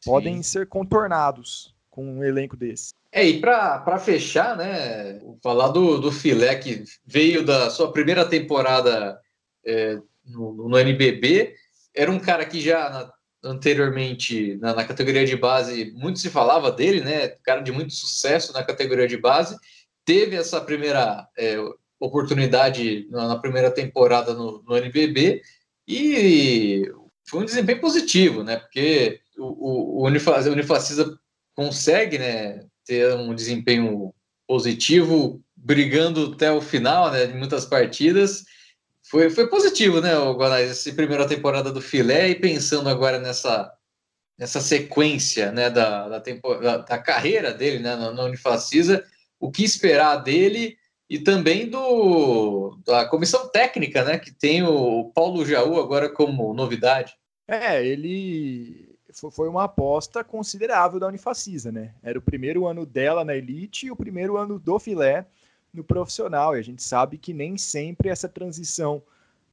Sim. 0.00 0.10
podem 0.10 0.42
ser 0.42 0.66
contornados 0.66 1.74
com 1.90 2.04
um 2.04 2.24
elenco 2.24 2.56
desse. 2.56 2.92
É, 3.10 3.26
e 3.26 3.40
para 3.40 3.98
fechar, 3.98 4.56
né? 4.56 5.20
Falar 5.42 5.68
do, 5.68 5.98
do 5.98 6.12
Filé 6.12 6.54
que 6.56 6.84
veio 7.06 7.44
da 7.44 7.70
sua 7.70 7.90
primeira 7.90 8.26
temporada 8.26 9.18
é, 9.64 9.98
no, 10.24 10.68
no 10.68 10.78
NBB. 10.78 11.54
Era 11.94 12.10
um 12.10 12.18
cara 12.18 12.44
que 12.44 12.60
já 12.60 12.90
na, 12.90 13.12
anteriormente, 13.42 14.56
na, 14.56 14.74
na, 14.74 14.84
categoria 14.84 15.24
de 15.24 15.36
base, 15.36 15.92
muito 15.94 16.18
se 16.18 16.28
falava 16.28 16.70
dele, 16.70 17.00
né? 17.00 17.28
Cara 17.42 17.62
de 17.62 17.72
muito 17.72 17.94
sucesso 17.94 18.52
na 18.52 18.62
categoria 18.62 19.08
de 19.08 19.16
base. 19.16 19.56
Teve 20.04 20.36
essa 20.36 20.60
primeira 20.60 21.26
é, 21.38 21.56
oportunidade 21.98 23.08
na, 23.10 23.28
na, 23.28 23.38
primeira 23.38 23.70
temporada 23.70 24.34
no, 24.34 24.62
no 24.62 24.76
NBB 24.76 25.40
e 25.88 26.90
foi 27.28 27.42
um 27.42 27.44
desempenho 27.44 27.80
positivo, 27.80 28.42
né? 28.42 28.56
Porque 28.56 29.20
o, 29.36 30.00
o, 30.00 30.02
o 30.02 30.06
Unifacisa 30.06 31.18
consegue, 31.54 32.18
né, 32.18 32.64
ter 32.84 33.14
um 33.14 33.34
desempenho 33.34 34.14
positivo, 34.46 35.42
brigando 35.56 36.32
até 36.34 36.52
o 36.52 36.60
final, 36.60 37.10
né, 37.10 37.26
de 37.26 37.34
muitas 37.34 37.64
partidas 37.64 38.44
foi, 39.08 39.30
foi 39.30 39.48
positivo, 39.48 40.00
né, 40.00 40.14
Guanais, 40.32 40.70
essa 40.70 40.92
primeira 40.92 41.26
temporada 41.26 41.72
do 41.72 41.80
Filé 41.80 42.28
e 42.28 42.34
pensando 42.34 42.88
agora 42.88 43.20
nessa, 43.20 43.72
nessa 44.36 44.60
sequência 44.60 45.52
né, 45.52 45.70
da, 45.70 46.08
da, 46.08 46.18
da, 46.18 46.76
da 46.78 46.98
carreira 46.98 47.52
dele 47.54 47.78
né, 47.78 47.94
na 47.94 48.24
Unifacisa, 48.24 49.04
o 49.38 49.50
que 49.50 49.62
esperar 49.62 50.16
dele 50.16 50.76
e 51.08 51.18
também 51.18 51.68
do 51.68 52.78
da 52.84 53.06
comissão 53.06 53.48
técnica, 53.48 54.04
né, 54.04 54.18
que 54.18 54.32
tem 54.32 54.62
o 54.62 55.10
Paulo 55.14 55.44
Jaú 55.44 55.78
agora 55.78 56.08
como 56.08 56.52
novidade. 56.52 57.16
É, 57.48 57.84
ele 57.84 58.96
foi 59.30 59.48
uma 59.48 59.64
aposta 59.64 60.22
considerável 60.22 61.00
da 61.00 61.06
Unifacisa, 61.06 61.72
né? 61.72 61.94
Era 62.02 62.18
o 62.18 62.22
primeiro 62.22 62.66
ano 62.66 62.84
dela 62.84 63.24
na 63.24 63.34
Elite 63.34 63.86
e 63.86 63.90
o 63.90 63.96
primeiro 63.96 64.36
ano 64.36 64.58
do 64.58 64.78
Filé 64.78 65.26
no 65.72 65.84
profissional. 65.84 66.56
E 66.56 66.58
a 66.58 66.62
gente 66.62 66.82
sabe 66.82 67.16
que 67.16 67.32
nem 67.32 67.56
sempre 67.56 68.08
essa 68.08 68.28
transição 68.28 69.02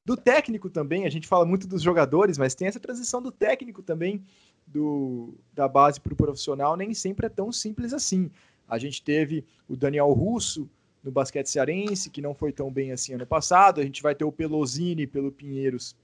do 0.06 0.18
técnico 0.18 0.70
também, 0.70 1.06
a 1.06 1.10
gente 1.10 1.28
fala 1.28 1.46
muito 1.46 1.66
dos 1.66 1.82
jogadores, 1.82 2.38
mas 2.38 2.54
tem 2.54 2.68
essa 2.68 2.80
transição 2.80 3.22
do 3.22 3.32
técnico 3.32 3.82
também, 3.82 4.22
do, 4.68 5.34
da 5.54 5.68
base 5.68 6.00
para 6.00 6.14
o 6.14 6.18
profissional, 6.18 6.76
nem 6.76 6.94
sempre 6.94 7.28
é 7.28 7.30
tão 7.30 7.52
simples 7.52 7.94
assim. 7.94 8.30
A 8.68 8.78
gente 8.78 9.02
teve 9.02 9.46
o 9.68 9.78
Daniel 9.78 10.12
Russo 10.12 10.70
no 11.04 11.12
basquete 11.12 11.48
cearense, 11.48 12.10
que 12.10 12.22
não 12.22 12.34
foi 12.34 12.52
tão 12.52 12.72
bem 12.72 12.92
assim 12.92 13.14
ano 13.14 13.26
passado. 13.26 13.82
A 13.82 13.84
gente 13.84 14.02
vai 14.02 14.16
ter 14.16 14.24
o 14.24 14.32
Pelosini 14.32 15.06
pelo 15.06 15.32
Pinheiros 15.32 15.96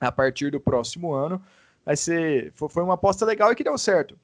a 0.00 0.12
partir 0.12 0.50
do 0.50 0.60
próximo 0.60 1.12
ano. 1.12 1.42
Vai 1.84 1.96
ser, 1.96 2.52
foi 2.54 2.82
uma 2.82 2.94
aposta 2.94 3.24
legal 3.24 3.50
e 3.50 3.56
que 3.56 3.64
deu 3.64 3.76
certo. 3.76 4.18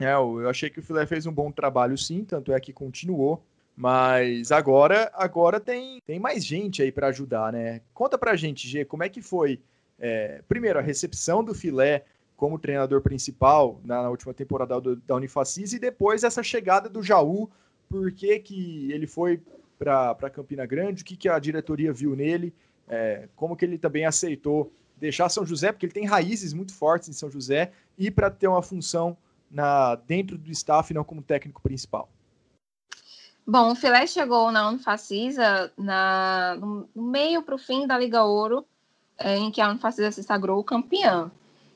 É, 0.00 0.12
eu 0.14 0.48
achei 0.48 0.70
que 0.70 0.78
o 0.78 0.82
Filé 0.82 1.06
fez 1.06 1.26
um 1.26 1.32
bom 1.32 1.50
trabalho 1.50 1.96
sim, 1.96 2.24
tanto 2.24 2.52
é 2.52 2.60
que 2.60 2.72
continuou. 2.72 3.42
Mas 3.74 4.52
agora, 4.52 5.10
agora 5.14 5.58
tem, 5.58 5.98
tem 6.04 6.18
mais 6.18 6.44
gente 6.44 6.82
aí 6.82 6.92
para 6.92 7.08
ajudar, 7.08 7.52
né? 7.52 7.80
Conta 7.94 8.18
pra 8.18 8.36
gente, 8.36 8.68
G, 8.68 8.84
como 8.84 9.02
é 9.02 9.08
que 9.08 9.22
foi, 9.22 9.60
é, 9.98 10.42
primeiro, 10.46 10.78
a 10.78 10.82
recepção 10.82 11.42
do 11.42 11.54
Filé 11.54 12.04
como 12.36 12.58
treinador 12.58 13.00
principal 13.00 13.80
na, 13.84 14.02
na 14.02 14.10
última 14.10 14.34
temporada 14.34 14.80
do, 14.80 14.96
da 14.96 15.14
Unifacis 15.14 15.72
e 15.72 15.78
depois 15.78 16.24
essa 16.24 16.42
chegada 16.42 16.88
do 16.88 17.02
Jaú, 17.02 17.48
por 17.92 18.10
que, 18.10 18.38
que 18.38 18.90
ele 18.90 19.06
foi 19.06 19.42
para 19.78 20.30
Campina 20.30 20.64
Grande, 20.64 21.02
o 21.02 21.04
que, 21.04 21.14
que 21.14 21.28
a 21.28 21.38
diretoria 21.38 21.92
viu 21.92 22.16
nele, 22.16 22.54
é, 22.88 23.28
como 23.36 23.54
que 23.54 23.66
ele 23.66 23.76
também 23.76 24.06
aceitou 24.06 24.72
deixar 24.96 25.28
São 25.28 25.44
José, 25.44 25.70
porque 25.70 25.84
ele 25.84 25.92
tem 25.92 26.06
raízes 26.06 26.54
muito 26.54 26.72
fortes 26.72 27.10
em 27.10 27.12
São 27.12 27.30
José, 27.30 27.70
e 27.98 28.10
para 28.10 28.30
ter 28.30 28.48
uma 28.48 28.62
função 28.62 29.14
na, 29.50 29.94
dentro 29.94 30.38
do 30.38 30.50
staff, 30.50 30.94
não 30.94 31.04
como 31.04 31.20
técnico 31.20 31.60
principal. 31.60 32.08
Bom, 33.46 33.72
o 33.72 33.74
Filé 33.74 34.06
chegou 34.06 34.50
na 34.50 34.70
Unifacisa 34.70 35.70
na, 35.76 36.56
no, 36.58 36.88
meio 36.94 37.42
para 37.42 37.56
o 37.56 37.58
fim 37.58 37.86
da 37.86 37.98
Liga 37.98 38.24
Ouro, 38.24 38.64
é, 39.18 39.36
em 39.36 39.50
que 39.50 39.60
a 39.60 39.68
Unifacisa 39.68 40.10
se 40.10 40.22
sagrou 40.22 40.64
campeã. 40.64 41.30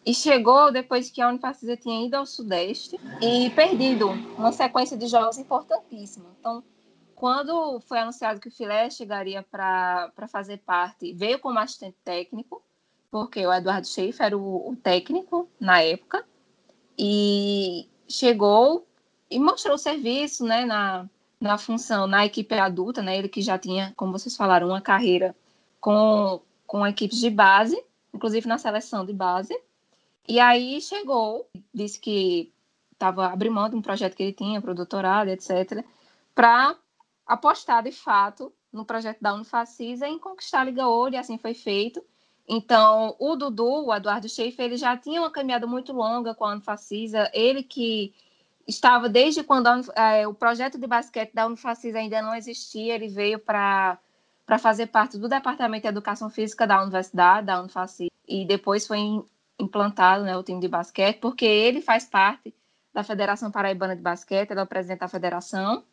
E 0.07 0.15
chegou 0.15 0.71
depois 0.71 1.11
que 1.11 1.21
a 1.21 1.29
Unifacisa 1.29 1.77
tinha 1.77 2.07
ido 2.07 2.15
ao 2.15 2.25
Sudeste 2.25 2.97
e 3.21 3.51
perdido 3.51 4.09
uma 4.39 4.53
sequência 4.53 4.97
de 4.97 5.09
jogos 5.09 5.37
importantíssima. 5.37 6.27
Então, 6.39 6.63
quando 7.17 7.81
foi 7.81 7.99
anunciado 7.99 8.39
que 8.39 8.47
o 8.47 8.53
Filé 8.53 8.89
chegaria 8.89 9.43
para 9.43 10.13
fazer 10.29 10.59
parte, 10.59 11.13
veio 11.13 11.41
como 11.41 11.59
assistente 11.59 11.97
técnico, 12.05 12.63
porque 13.11 13.45
o 13.45 13.53
Eduardo 13.53 13.89
Schaefer 13.89 14.27
era 14.27 14.39
o, 14.39 14.71
o 14.71 14.77
técnico 14.77 15.49
na 15.59 15.81
época, 15.81 16.25
e 16.97 17.89
chegou 18.09 18.87
e 19.29 19.41
mostrou 19.41 19.77
serviço 19.77 20.45
né, 20.45 20.65
na, 20.65 21.09
na 21.41 21.59
função, 21.59 22.07
na 22.07 22.25
equipe 22.25 22.55
adulta, 22.55 23.03
né, 23.03 23.19
ele 23.19 23.29
que 23.29 23.43
já 23.43 23.59
tinha, 23.59 23.93
como 23.97 24.13
vocês 24.13 24.37
falaram, 24.37 24.69
uma 24.69 24.81
carreira 24.81 25.35
com, 25.81 26.41
com 26.65 26.87
equipes 26.87 27.19
de 27.19 27.29
base, 27.29 27.83
inclusive 28.15 28.47
na 28.47 28.57
seleção 28.57 29.05
de 29.05 29.13
base, 29.13 29.59
e 30.29 30.41
aí 30.41 30.81
chegou, 30.81 31.49
disse 31.73 32.01
que 32.01 32.53
estava 32.93 33.27
abrindo 33.27 33.55
mão 33.55 33.69
de 33.69 33.77
um 33.77 33.83
projeto 33.83 34.17
que 34.17 34.23
ele 34.23 34.33
tinha 34.33 34.61
para 34.61 34.73
o 34.73 34.75
doutorado, 34.75 35.29
etc., 35.29 35.85
para 36.35 36.77
apostar 37.27 37.83
de 37.83 37.93
fato 37.93 38.53
no 38.73 38.85
projeto 38.85 39.19
da 39.21 39.35
Unifacisa 39.35 40.07
em 40.07 40.19
conquistar 40.19 40.61
a 40.61 40.65
Liga 40.65 40.87
Ouro, 40.87 41.15
e 41.15 41.17
assim 41.17 41.39
foi 41.39 41.55
feito. 41.55 42.03
Então, 42.49 43.17
o 43.19 43.35
Dudu, 43.35 43.87
o 43.87 43.95
Eduardo 43.95 44.29
Schaefer, 44.29 44.67
ele 44.67 44.77
já 44.77 44.97
tinha 44.97 45.21
uma 45.21 45.31
caminhada 45.31 45.67
muito 45.67 45.93
longa 45.93 46.35
com 46.35 46.45
a 46.45 46.53
Unifacisa, 46.53 47.31
ele 47.35 47.63
que 47.63 48.15
estava 48.67 49.09
desde 49.09 49.43
quando 49.43 49.67
a, 49.67 50.13
é, 50.13 50.27
o 50.27 50.35
projeto 50.35 50.79
de 50.79 50.87
basquete 50.87 51.33
da 51.33 51.47
Unifacisa 51.47 51.99
ainda 51.99 52.23
não 52.23 52.35
existia, 52.35 52.95
ele 52.95 53.09
veio 53.09 53.39
para 53.39 53.99
fazer 54.59 54.87
parte 54.87 55.19
do 55.19 55.29
Departamento 55.29 55.83
de 55.83 55.89
Educação 55.89 56.31
Física 56.31 56.67
da 56.67 56.83
Universidade, 56.83 57.47
da 57.47 57.61
Unifacisa, 57.61 58.11
e 58.29 58.45
depois 58.45 58.87
foi 58.87 58.99
implantado 59.59 60.25
né, 60.25 60.37
o 60.37 60.43
time 60.43 60.61
de 60.61 60.69
basquete, 60.69 61.19
porque 61.19 61.45
ele 61.45 61.81
faz 61.81 62.05
parte 62.05 62.55
da 62.93 63.03
Federação 63.03 63.51
Paraibana 63.51 63.95
de 63.95 64.03
Basquete, 64.03 64.51
ele 64.51 64.61
é 64.61 64.63
o 64.63 64.67
presidente 64.67 65.01
da 65.01 65.09
federação. 65.09 65.85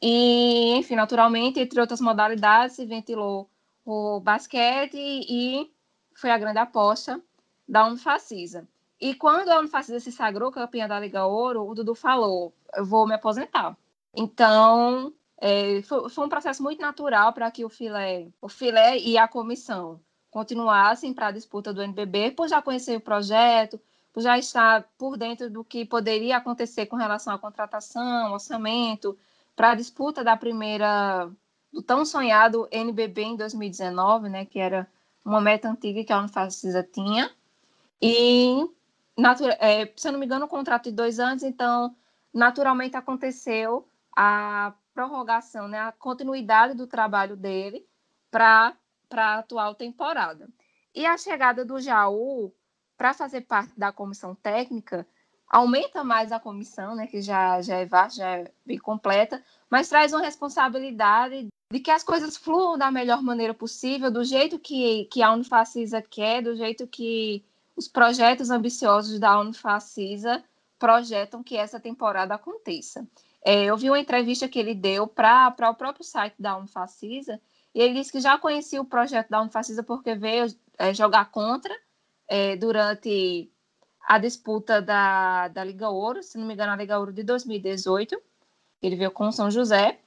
E, 0.00 0.74
enfim, 0.76 0.94
naturalmente, 0.94 1.60
entre 1.60 1.80
outras 1.80 2.00
modalidades, 2.00 2.76
se 2.76 2.84
ventilou 2.84 3.48
o 3.84 4.20
basquete 4.20 4.96
e 4.96 5.70
foi 6.14 6.30
a 6.30 6.38
grande 6.38 6.58
aposta 6.58 7.20
da 7.66 7.86
Unifacisa. 7.86 8.68
E 9.00 9.14
quando 9.14 9.48
a 9.50 9.58
Unifacisa 9.58 10.00
se 10.00 10.12
sagrou 10.12 10.50
campeã 10.50 10.88
da 10.88 11.00
Liga 11.00 11.24
Ouro, 11.26 11.66
o 11.66 11.74
Dudu 11.74 11.94
falou: 11.94 12.52
eu 12.74 12.84
vou 12.84 13.06
me 13.06 13.14
aposentar. 13.14 13.76
Então, 14.14 15.12
é, 15.38 15.82
foi, 15.82 16.08
foi, 16.08 16.24
um 16.24 16.28
processo 16.28 16.62
muito 16.62 16.80
natural 16.80 17.32
para 17.32 17.50
que 17.50 17.64
o 17.64 17.68
filé, 17.68 18.28
o 18.40 18.48
filé 18.48 18.98
e 18.98 19.18
a 19.18 19.28
comissão 19.28 20.00
continuassem 20.36 21.14
para 21.14 21.28
a 21.28 21.30
disputa 21.30 21.72
do 21.72 21.80
NBB, 21.82 22.32
por 22.32 22.46
já 22.46 22.60
conhecer 22.60 22.94
o 22.94 23.00
projeto, 23.00 23.80
por 24.12 24.22
já 24.22 24.36
estar 24.36 24.86
por 24.98 25.16
dentro 25.16 25.48
do 25.48 25.64
que 25.64 25.82
poderia 25.82 26.36
acontecer 26.36 26.84
com 26.84 26.94
relação 26.94 27.32
à 27.32 27.38
contratação, 27.38 28.34
orçamento, 28.34 29.18
para 29.56 29.70
a 29.70 29.74
disputa 29.74 30.22
da 30.22 30.36
primeira, 30.36 31.30
do 31.72 31.80
tão 31.80 32.04
sonhado 32.04 32.68
NBB 32.70 33.22
em 33.22 33.36
2019, 33.36 34.28
né, 34.28 34.44
que 34.44 34.58
era 34.58 34.86
uma 35.24 35.40
meta 35.40 35.70
antiga 35.70 36.04
que 36.04 36.12
a 36.12 36.18
Unifacisa 36.18 36.82
tinha. 36.82 37.30
E, 38.02 38.62
é, 39.58 39.90
se 39.96 40.06
eu 40.06 40.12
não 40.12 40.18
me 40.18 40.26
engano, 40.26 40.44
um 40.44 40.48
contrato 40.48 40.84
de 40.84 40.92
dois 40.92 41.18
anos, 41.18 41.42
então, 41.42 41.96
naturalmente 42.30 42.94
aconteceu 42.94 43.88
a 44.14 44.74
prorrogação, 44.92 45.66
né, 45.66 45.78
a 45.78 45.92
continuidade 45.92 46.74
do 46.74 46.86
trabalho 46.86 47.38
dele 47.38 47.86
para 48.30 48.76
para 49.08 49.34
a 49.34 49.38
atual 49.38 49.74
temporada. 49.74 50.48
E 50.94 51.04
a 51.04 51.16
chegada 51.16 51.64
do 51.64 51.80
Jaú 51.80 52.52
para 52.96 53.12
fazer 53.12 53.42
parte 53.42 53.72
da 53.78 53.92
comissão 53.92 54.34
técnica 54.34 55.06
aumenta 55.48 56.02
mais 56.02 56.32
a 56.32 56.40
comissão, 56.40 56.94
né, 56.96 57.06
que 57.06 57.20
já, 57.20 57.60
já 57.62 57.76
é 57.76 57.86
vasta, 57.86 58.18
já 58.18 58.30
é 58.38 58.50
bem 58.64 58.78
completa, 58.78 59.42
mas 59.70 59.88
traz 59.88 60.12
uma 60.12 60.22
responsabilidade 60.22 61.48
de 61.70 61.80
que 61.80 61.90
as 61.90 62.02
coisas 62.02 62.36
fluam 62.36 62.78
da 62.78 62.90
melhor 62.90 63.22
maneira 63.22 63.54
possível, 63.54 64.10
do 64.10 64.24
jeito 64.24 64.58
que, 64.58 65.04
que 65.06 65.22
a 65.22 65.32
Unifacisa 65.32 66.00
quer, 66.02 66.42
do 66.42 66.56
jeito 66.56 66.86
que 66.86 67.44
os 67.76 67.86
projetos 67.88 68.50
ambiciosos 68.50 69.18
da 69.18 69.38
Unifacisa 69.38 70.42
projetam 70.78 71.42
que 71.42 71.56
essa 71.56 71.80
temporada 71.80 72.34
aconteça. 72.34 73.06
É, 73.44 73.64
eu 73.64 73.76
vi 73.76 73.88
uma 73.88 74.00
entrevista 74.00 74.48
que 74.48 74.58
ele 74.58 74.74
deu 74.74 75.06
para 75.06 75.54
o 75.70 75.74
próprio 75.74 76.04
site 76.04 76.34
da 76.38 76.56
Unifacisa, 76.56 77.40
e 77.76 77.82
ele 77.82 77.92
disse 77.92 78.10
que 78.10 78.20
já 78.20 78.38
conhecia 78.38 78.80
o 78.80 78.86
projeto 78.86 79.28
da 79.28 79.42
Unifacisa 79.42 79.82
porque 79.82 80.14
veio 80.14 80.46
é, 80.78 80.94
jogar 80.94 81.26
contra 81.26 81.76
é, 82.26 82.56
durante 82.56 83.52
a 84.00 84.16
disputa 84.16 84.80
da, 84.80 85.48
da 85.48 85.62
Liga 85.62 85.90
Ouro, 85.90 86.22
se 86.22 86.38
não 86.38 86.46
me 86.46 86.54
engano, 86.54 86.72
a 86.72 86.76
Liga 86.76 86.98
Ouro 86.98 87.12
de 87.12 87.22
2018. 87.22 88.18
Ele 88.80 88.96
veio 88.96 89.10
com 89.10 89.30
São 89.30 89.50
José. 89.50 90.00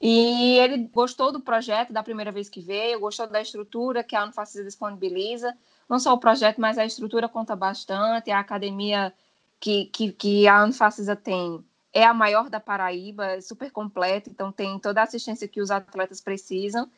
E 0.00 0.58
ele 0.60 0.86
gostou 0.94 1.32
do 1.32 1.40
projeto 1.40 1.92
da 1.92 2.04
primeira 2.04 2.30
vez 2.30 2.48
que 2.48 2.60
veio, 2.60 3.00
gostou 3.00 3.26
da 3.26 3.42
estrutura 3.42 4.04
que 4.04 4.14
a 4.14 4.22
Unifacisa 4.22 4.62
disponibiliza. 4.62 5.52
Não 5.88 5.98
só 5.98 6.14
o 6.14 6.20
projeto, 6.20 6.60
mas 6.60 6.78
a 6.78 6.86
estrutura 6.86 7.28
conta 7.28 7.56
bastante. 7.56 8.30
A 8.30 8.38
academia 8.38 9.12
que, 9.58 9.86
que, 9.86 10.12
que 10.12 10.46
a 10.46 10.62
Unifacisa 10.62 11.16
tem 11.16 11.64
é 11.92 12.04
a 12.04 12.14
maior 12.14 12.48
da 12.48 12.60
Paraíba, 12.60 13.26
é 13.26 13.40
super 13.40 13.72
completa, 13.72 14.30
então 14.30 14.52
tem 14.52 14.78
toda 14.78 15.00
a 15.00 15.04
assistência 15.04 15.48
que 15.48 15.60
os 15.60 15.70
atletas 15.70 16.20
precisam. 16.20 16.88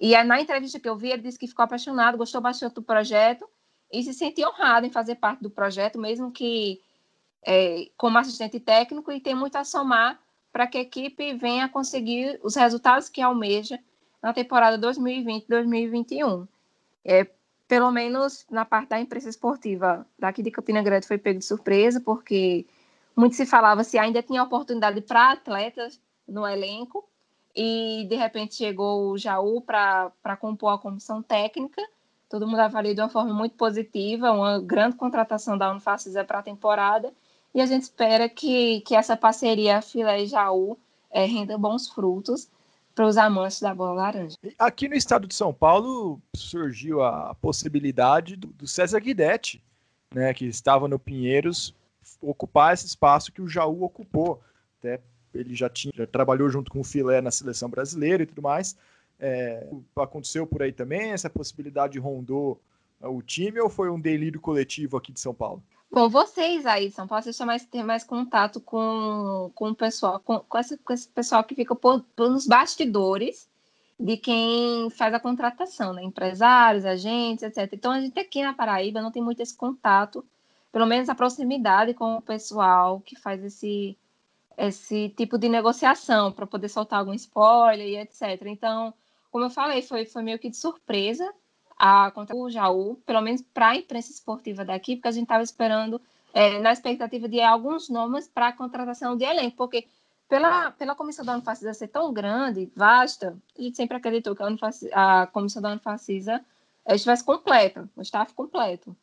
E 0.00 0.16
na 0.24 0.40
entrevista 0.40 0.80
que 0.80 0.88
eu 0.88 0.96
vi, 0.96 1.10
ele 1.10 1.22
disse 1.22 1.38
que 1.38 1.46
ficou 1.46 1.62
apaixonado, 1.62 2.16
gostou 2.16 2.40
bastante 2.40 2.74
do 2.74 2.82
projeto 2.82 3.46
e 3.92 4.02
se 4.02 4.14
sentiu 4.14 4.48
honrado 4.48 4.86
em 4.86 4.90
fazer 4.90 5.16
parte 5.16 5.42
do 5.42 5.50
projeto, 5.50 5.98
mesmo 5.98 6.32
que 6.32 6.80
é, 7.42 7.90
como 7.98 8.16
assistente 8.16 8.58
técnico, 8.58 9.12
e 9.12 9.20
tem 9.20 9.34
muito 9.34 9.56
a 9.56 9.64
somar 9.64 10.18
para 10.50 10.66
que 10.66 10.78
a 10.78 10.80
equipe 10.80 11.34
venha 11.34 11.68
conseguir 11.68 12.40
os 12.42 12.56
resultados 12.56 13.08
que 13.08 13.20
almeja 13.20 13.78
na 14.22 14.32
temporada 14.32 14.78
2020-2021. 14.78 16.48
É, 17.04 17.28
pelo 17.68 17.90
menos 17.90 18.46
na 18.50 18.64
parte 18.64 18.88
da 18.88 19.00
imprensa 19.00 19.28
esportiva 19.28 20.06
daqui 20.18 20.42
de 20.42 20.50
Campina 20.50 20.82
Grande 20.82 21.06
foi 21.06 21.18
pego 21.18 21.38
de 21.38 21.44
surpresa, 21.44 22.00
porque 22.00 22.66
muito 23.14 23.36
se 23.36 23.44
falava 23.44 23.84
se 23.84 23.98
ainda 23.98 24.22
tinha 24.22 24.42
oportunidade 24.42 25.00
para 25.02 25.32
atletas 25.32 26.00
no 26.26 26.46
elenco, 26.46 27.08
e 27.54 28.06
de 28.08 28.16
repente 28.16 28.54
chegou 28.54 29.10
o 29.10 29.18
Jaú 29.18 29.60
para 29.60 30.36
compor 30.40 30.74
a 30.74 30.78
comissão 30.78 31.22
técnica. 31.22 31.82
Todo 32.28 32.46
mundo 32.46 32.60
avaliou 32.60 32.94
de 32.94 33.00
uma 33.00 33.08
forma 33.08 33.34
muito 33.34 33.56
positiva, 33.56 34.30
uma 34.30 34.60
grande 34.60 34.96
contratação 34.96 35.58
da 35.58 35.70
Unifacisa 35.70 36.24
para 36.24 36.38
a 36.38 36.42
temporada. 36.42 37.12
E 37.52 37.60
a 37.60 37.66
gente 37.66 37.82
espera 37.82 38.28
que, 38.28 38.80
que 38.82 38.94
essa 38.94 39.16
parceria 39.16 39.82
Filé 39.82 40.22
e 40.22 40.26
Jaú 40.26 40.78
é, 41.10 41.24
renda 41.24 41.58
bons 41.58 41.88
frutos 41.88 42.48
para 42.94 43.06
os 43.06 43.16
amantes 43.16 43.60
da 43.60 43.74
bola 43.74 44.02
laranja. 44.02 44.36
Aqui 44.58 44.88
no 44.88 44.94
estado 44.94 45.26
de 45.26 45.34
São 45.34 45.52
Paulo 45.52 46.20
surgiu 46.36 47.02
a 47.02 47.34
possibilidade 47.34 48.36
do, 48.36 48.48
do 48.48 48.66
César 48.66 49.00
Guidetti, 49.00 49.62
né, 50.14 50.32
que 50.34 50.44
estava 50.44 50.86
no 50.86 50.98
Pinheiros, 50.98 51.74
ocupar 52.20 52.74
esse 52.74 52.86
espaço 52.86 53.32
que 53.32 53.42
o 53.42 53.48
Jaú 53.48 53.82
ocupou. 53.82 54.40
Até 54.78 55.00
ele 55.34 55.54
já 55.54 55.68
tinha 55.68 55.92
já 55.94 56.06
trabalhou 56.06 56.48
junto 56.48 56.70
com 56.70 56.80
o 56.80 56.84
Filé 56.84 57.20
na 57.20 57.30
seleção 57.30 57.68
brasileira 57.68 58.22
e 58.22 58.26
tudo 58.26 58.42
mais. 58.42 58.76
É, 59.18 59.68
aconteceu 59.96 60.46
por 60.46 60.62
aí 60.62 60.72
também? 60.72 61.12
Essa 61.12 61.28
possibilidade 61.28 61.98
rondou 61.98 62.60
é, 63.00 63.06
o 63.06 63.20
time 63.22 63.60
ou 63.60 63.68
foi 63.68 63.90
um 63.90 64.00
delírio 64.00 64.40
coletivo 64.40 64.96
aqui 64.96 65.12
de 65.12 65.20
São 65.20 65.34
Paulo? 65.34 65.62
Bom, 65.92 66.08
vocês 66.08 66.64
aí, 66.66 66.90
São 66.90 67.06
Paulo, 67.06 67.24
vocês 67.24 67.36
têm 67.36 67.46
mais, 67.46 67.68
mais 67.84 68.04
contato 68.04 68.60
com, 68.60 69.50
com 69.54 69.70
o 69.70 69.74
pessoal, 69.74 70.20
com, 70.20 70.38
com, 70.38 70.58
esse, 70.58 70.78
com 70.78 70.92
esse 70.92 71.08
pessoal 71.08 71.42
que 71.42 71.54
fica 71.54 71.74
por, 71.74 72.04
bastidores 72.46 73.48
de 73.98 74.16
quem 74.16 74.88
faz 74.90 75.12
a 75.12 75.20
contratação, 75.20 75.92
né? 75.92 76.02
Empresários, 76.02 76.86
agentes, 76.86 77.42
etc. 77.42 77.68
Então, 77.72 77.92
a 77.92 78.00
gente 78.00 78.18
aqui 78.18 78.42
na 78.42 78.54
Paraíba 78.54 79.02
não 79.02 79.10
tem 79.10 79.22
muito 79.22 79.42
esse 79.42 79.54
contato, 79.54 80.24
pelo 80.72 80.86
menos 80.86 81.08
a 81.08 81.14
proximidade 81.14 81.92
com 81.92 82.16
o 82.16 82.22
pessoal 82.22 83.00
que 83.00 83.16
faz 83.16 83.44
esse, 83.44 83.98
esse 84.56 85.08
tipo 85.10 85.38
de 85.38 85.48
negociação 85.48 86.32
para 86.32 86.46
poder 86.46 86.68
soltar 86.68 86.98
algum 86.98 87.14
spoiler 87.14 87.86
e 87.86 87.96
etc. 87.96 88.46
Então, 88.46 88.92
como 89.30 89.44
eu 89.44 89.50
falei, 89.50 89.82
foi, 89.82 90.04
foi 90.04 90.22
meio 90.22 90.38
que 90.38 90.50
de 90.50 90.56
surpresa 90.56 91.32
a 91.78 92.10
contra 92.10 92.36
o 92.36 92.50
Jaú, 92.50 92.96
pelo 93.06 93.22
menos 93.22 93.40
para 93.40 93.68
a 93.68 93.76
imprensa 93.76 94.12
esportiva 94.12 94.64
daqui, 94.64 94.96
porque 94.96 95.08
a 95.08 95.12
gente 95.12 95.24
estava 95.24 95.42
esperando, 95.42 96.00
é, 96.34 96.58
na 96.58 96.72
expectativa 96.72 97.26
de 97.26 97.40
alguns 97.40 97.88
nomes 97.88 98.28
para 98.28 98.48
a 98.48 98.52
contratação 98.52 99.16
de 99.16 99.24
elenco, 99.24 99.56
porque 99.56 99.86
pela, 100.28 100.70
pela 100.72 100.94
comissão 100.94 101.24
da 101.24 101.32
Unifacisa 101.32 101.72
ser 101.72 101.88
tão 101.88 102.12
grande, 102.12 102.70
vasta, 102.76 103.36
a 103.58 103.62
gente 103.62 103.76
sempre 103.76 103.96
acreditou 103.96 104.36
que 104.36 104.42
a, 104.42 104.46
Unifacisa, 104.46 104.90
a 104.94 105.26
comissão 105.26 105.62
da 105.62 105.70
Unifacisa 105.70 106.44
é, 106.84 106.94
estivesse 106.94 107.24
completa, 107.24 107.88
o 107.96 108.02
staff 108.02 108.34
completo. 108.34 108.94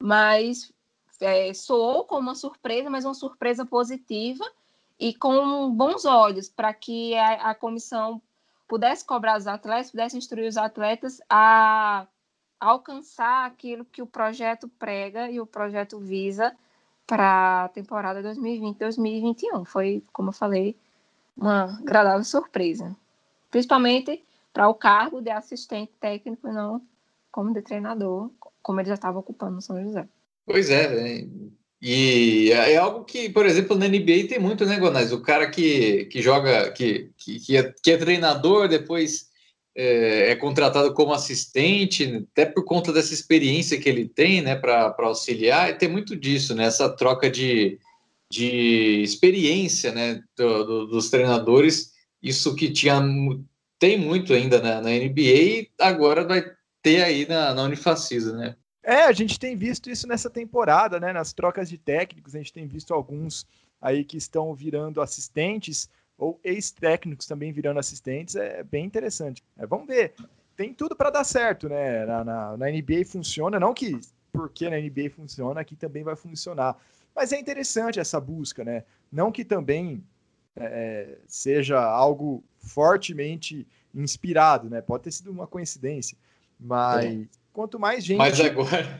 Mas 0.00 0.72
é, 1.20 1.52
soou 1.52 2.04
como 2.04 2.22
uma 2.22 2.34
surpresa, 2.34 2.88
mas 2.88 3.04
uma 3.04 3.14
surpresa 3.14 3.66
positiva 3.66 4.44
e 5.02 5.12
com 5.12 5.68
bons 5.68 6.04
olhos 6.04 6.48
para 6.48 6.72
que 6.72 7.12
a, 7.16 7.50
a 7.50 7.54
comissão 7.56 8.22
pudesse 8.68 9.04
cobrar 9.04 9.36
os 9.36 9.48
atletas, 9.48 9.90
pudesse 9.90 10.16
instruir 10.16 10.46
os 10.46 10.56
atletas 10.56 11.20
a 11.28 12.06
alcançar 12.60 13.44
aquilo 13.46 13.84
que 13.84 14.00
o 14.00 14.06
projeto 14.06 14.68
prega 14.78 15.28
e 15.28 15.40
o 15.40 15.46
projeto 15.46 15.98
visa 15.98 16.56
para 17.04 17.64
a 17.64 17.68
temporada 17.70 18.22
2020-2021. 18.22 19.64
Foi, 19.64 20.04
como 20.12 20.28
eu 20.28 20.32
falei, 20.32 20.76
uma 21.36 21.80
agradável 21.80 22.22
surpresa. 22.22 22.96
Principalmente 23.50 24.24
para 24.52 24.68
o 24.68 24.74
cargo 24.74 25.20
de 25.20 25.30
assistente 25.30 25.90
técnico 25.98 26.46
não 26.46 26.80
como 27.32 27.52
de 27.52 27.60
treinador, 27.60 28.30
como 28.62 28.78
ele 28.78 28.88
já 28.88 28.94
estava 28.94 29.18
ocupando 29.18 29.56
no 29.56 29.62
São 29.62 29.82
José. 29.82 30.08
Pois 30.46 30.70
é, 30.70 31.26
e 31.84 32.52
é 32.52 32.76
algo 32.76 33.04
que, 33.04 33.28
por 33.28 33.44
exemplo, 33.44 33.76
na 33.76 33.88
NBA 33.88 34.28
tem 34.28 34.38
muito, 34.38 34.64
né, 34.64 34.78
Gonais? 34.78 35.12
O 35.12 35.20
cara 35.20 35.50
que, 35.50 36.04
que 36.04 36.22
joga, 36.22 36.70
que, 36.70 37.10
que, 37.16 37.56
é, 37.56 37.74
que 37.82 37.90
é 37.90 37.96
treinador, 37.96 38.68
depois 38.68 39.26
é, 39.74 40.30
é, 40.30 40.36
contratado 40.36 40.94
como 40.94 41.12
assistente, 41.12 42.24
até 42.30 42.46
por 42.46 42.64
conta 42.64 42.92
dessa 42.92 43.12
experiência 43.12 43.80
que 43.80 43.88
ele 43.88 44.08
tem, 44.08 44.40
né, 44.40 44.54
para 44.54 44.94
auxiliar, 44.98 45.70
e 45.70 45.74
tem 45.74 45.88
muito 45.88 46.14
disso, 46.14 46.54
né? 46.54 46.66
Essa 46.66 46.88
troca 46.88 47.28
de, 47.28 47.80
de 48.30 49.02
experiência, 49.02 49.90
né, 49.90 50.22
do, 50.36 50.64
do, 50.64 50.86
dos 50.86 51.10
treinadores, 51.10 51.94
isso 52.22 52.54
que 52.54 52.70
tinha, 52.70 53.02
tem 53.80 53.98
muito 53.98 54.32
ainda 54.32 54.60
na, 54.62 54.80
na 54.80 54.90
NBA, 54.90 55.66
agora 55.80 56.22
vai 56.22 56.44
ter 56.80 57.02
aí 57.02 57.26
na, 57.26 57.52
na 57.52 57.64
Unifacisa, 57.64 58.36
né? 58.36 58.54
É, 58.82 59.02
a 59.04 59.12
gente 59.12 59.38
tem 59.38 59.56
visto 59.56 59.88
isso 59.88 60.08
nessa 60.08 60.28
temporada, 60.28 60.98
né? 60.98 61.12
Nas 61.12 61.32
trocas 61.32 61.68
de 61.68 61.78
técnicos, 61.78 62.34
a 62.34 62.38
gente 62.38 62.52
tem 62.52 62.66
visto 62.66 62.92
alguns 62.92 63.46
aí 63.80 64.04
que 64.04 64.16
estão 64.16 64.52
virando 64.54 65.00
assistentes 65.00 65.88
ou 66.18 66.38
ex-técnicos 66.42 67.26
também 67.26 67.52
virando 67.52 67.78
assistentes. 67.78 68.34
É 68.34 68.62
bem 68.64 68.84
interessante. 68.84 69.42
É, 69.56 69.66
vamos 69.66 69.86
ver. 69.86 70.14
Tem 70.56 70.74
tudo 70.74 70.96
para 70.96 71.10
dar 71.10 71.24
certo, 71.24 71.68
né? 71.68 72.04
Na, 72.04 72.24
na, 72.24 72.56
na, 72.56 72.70
NBA 72.70 73.04
funciona, 73.06 73.58
não 73.58 73.72
que 73.72 73.98
porque 74.32 74.68
na 74.68 74.78
NBA 74.78 75.10
funciona, 75.10 75.60
aqui 75.60 75.76
também 75.76 76.02
vai 76.02 76.16
funcionar. 76.16 76.76
Mas 77.14 77.32
é 77.32 77.38
interessante 77.38 78.00
essa 78.00 78.18
busca, 78.20 78.64
né? 78.64 78.84
Não 79.10 79.30
que 79.30 79.44
também 79.44 80.02
é, 80.56 81.18
seja 81.26 81.80
algo 81.82 82.42
fortemente 82.58 83.66
inspirado, 83.94 84.68
né? 84.70 84.80
Pode 84.80 85.04
ter 85.04 85.12
sido 85.12 85.30
uma 85.30 85.46
coincidência, 85.46 86.16
mas 86.58 87.04
é 87.04 87.26
quanto 87.52 87.78
mais 87.78 88.04
gente. 88.04 88.18
Mas 88.18 88.40
agora. 88.40 88.98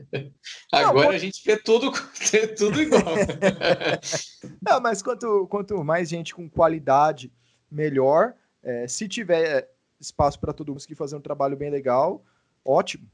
agora 0.72 1.08
não, 1.08 1.14
a 1.14 1.18
gente 1.18 1.42
vê 1.44 1.56
tudo, 1.56 1.92
tudo 2.56 2.80
igual. 2.80 3.02
não, 4.66 4.80
mas 4.80 5.02
quanto, 5.02 5.46
quanto 5.48 5.84
mais 5.84 6.08
gente 6.08 6.34
com 6.34 6.48
qualidade, 6.48 7.32
melhor. 7.70 8.34
É, 8.62 8.86
se 8.86 9.08
tiver 9.08 9.68
espaço 10.00 10.38
para 10.40 10.52
todo 10.52 10.68
mundo 10.68 10.76
conseguir 10.76 10.94
fazer 10.94 11.16
um 11.16 11.20
trabalho 11.20 11.56
bem 11.56 11.70
legal, 11.70 12.24
ótimo. 12.64 13.08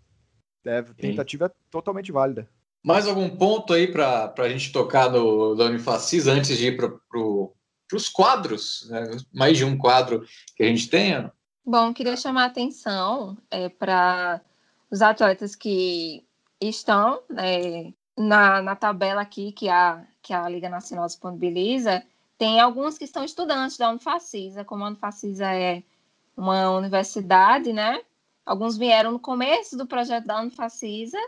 É, 0.64 0.82
tentativa 0.82 1.46
é 1.46 1.50
totalmente 1.70 2.12
válida. 2.12 2.48
Mais 2.84 3.06
algum 3.06 3.28
ponto 3.28 3.72
aí 3.72 3.90
para 3.90 4.32
a 4.36 4.48
gente 4.48 4.72
tocar 4.72 5.10
no 5.10 5.54
da 5.54 5.64
Unifacis 5.64 6.26
antes 6.26 6.56
de 6.56 6.68
ir 6.68 6.76
para 6.76 6.88
pro, 7.08 7.54
os 7.92 8.08
quadros? 8.08 8.86
Né? 8.90 9.16
Mais 9.32 9.56
de 9.56 9.64
um 9.64 9.76
quadro 9.76 10.24
que 10.54 10.62
a 10.62 10.66
gente 10.66 10.88
tenha? 10.88 11.32
Bom, 11.64 11.92
queria 11.92 12.16
chamar 12.16 12.44
a 12.44 12.46
atenção 12.46 13.36
é, 13.50 13.68
para 13.68 14.40
os 14.90 15.02
atletas 15.02 15.54
que 15.54 16.24
estão 16.60 17.22
né, 17.28 17.92
na, 18.16 18.62
na 18.62 18.76
tabela 18.76 19.20
aqui 19.20 19.52
que 19.52 19.68
a, 19.68 20.04
que 20.22 20.32
a 20.32 20.48
Liga 20.48 20.68
Nacional 20.68 21.06
disponibiliza, 21.06 22.04
tem 22.36 22.60
alguns 22.60 22.98
que 22.98 23.06
são 23.06 23.24
estudantes 23.24 23.76
da 23.76 23.90
Unifacisa, 23.90 24.64
como 24.64 24.84
a 24.84 24.88
Unifacisa 24.88 25.46
é 25.52 25.82
uma 26.36 26.70
universidade, 26.70 27.72
né? 27.72 28.00
Alguns 28.46 28.76
vieram 28.76 29.12
no 29.12 29.18
começo 29.18 29.76
do 29.76 29.86
projeto 29.86 30.26
da 30.26 30.40
Unifacisa 30.40 31.18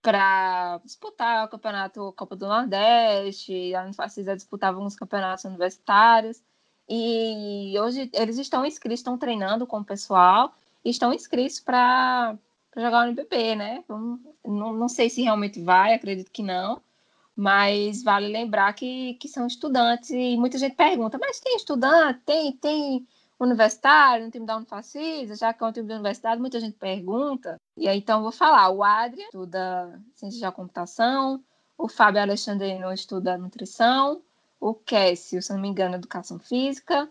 para 0.00 0.78
disputar 0.84 1.44
o 1.44 1.48
campeonato 1.48 2.12
Copa 2.16 2.36
do 2.36 2.46
Nordeste, 2.46 3.74
a 3.74 3.82
Unifacisa 3.82 4.36
disputava 4.36 4.78
alguns 4.78 4.94
campeonatos 4.94 5.44
universitários, 5.44 6.42
e 6.88 7.74
hoje 7.78 8.08
eles 8.14 8.38
estão 8.38 8.64
inscritos, 8.64 9.00
estão 9.00 9.18
treinando 9.18 9.66
com 9.66 9.80
o 9.80 9.84
pessoal, 9.84 10.54
e 10.84 10.90
estão 10.90 11.12
inscritos 11.12 11.58
para 11.60 12.38
para 12.78 12.84
jogar 12.84 13.00
o 13.00 13.10
NBB, 13.10 13.56
né? 13.56 13.84
Não, 13.88 14.72
não 14.72 14.88
sei 14.88 15.10
se 15.10 15.20
realmente 15.20 15.60
vai, 15.60 15.94
acredito 15.94 16.30
que 16.30 16.44
não, 16.44 16.80
mas 17.34 18.04
vale 18.04 18.28
lembrar 18.28 18.72
que, 18.72 19.14
que 19.14 19.26
são 19.26 19.48
estudantes 19.48 20.10
e 20.10 20.36
muita 20.36 20.58
gente 20.58 20.76
pergunta, 20.76 21.18
mas 21.18 21.40
tem 21.40 21.56
estudante, 21.56 22.20
tem, 22.24 22.52
tem 22.52 23.06
universitário 23.38 24.26
no 24.26 24.30
time 24.30 24.46
da 24.46 24.56
Unifacisa, 24.56 25.34
já 25.34 25.52
que 25.52 25.64
é 25.64 25.66
um 25.66 25.72
time 25.72 25.88
da 25.88 25.96
universidade, 25.96 26.40
muita 26.40 26.60
gente 26.60 26.76
pergunta, 26.76 27.60
e 27.76 27.88
aí 27.88 27.98
então 27.98 28.22
vou 28.22 28.30
falar, 28.32 28.70
o 28.70 28.84
Adrian 28.84 29.24
estuda 29.24 30.00
ciência 30.14 30.40
da 30.40 30.52
computação, 30.52 31.42
o 31.76 31.88
Fábio 31.88 32.22
Alexandrino 32.22 32.92
estuda 32.92 33.36
nutrição, 33.36 34.22
o 34.60 34.72
Kécio, 34.72 35.42
se 35.42 35.52
não 35.52 35.60
me 35.60 35.68
engano, 35.68 35.96
educação 35.96 36.38
física, 36.38 37.10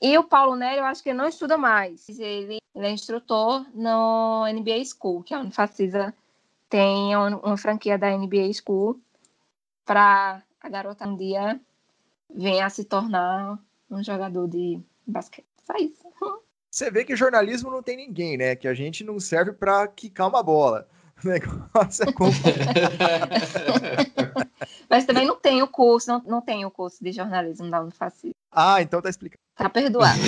e 0.00 0.18
o 0.18 0.24
Paulo 0.24 0.56
Nery, 0.56 0.78
eu 0.78 0.84
acho 0.84 1.02
que 1.02 1.10
ele 1.10 1.18
não 1.18 1.28
estuda 1.28 1.56
mais. 1.56 2.08
Ele, 2.08 2.58
ele 2.74 2.86
é 2.86 2.90
instrutor 2.90 3.64
no 3.74 4.46
NBA 4.46 4.84
School, 4.84 5.22
que 5.22 5.32
é 5.34 5.36
a 5.36 5.40
Unifacisa 5.40 6.14
tem 6.68 7.14
uma, 7.14 7.28
uma 7.38 7.56
franquia 7.56 7.96
da 7.96 8.10
NBA 8.10 8.50
School 8.52 9.00
para 9.84 10.42
a 10.60 10.68
garota 10.68 11.06
um 11.06 11.16
dia 11.16 11.60
venha 12.34 12.66
a 12.66 12.70
se 12.70 12.84
tornar 12.84 13.58
um 13.90 14.02
jogador 14.02 14.48
de 14.48 14.80
basquete. 15.06 15.46
Só 15.64 15.74
isso. 15.76 16.04
Você 16.70 16.90
vê 16.90 17.04
que 17.04 17.14
jornalismo 17.14 17.70
não 17.70 17.82
tem 17.82 17.96
ninguém, 17.96 18.36
né? 18.36 18.56
Que 18.56 18.66
a 18.66 18.74
gente 18.74 19.04
não 19.04 19.20
serve 19.20 19.52
para 19.52 19.86
quicar 19.86 20.28
uma 20.28 20.42
bola. 20.42 20.88
O 21.24 21.28
negócio 21.28 22.08
é 22.08 22.12
como... 22.12 22.32
Mas 24.88 25.04
também 25.04 25.26
não 25.26 25.36
tem 25.36 25.62
o 25.62 25.68
curso, 25.68 26.08
não, 26.08 26.22
não 26.26 26.40
tem 26.40 26.64
o 26.64 26.70
curso 26.70 27.02
de 27.02 27.12
jornalismo 27.12 27.70
da 27.70 27.80
Unifacisa. 27.80 28.34
Ah, 28.50 28.80
então 28.80 29.02
tá 29.02 29.08
explicado. 29.08 29.40
Tá 29.56 29.68
perdoado. 29.68 30.20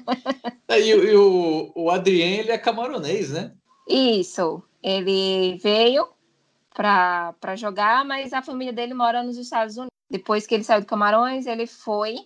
é, 0.68 0.80
e, 0.80 0.90
e, 0.90 1.16
o, 1.16 1.72
o 1.74 1.90
Adrien, 1.90 2.38
ele 2.38 2.50
é 2.50 2.58
camaronês, 2.58 3.30
né? 3.30 3.52
Isso. 3.88 4.62
Ele 4.82 5.58
veio 5.58 6.08
para 6.74 7.56
jogar, 7.56 8.04
mas 8.04 8.32
a 8.32 8.42
família 8.42 8.72
dele 8.72 8.94
mora 8.94 9.22
nos 9.22 9.36
Estados 9.36 9.76
Unidos. 9.76 9.90
Depois 10.10 10.46
que 10.46 10.54
ele 10.54 10.64
saiu 10.64 10.80
do 10.80 10.86
Camarões, 10.86 11.46
ele 11.46 11.66
foi 11.66 12.16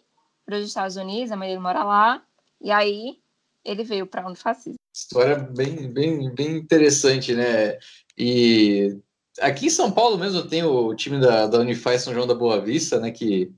para 0.47 0.57
os 0.57 0.67
Estados 0.67 0.97
Unidos, 0.97 1.33
a 1.33 1.37
mãe 1.37 1.49
dele 1.49 1.61
mora 1.61 1.85
lá, 1.85 2.23
e 2.61 2.71
aí 2.71 3.19
ele 3.65 3.83
veio 3.83 4.07
para 4.07 4.27
onde 4.27 4.39
fascismo. 4.39 4.79
História 4.95 5.37
bem, 5.37 5.91
bem, 5.91 6.31
bem 6.35 6.57
interessante, 6.57 7.35
né? 7.35 7.79
E 8.17 8.97
aqui 9.41 9.67
em 9.67 9.71
São 9.71 9.91
Paulo 9.91 10.19
mesmo 10.19 10.43
tem 10.47 10.63
o 10.63 10.95
time 10.95 11.21
da, 11.21 11.47
da 11.47 11.59
Unify 11.61 11.99
São 11.99 12.15
João 12.15 12.27
da 12.27 12.35
Boa 12.35 12.61
Vista, 12.61 12.99
né? 13.01 13.11
Que 13.11 13.53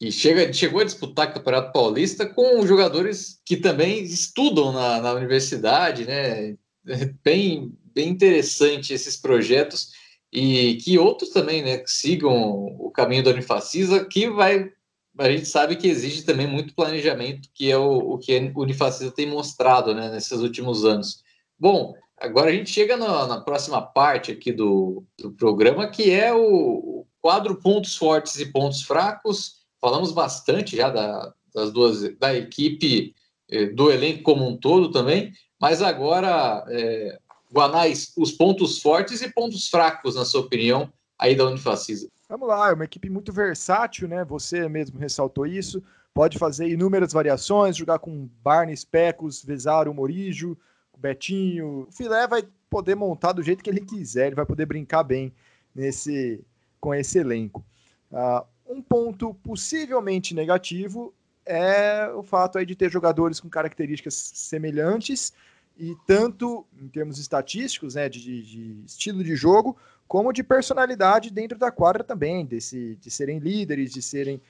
que 0.00 0.10
chega, 0.10 0.50
chegou 0.50 0.80
a 0.80 0.84
disputar 0.84 1.28
o 1.28 1.34
Campeonato 1.34 1.72
Paulista 1.74 2.24
com 2.24 2.66
jogadores 2.66 3.38
que 3.44 3.58
também 3.58 4.02
estudam 4.02 4.72
na, 4.72 4.98
na 4.98 5.12
universidade, 5.12 6.06
né? 6.06 6.56
Bem, 7.22 7.76
bem 7.94 8.08
interessante 8.08 8.94
esses 8.94 9.16
projetos 9.16 9.92
e 10.32 10.76
que 10.76 10.98
outros 10.98 11.30
também, 11.30 11.62
né, 11.62 11.82
sigam 11.86 12.32
o 12.78 12.90
caminho 12.90 13.22
da 13.22 13.30
Unifacisa, 13.30 14.04
que 14.04 14.30
vai, 14.30 14.72
a 15.18 15.30
gente 15.30 15.46
sabe 15.46 15.76
que 15.76 15.88
exige 15.88 16.22
também 16.22 16.46
muito 16.46 16.74
planejamento, 16.74 17.48
que 17.52 17.70
é 17.70 17.76
o, 17.76 18.14
o 18.14 18.18
que 18.18 18.34
a 18.36 18.58
Unifacisa 18.58 19.10
tem 19.10 19.26
mostrado, 19.26 19.94
né, 19.94 20.08
nesses 20.10 20.40
últimos 20.40 20.84
anos. 20.84 21.22
Bom, 21.58 21.94
Agora 22.20 22.50
a 22.50 22.52
gente 22.52 22.70
chega 22.70 22.96
na, 22.96 23.26
na 23.26 23.40
próxima 23.40 23.80
parte 23.80 24.30
aqui 24.30 24.52
do, 24.52 25.04
do 25.18 25.32
programa, 25.32 25.88
que 25.88 26.10
é 26.10 26.34
o, 26.34 27.06
quadro 27.20 27.56
pontos 27.56 27.96
fortes 27.96 28.38
e 28.38 28.46
pontos 28.46 28.82
fracos. 28.82 29.60
Falamos 29.80 30.12
bastante 30.12 30.76
já 30.76 30.90
da, 30.90 31.32
das 31.54 31.72
duas, 31.72 32.16
da 32.18 32.34
equipe, 32.34 33.14
eh, 33.48 33.66
do 33.66 33.90
elenco 33.90 34.22
como 34.22 34.46
um 34.46 34.56
todo 34.56 34.90
também, 34.90 35.32
mas 35.60 35.82
agora, 35.82 36.64
é, 36.68 37.18
Guanais, 37.52 38.12
os 38.16 38.32
pontos 38.32 38.80
fortes 38.80 39.20
e 39.22 39.32
pontos 39.32 39.68
fracos, 39.68 40.16
na 40.16 40.24
sua 40.24 40.40
opinião, 40.40 40.92
aí 41.18 41.34
da 41.34 41.46
Unifacisa. 41.46 42.08
Vamos 42.28 42.48
lá, 42.48 42.70
é 42.70 42.72
uma 42.72 42.84
equipe 42.84 43.10
muito 43.10 43.32
versátil, 43.32 44.08
né? 44.08 44.24
Você 44.24 44.68
mesmo 44.68 44.98
ressaltou 44.98 45.46
isso. 45.46 45.82
Pode 46.14 46.38
fazer 46.38 46.68
inúmeras 46.68 47.12
variações, 47.12 47.76
jogar 47.76 47.98
com 47.98 48.28
Barnes, 48.42 48.84
Pecos, 48.84 49.44
Vesaro, 49.44 49.92
Morijo, 49.92 50.56
Betinho. 51.00 51.86
O 51.88 51.92
Filé 51.92 52.26
vai 52.26 52.44
poder 52.68 52.94
montar 52.94 53.32
do 53.32 53.42
jeito 53.42 53.64
que 53.64 53.70
ele 53.70 53.80
quiser, 53.80 54.26
ele 54.26 54.36
vai 54.36 54.46
poder 54.46 54.66
brincar 54.66 55.02
bem 55.02 55.32
nesse 55.74 56.44
com 56.80 56.94
esse 56.94 57.18
elenco. 57.18 57.64
Uh, 58.10 58.44
um 58.66 58.80
ponto 58.80 59.34
possivelmente 59.34 60.34
negativo 60.34 61.12
é 61.44 62.08
o 62.14 62.22
fato 62.22 62.58
aí 62.58 62.64
de 62.64 62.76
ter 62.76 62.90
jogadores 62.90 63.40
com 63.40 63.48
características 63.48 64.14
semelhantes 64.14 65.32
e 65.78 65.96
tanto 66.06 66.66
em 66.80 66.88
termos 66.88 67.18
estatísticos, 67.18 67.94
né, 67.94 68.08
de, 68.08 68.42
de, 68.42 68.84
estilo 68.84 69.24
de 69.24 69.34
jogo, 69.34 69.76
como 70.06 70.32
de 70.32 70.42
personalidade 70.42 71.30
dentro 71.30 71.58
da 71.58 71.70
quadra 71.70 72.04
também, 72.04 72.44
desse, 72.44 72.96
de 73.00 73.10
serem 73.10 73.38
líderes, 73.38 73.92
de 73.92 74.02
serem 74.02 74.40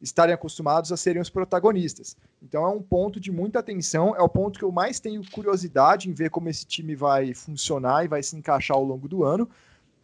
estarem 0.00 0.34
acostumados 0.34 0.90
a 0.90 0.96
serem 0.96 1.20
os 1.20 1.28
protagonistas. 1.28 2.16
Então 2.42 2.64
é 2.64 2.68
um 2.68 2.80
ponto 2.80 3.20
de 3.20 3.30
muita 3.30 3.58
atenção, 3.58 4.16
é 4.16 4.22
o 4.22 4.28
ponto 4.28 4.58
que 4.58 4.64
eu 4.64 4.72
mais 4.72 4.98
tenho 4.98 5.22
curiosidade 5.30 6.08
em 6.08 6.12
ver 6.12 6.30
como 6.30 6.48
esse 6.48 6.64
time 6.64 6.94
vai 6.94 7.34
funcionar 7.34 8.04
e 8.04 8.08
vai 8.08 8.22
se 8.22 8.34
encaixar 8.36 8.76
ao 8.76 8.84
longo 8.84 9.06
do 9.06 9.24
ano. 9.24 9.48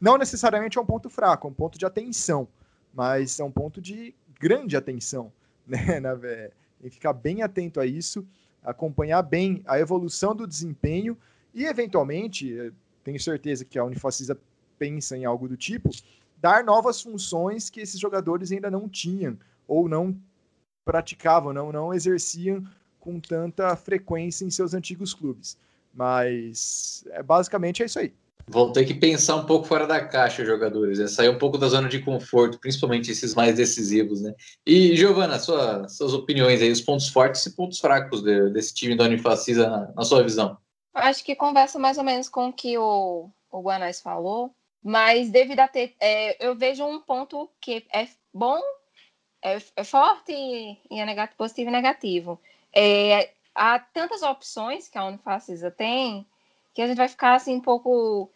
Não 0.01 0.19
necessariamente 0.19 0.77
é 0.77 0.81
um 0.81 0.87
ponto 0.87 1.09
fraco, 1.09 1.49
é 1.49 1.51
um 1.51 1.55
ponto 1.55 1.79
de 1.79 1.87
atenção, 1.87 2.47
mas 2.93 3.41
é 3.41 3.45
um 3.45 3.51
ponto 3.51 3.81
de 3.81 4.15
grande 4.39 4.77
atenção, 4.77 5.33
né? 5.67 5.99
Na, 5.99 6.15
e 6.83 6.91
ficar 6.91 7.15
bem 7.15 7.43
atento 7.43 7.81
a 7.81 7.87
isso, 7.87 8.27
acompanhar 8.63 9.23
bem 9.23 9.63
a 9.67 9.79
evolução 9.81 10.35
do 10.35 10.47
desempenho 10.47 11.17
e, 11.55 11.65
eventualmente, 11.65 12.59
eh, 12.59 12.71
tenho 13.03 13.19
certeza 13.19 13.65
que 13.65 13.79
a 13.79 13.85
Unifacisa 13.85 14.39
pensa 14.79 15.17
em 15.17 15.25
algo 15.25 15.49
do 15.49 15.57
tipo, 15.57 15.91
dar 16.37 16.63
novas 16.63 17.01
funções 17.01 17.71
que 17.71 17.81
esses 17.81 17.99
jogadores 17.99 18.53
ainda 18.53 18.71
não 18.71 18.89
tinham 18.89 19.39
ou 19.67 19.89
não 19.89 20.17
praticavam, 20.85 21.53
não, 21.53 21.73
não 21.73 21.93
exerciam 21.93 22.65
com 23.01 23.21
tanta 23.21 23.75
frequência 23.77 24.45
em 24.45 24.51
seus 24.51 24.75
antigos 24.75 25.13
clubes. 25.13 25.59
Mas 25.93 27.05
é, 27.11 27.23
basicamente 27.23 27.83
é 27.83 27.87
isso 27.87 27.99
aí. 27.99 28.13
Vão 28.49 28.71
ter 28.71 28.85
que 28.85 28.95
pensar 28.95 29.35
um 29.35 29.45
pouco 29.45 29.67
fora 29.67 29.89
da 29.89 30.05
caixa, 30.07 30.43
os 30.43 30.49
jogadores, 30.49 31.01
né? 31.01 31.09
sair 31.09 31.29
um 31.29 31.39
pouco 31.39 31.59
da 31.59 31.67
zona 31.67 31.89
de 31.89 31.99
conforto, 31.99 32.61
principalmente 32.61 33.11
esses 33.11 33.35
mais 33.35 33.57
decisivos, 33.57 34.23
né? 34.23 34.33
E, 34.65 34.95
Giovana, 34.97 35.37
sua, 35.41 35.89
suas 35.89 36.15
opiniões 36.15 36.63
aí, 36.63 36.71
os 36.71 36.81
pontos 36.81 37.09
fortes 37.09 37.45
e 37.45 37.57
pontos 37.57 37.81
fracos 37.81 38.23
de, 38.23 38.51
desse 38.51 38.73
time 38.73 38.97
da 38.97 39.03
Unifacisa, 39.03 39.69
na, 39.69 39.93
na, 39.97 40.05
sua 40.05 40.23
visão? 40.23 40.57
Acho 40.95 41.25
que 41.25 41.35
conversa 41.35 41.77
mais 41.77 41.99
ou 41.99 42.05
menos 42.05 42.29
com 42.29 42.49
o 42.49 42.53
que 42.53 42.79
o, 42.79 43.29
o 43.51 43.61
Guanais 43.63 44.01
falou, 44.01 44.53
mas 44.81 45.29
devido 45.29 45.59
a 45.59 45.67
ter. 45.67 45.97
É, 46.01 46.47
eu 46.47 46.55
vejo 46.55 46.85
um 46.85 47.01
ponto 47.01 47.51
que 47.61 47.85
é 47.93 48.07
bom 48.33 48.61
é, 49.47 49.63
é 49.77 49.85
forte 49.85 50.33
e 50.33 51.01
é 51.01 51.07
negativo, 51.07 51.39
positivo 51.39 51.71
e 51.71 51.73
negativo. 51.73 52.41
É, 52.75 53.31
há 53.55 53.79
tantas 53.79 54.23
opções 54.23 54.89
que 54.89 54.99
a 54.99 55.05
Unifacisa 55.05 55.71
tem 55.71 56.27
que 56.75 56.83
a 56.83 56.87
gente 56.87 56.99
vai 56.99 57.09
ficar 57.09 57.35
assim 57.37 57.55
um 57.55 57.61
pouco 57.61 58.31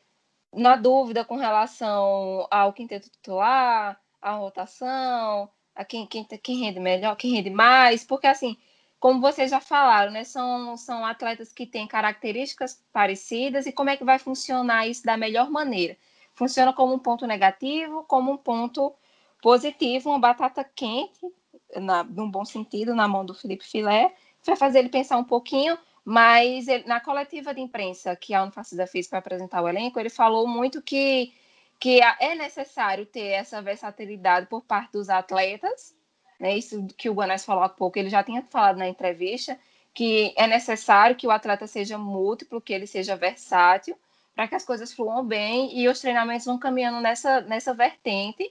na 0.51 0.75
dúvida 0.75 1.25
com 1.27 1.37
relação 1.37 2.49
ao 2.51 2.73
quinteto 2.73 3.11
titular, 3.11 4.01
à 4.21 4.33
rotação, 4.33 5.51
a 5.75 5.85
quem, 5.85 6.07
quem, 6.07 6.25
quem 6.25 6.61
rende 6.61 6.81
melhor, 6.81 7.17
quem 7.17 7.35
rende 7.35 7.51
mais, 7.51 8.03
porque 8.03 8.27
assim, 8.27 8.57
como 8.99 9.21
vocês 9.21 9.51
já 9.51 9.61
falaram, 9.61 10.11
né, 10.11 10.25
são, 10.25 10.75
são 10.79 11.05
atletas 11.05 11.53
que 11.53 11.67
têm 11.67 11.87
características 11.87 12.83
parecidas 12.93 13.67
e 13.67 13.73
como 13.73 13.91
é 13.91 13.97
que 13.97 14.05
vai 14.05 14.19
funcionar 14.19 14.87
isso 14.87 15.05
da 15.05 15.19
melhor 15.19 15.51
maneira? 15.51 15.97
Funciona 16.35 16.73
como 16.73 16.95
um 16.95 16.99
ponto 16.99 17.27
negativo, 17.27 18.05
como 18.05 18.33
um 18.33 18.39
ponto 18.39 18.95
positivo, 19.41 20.11
uma 20.11 20.19
batata 20.19 20.65
quente, 20.65 21.21
na, 21.77 22.03
num 22.05 22.31
bom 22.31 22.45
sentido, 22.45 22.95
na 22.95 23.07
mão 23.07 23.25
do 23.25 23.35
Felipe 23.35 23.65
Filé, 23.65 24.13
vai 24.45 24.57
fazer 24.57 24.81
ele 24.81 24.89
pensar 24.89 25.17
um 25.17 25.25
pouquinho, 25.25 25.79
mas 26.05 26.69
ele, 26.69 26.85
na 26.87 27.01
coletiva 27.01 27.55
de 27.55 27.61
imprensa 27.61 28.17
que 28.17 28.35
a 28.35 28.43
Unifacisa 28.43 28.87
fez 28.87 29.07
para 29.07 29.19
apresentar 29.19 29.63
o 29.63 29.69
elenco, 29.69 30.01
ele 30.01 30.11
falou 30.11 30.47
muito 30.47 30.83
que, 30.83 31.33
que 31.79 32.01
é 32.03 32.35
necessário 32.35 33.07
ter 33.07 33.29
essa 33.29 33.61
versatilidade 33.61 34.47
por 34.47 34.63
parte 34.65 34.93
dos 34.93 35.09
atletas, 35.09 35.95
né, 36.39 36.57
isso 36.57 36.87
que 36.97 37.11
o 37.11 37.15
Guanais 37.15 37.45
falou 37.45 37.63
há 37.63 37.69
pouco, 37.69 37.99
ele 37.99 38.09
já 38.09 38.23
tinha 38.23 38.43
falado 38.43 38.79
na 38.79 38.89
entrevista, 38.89 39.59
que 39.93 40.33
é 40.37 40.47
necessário 40.47 41.17
que 41.17 41.27
o 41.27 41.31
atleta 41.31 41.67
seja 41.67 41.99
múltiplo, 41.99 42.61
que 42.61 42.73
ele 42.73 42.87
seja 42.87 43.17
versátil, 43.17 43.97
para 44.35 44.49
que 44.49 44.55
as 44.55 44.65
coisas 44.65 44.93
fluam 44.93 45.25
bem 45.25 45.77
e 45.79 45.89
os 45.89 46.01
treinamentos 46.01 46.47
vão 46.47 46.59
caminhando 46.59 47.01
nessa, 47.01 47.43
nessa 47.43 47.75
vertente, 47.75 48.51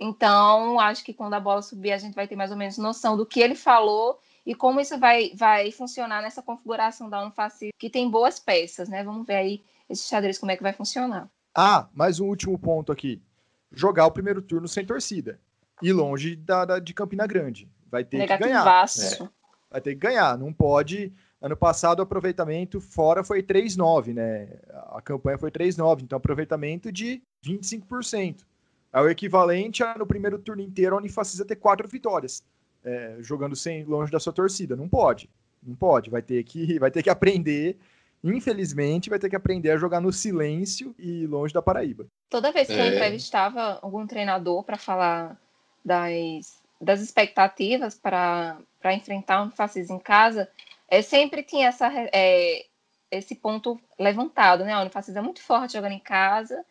então, 0.00 0.80
acho 0.80 1.04
que 1.04 1.12
quando 1.12 1.34
a 1.34 1.40
bola 1.40 1.60
subir, 1.60 1.92
a 1.92 1.98
gente 1.98 2.14
vai 2.14 2.26
ter 2.26 2.34
mais 2.34 2.50
ou 2.50 2.56
menos 2.56 2.78
noção 2.78 3.18
do 3.18 3.26
que 3.26 3.38
ele 3.38 3.54
falou 3.54 4.18
e 4.46 4.54
como 4.54 4.80
isso 4.80 4.98
vai, 4.98 5.32
vai 5.36 5.70
funcionar 5.70 6.22
nessa 6.22 6.42
configuração 6.42 7.10
da 7.10 7.22
Unifacil, 7.22 7.68
que 7.78 7.90
tem 7.90 8.10
boas 8.10 8.40
peças, 8.40 8.88
né? 8.88 9.04
Vamos 9.04 9.26
ver 9.26 9.34
aí 9.34 9.62
esse 9.90 10.08
xadrez 10.08 10.38
como 10.38 10.52
é 10.52 10.56
que 10.56 10.62
vai 10.62 10.72
funcionar. 10.72 11.28
Ah, 11.54 11.86
mais 11.92 12.18
um 12.18 12.28
último 12.28 12.58
ponto 12.58 12.90
aqui. 12.90 13.22
Jogar 13.70 14.06
o 14.06 14.10
primeiro 14.10 14.40
turno 14.40 14.66
sem 14.66 14.86
torcida. 14.86 15.38
E 15.82 15.92
longe 15.92 16.34
da, 16.34 16.64
da 16.64 16.78
de 16.78 16.94
Campina 16.94 17.26
Grande. 17.26 17.68
Vai 17.90 18.02
ter 18.02 18.26
que 18.26 18.38
ganhar. 18.38 18.66
É. 18.66 19.28
Vai 19.70 19.80
ter 19.82 19.94
que 19.94 20.00
ganhar. 20.00 20.38
Não 20.38 20.50
pode. 20.50 21.12
Ano 21.42 21.56
passado 21.56 22.00
o 22.00 22.02
aproveitamento 22.02 22.80
fora 22.80 23.22
foi 23.22 23.42
3,9, 23.42 24.14
né? 24.14 24.60
A 24.92 25.02
campanha 25.02 25.38
foi 25.38 25.50
3,9, 25.50 26.02
então 26.02 26.16
aproveitamento 26.16 26.90
de 26.90 27.22
25%. 27.44 28.44
É 28.92 29.00
o 29.00 29.08
equivalente 29.08 29.82
a 29.82 29.96
no 29.96 30.06
primeiro 30.06 30.38
turno 30.38 30.62
inteiro 30.62 30.94
a 30.94 30.98
Unifacisa 30.98 31.44
ter 31.44 31.56
quatro 31.56 31.86
vitórias, 31.88 32.44
é, 32.84 33.16
jogando 33.20 33.54
sem 33.54 33.84
longe 33.84 34.10
da 34.10 34.18
sua 34.18 34.32
torcida. 34.32 34.74
Não 34.74 34.88
pode, 34.88 35.30
não 35.62 35.74
pode. 35.74 36.10
Vai 36.10 36.22
ter 36.22 36.42
que, 36.44 36.78
vai 36.80 36.90
ter 36.90 37.02
que 37.02 37.10
aprender. 37.10 37.78
Infelizmente, 38.22 39.08
vai 39.08 39.18
ter 39.18 39.30
que 39.30 39.36
aprender 39.36 39.70
a 39.70 39.78
jogar 39.78 40.00
no 40.00 40.12
silêncio 40.12 40.94
e 40.98 41.26
longe 41.26 41.54
da 41.54 41.62
Paraíba. 41.62 42.06
Toda 42.28 42.52
vez 42.52 42.66
que 42.68 42.74
é. 42.74 42.88
eu 42.88 42.92
entrevistava 42.92 43.78
algum 43.80 44.06
treinador 44.06 44.62
para 44.62 44.76
falar 44.76 45.40
das, 45.84 46.60
das 46.80 47.00
expectativas 47.00 47.98
para 47.98 48.58
enfrentar 48.92 49.42
um 49.42 49.50
Facis 49.50 49.88
em 49.88 49.98
casa, 49.98 50.48
é, 50.88 51.00
sempre 51.00 51.42
tinha 51.42 51.68
essa, 51.68 51.90
é, 52.12 52.66
esse 53.10 53.34
ponto 53.34 53.80
levantado, 53.98 54.64
né? 54.64 54.72
A 54.72 54.80
Unifacis 54.80 55.16
é 55.16 55.20
muito 55.20 55.42
forte 55.42 55.74
jogando 55.74 55.92
em 55.92 56.00
casa, 56.00 56.64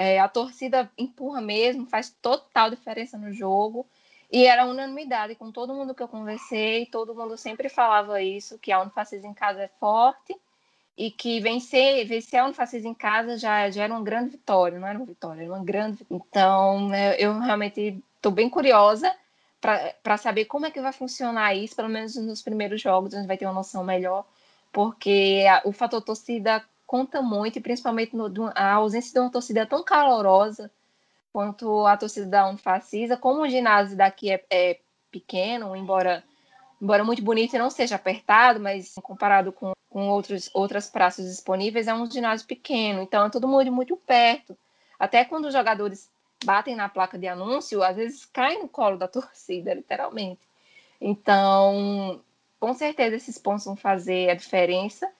é, 0.00 0.20
a 0.20 0.28
torcida 0.28 0.88
empurra 0.96 1.40
mesmo, 1.40 1.84
faz 1.84 2.08
total 2.22 2.70
diferença 2.70 3.18
no 3.18 3.32
jogo. 3.32 3.84
E 4.30 4.44
era 4.44 4.64
unanimidade 4.64 5.34
com 5.34 5.50
todo 5.50 5.74
mundo 5.74 5.92
que 5.92 6.00
eu 6.00 6.06
conversei, 6.06 6.86
todo 6.86 7.16
mundo 7.16 7.36
sempre 7.36 7.68
falava 7.68 8.22
isso, 8.22 8.60
que 8.60 8.70
a 8.70 8.80
Unifacis 8.80 9.24
em 9.24 9.34
casa 9.34 9.62
é 9.62 9.68
forte 9.80 10.36
e 10.96 11.10
que 11.10 11.40
vencer, 11.40 12.06
vencer 12.06 12.38
a 12.38 12.44
Unifacis 12.44 12.84
em 12.84 12.94
casa 12.94 13.36
já, 13.36 13.68
já 13.70 13.82
era 13.82 13.92
uma 13.92 14.04
grande 14.04 14.30
vitória, 14.30 14.78
não 14.78 14.86
era 14.86 14.96
uma 14.96 15.06
vitória, 15.06 15.42
era 15.42 15.52
uma 15.52 15.64
grande 15.64 16.06
Então, 16.08 16.88
né, 16.88 17.16
eu 17.18 17.36
realmente 17.36 18.00
estou 18.14 18.30
bem 18.30 18.48
curiosa 18.48 19.12
para 19.60 20.16
saber 20.16 20.44
como 20.44 20.66
é 20.66 20.70
que 20.70 20.80
vai 20.80 20.92
funcionar 20.92 21.56
isso, 21.56 21.74
pelo 21.74 21.88
menos 21.88 22.14
nos 22.14 22.40
primeiros 22.40 22.80
jogos, 22.80 23.14
a 23.14 23.18
gente 23.18 23.26
vai 23.26 23.36
ter 23.36 23.46
uma 23.46 23.54
noção 23.54 23.82
melhor, 23.82 24.24
porque 24.70 25.44
a, 25.50 25.62
o 25.64 25.72
fator 25.72 26.00
torcida 26.00 26.64
conta 26.88 27.20
muito, 27.20 27.58
e 27.58 27.60
principalmente 27.60 28.16
no, 28.16 28.50
a 28.54 28.72
ausência 28.72 29.12
de 29.12 29.20
uma 29.20 29.30
torcida 29.30 29.66
tão 29.66 29.84
calorosa 29.84 30.70
quanto 31.30 31.86
a 31.86 31.98
torcida 31.98 32.26
da 32.26 32.48
Unifacisa, 32.48 33.14
como 33.14 33.42
o 33.42 33.48
ginásio 33.48 33.94
daqui 33.94 34.32
é, 34.32 34.42
é 34.50 34.80
pequeno, 35.10 35.76
embora 35.76 36.24
embora 36.80 37.04
muito 37.04 37.22
bonito 37.22 37.54
e 37.54 37.58
não 37.58 37.68
seja 37.70 37.96
apertado, 37.96 38.58
mas 38.58 38.94
comparado 39.02 39.52
com, 39.52 39.72
com 39.90 40.08
outros, 40.08 40.48
outras 40.54 40.88
praças 40.88 41.26
disponíveis, 41.28 41.88
é 41.88 41.94
um 41.94 42.10
ginásio 42.10 42.46
pequeno, 42.46 43.02
então 43.02 43.26
é 43.26 43.30
todo 43.30 43.48
mundo 43.48 43.70
muito 43.70 43.96
perto. 43.96 44.56
Até 44.98 45.24
quando 45.24 45.46
os 45.46 45.52
jogadores 45.52 46.10
batem 46.42 46.74
na 46.74 46.88
placa 46.88 47.18
de 47.18 47.26
anúncio, 47.26 47.82
às 47.82 47.96
vezes 47.96 48.24
caem 48.24 48.62
no 48.62 48.68
colo 48.68 48.96
da 48.96 49.06
torcida, 49.08 49.74
literalmente. 49.74 50.40
Então, 51.00 52.22
com 52.58 52.72
certeza 52.72 53.16
esses 53.16 53.36
pontos 53.36 53.64
vão 53.66 53.76
fazer 53.76 54.30
a 54.30 54.34
diferença. 54.34 55.10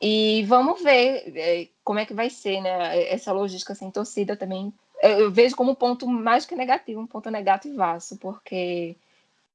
E 0.00 0.44
vamos 0.44 0.82
ver 0.82 1.36
é, 1.36 1.68
como 1.84 1.98
é 1.98 2.06
que 2.06 2.14
vai 2.14 2.30
ser, 2.30 2.60
né? 2.60 3.10
Essa 3.12 3.32
logística 3.32 3.74
sem 3.74 3.90
torcida 3.90 4.36
também. 4.36 4.72
Eu 5.02 5.30
vejo 5.30 5.56
como 5.56 5.72
um 5.72 5.74
ponto 5.74 6.06
mais 6.06 6.46
que 6.46 6.54
negativo, 6.54 7.00
um 7.00 7.06
ponto 7.06 7.30
negativaço, 7.30 8.16
porque 8.18 8.96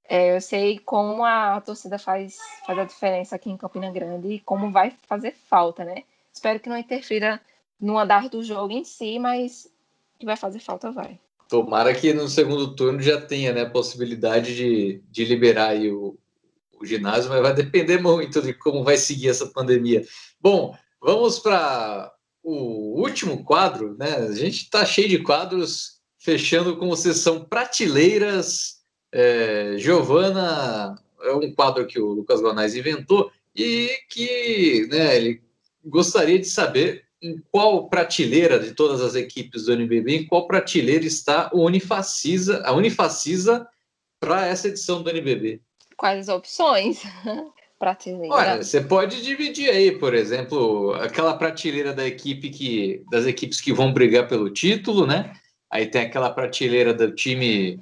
é, 0.08 0.36
eu 0.36 0.42
sei 0.42 0.80
como 0.80 1.24
a 1.24 1.60
torcida 1.62 1.98
faz, 1.98 2.38
faz 2.66 2.78
a 2.78 2.84
diferença 2.84 3.36
aqui 3.36 3.50
em 3.50 3.58
Campina 3.58 3.92
Grande 3.92 4.28
e 4.28 4.40
como 4.40 4.72
vai 4.72 4.92
fazer 5.08 5.36
falta, 5.48 5.84
né? 5.84 6.04
Espero 6.32 6.60
que 6.60 6.70
não 6.70 6.78
interfira 6.78 7.42
no 7.80 7.98
andar 7.98 8.30
do 8.30 8.44
jogo 8.44 8.72
em 8.74 8.84
si, 8.84 9.18
mas 9.18 9.68
que 10.20 10.26
vai 10.26 10.36
fazer 10.36 10.60
falta, 10.60 10.92
vai. 10.92 11.20
Tomara 11.48 11.94
que 11.94 12.14
no 12.14 12.28
segundo 12.28 12.76
turno 12.76 13.02
já 13.02 13.22
tenha 13.22 13.54
né, 13.54 13.62
a 13.62 13.70
possibilidade 13.70 14.56
de, 14.56 15.02
de 15.10 15.26
liberar 15.26 15.70
aí 15.70 15.92
o, 15.92 16.18
o 16.80 16.86
ginásio, 16.86 17.30
mas 17.30 17.42
vai 17.42 17.54
depender 17.54 18.00
muito 18.02 18.42
de 18.42 18.54
como 18.54 18.84
vai 18.84 18.98
seguir 18.98 19.30
essa 19.30 19.48
pandemia. 19.48 20.06
Bom, 20.40 20.76
vamos 21.02 21.40
para 21.40 22.12
o 22.44 23.02
último 23.02 23.44
quadro, 23.44 23.96
né? 23.98 24.16
A 24.16 24.32
gente 24.34 24.64
está 24.64 24.86
cheio 24.86 25.10
de 25.10 25.20
quadros, 25.20 26.00
fechando 26.20 26.78
com 26.78 26.96
sessão 26.96 27.44
prateleiras. 27.44 28.76
É, 29.12 29.76
Giovana 29.78 30.96
é 31.22 31.32
um 31.34 31.54
quadro 31.54 31.88
que 31.88 32.00
o 32.00 32.08
Lucas 32.08 32.42
Gonais 32.42 32.76
inventou 32.76 33.32
e 33.56 33.90
que 34.10 34.88
né, 34.92 35.16
ele 35.16 35.42
gostaria 35.84 36.38
de 36.38 36.46
saber 36.46 37.06
em 37.22 37.42
qual 37.52 37.90
prateleira 37.90 38.60
de 38.60 38.74
todas 38.74 39.02
as 39.02 39.16
equipes 39.16 39.66
do 39.66 39.74
NBB, 39.74 40.16
em 40.16 40.28
qual 40.28 40.48
prateleira 40.48 41.06
está 41.06 41.50
o 41.54 41.64
Unifacisa, 41.64 42.62
a 42.64 42.74
Unifacisa 42.74 43.68
para 44.20 44.46
essa 44.46 44.68
edição 44.68 45.02
do 45.02 45.10
NBB. 45.10 45.62
Quais 45.98 46.30
as 46.30 46.36
opções? 46.36 47.04
prateleira. 47.78 48.34
Olha, 48.34 48.64
você 48.64 48.82
pode 48.82 49.22
dividir 49.22 49.70
aí, 49.70 49.92
por 49.92 50.14
exemplo, 50.14 50.94
aquela 50.94 51.38
prateleira 51.38 51.94
da 51.94 52.06
equipe 52.06 52.50
que 52.50 53.04
das 53.12 53.26
equipes 53.26 53.62
que 53.62 53.74
vão 53.74 53.94
brigar 53.94 54.28
pelo 54.28 54.50
título, 54.50 55.06
né? 55.06 55.34
Aí 55.72 55.88
tem 55.88 56.02
aquela 56.02 56.30
prateleira 56.30 56.94
do 56.94 57.12
time 57.14 57.80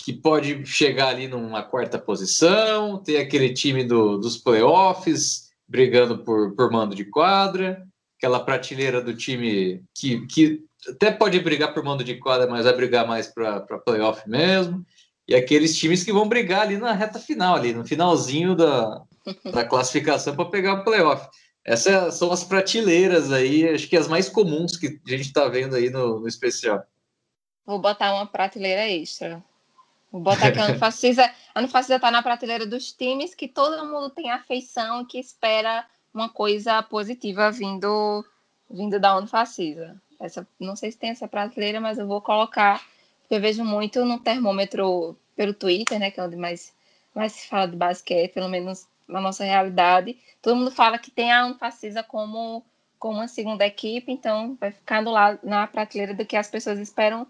que 0.00 0.12
pode 0.12 0.64
chegar 0.64 1.08
ali 1.08 1.28
numa 1.28 1.62
quarta 1.62 1.98
posição, 1.98 3.02
tem 3.02 3.18
aquele 3.18 3.52
time 3.52 3.84
do, 3.84 4.16
dos 4.18 4.36
playoffs 4.36 5.48
brigando 5.66 6.18
por, 6.18 6.54
por 6.54 6.70
mando 6.70 6.94
de 6.94 7.04
quadra, 7.04 7.86
aquela 8.16 8.40
prateleira 8.40 9.02
do 9.02 9.14
time 9.14 9.82
que, 9.94 10.26
que 10.26 10.64
até 10.88 11.10
pode 11.10 11.38
brigar 11.40 11.74
por 11.74 11.82
mando 11.84 12.04
de 12.04 12.14
quadra, 12.14 12.46
mas 12.46 12.64
vai 12.64 12.74
brigar 12.74 13.06
mais 13.06 13.26
para 13.26 13.60
playoff 13.84 14.28
mesmo, 14.28 14.84
e 15.28 15.34
aqueles 15.34 15.76
times 15.76 16.02
que 16.02 16.12
vão 16.12 16.28
brigar 16.28 16.62
ali 16.62 16.78
na 16.78 16.92
reta 16.92 17.18
final, 17.18 17.54
ali 17.54 17.74
no 17.74 17.84
finalzinho 17.84 18.56
da, 18.56 19.02
da 19.52 19.64
classificação 19.64 20.34
para 20.34 20.46
pegar 20.46 20.74
o 20.74 20.84
playoff. 20.84 21.28
Essas 21.64 22.14
são 22.14 22.32
as 22.32 22.42
prateleiras 22.42 23.30
aí, 23.30 23.68
acho 23.68 23.86
que 23.88 23.96
as 23.96 24.08
mais 24.08 24.28
comuns 24.28 24.76
que 24.76 24.98
a 25.06 25.10
gente 25.10 25.26
está 25.26 25.46
vendo 25.48 25.76
aí 25.76 25.90
no, 25.90 26.20
no 26.20 26.26
especial. 26.26 26.82
Vou 27.66 27.78
botar 27.78 28.14
uma 28.14 28.26
prateleira 28.26 28.88
extra. 28.88 29.44
Vou 30.10 30.22
botar 30.22 30.50
que 30.50 30.58
a 30.58 30.70
Anfacisa, 30.70 31.30
a 31.54 31.60
Anfacisa 31.60 31.96
está 31.96 32.10
na 32.10 32.22
prateleira 32.22 32.64
dos 32.64 32.90
times 32.92 33.34
que 33.34 33.46
todo 33.46 33.84
mundo 33.84 34.08
tem 34.08 34.30
afeição 34.30 35.02
e 35.02 35.04
que 35.04 35.18
espera 35.18 35.84
uma 36.14 36.30
coisa 36.30 36.82
positiva 36.82 37.50
vindo, 37.50 38.24
vindo 38.70 38.98
da 38.98 39.18
Unfacisa. 39.18 40.00
Essa, 40.18 40.48
não 40.58 40.74
sei 40.74 40.90
se 40.90 40.98
tem 40.98 41.10
essa 41.10 41.28
prateleira, 41.28 41.80
mas 41.80 41.98
eu 41.98 42.06
vou 42.06 42.22
colocar, 42.22 42.82
eu 43.30 43.40
vejo 43.40 43.64
muito 43.64 44.04
no 44.04 44.18
termômetro 44.18 45.16
pelo 45.36 45.54
Twitter, 45.54 45.98
né, 45.98 46.10
que 46.10 46.18
é 46.18 46.24
onde 46.24 46.36
mais, 46.36 46.74
mais 47.14 47.32
se 47.32 47.48
fala 47.48 47.66
de 47.66 47.76
basquete, 47.76 48.32
pelo 48.32 48.48
menos 48.48 48.86
na 49.06 49.20
nossa 49.20 49.44
realidade. 49.44 50.16
Todo 50.42 50.56
mundo 50.56 50.70
fala 50.70 50.98
que 50.98 51.10
tem 51.10 51.32
a 51.32 51.46
Unfacisa 51.46 52.02
como, 52.02 52.64
como 52.98 53.18
uma 53.18 53.28
segunda 53.28 53.66
equipe, 53.66 54.10
então 54.10 54.56
vai 54.60 54.72
ficando 54.72 55.10
lá 55.10 55.38
na 55.42 55.66
prateleira 55.66 56.14
do 56.14 56.26
que 56.26 56.36
as 56.36 56.50
pessoas 56.50 56.78
esperam 56.78 57.26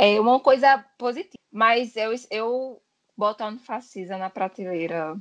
é 0.00 0.18
uma 0.18 0.40
coisa 0.40 0.82
positiva. 0.96 1.42
Mas 1.52 1.94
eu, 1.94 2.14
eu 2.30 2.80
boto 3.14 3.44
a 3.44 3.48
Unfacisa 3.48 4.16
na 4.16 4.30
prateleira 4.30 5.14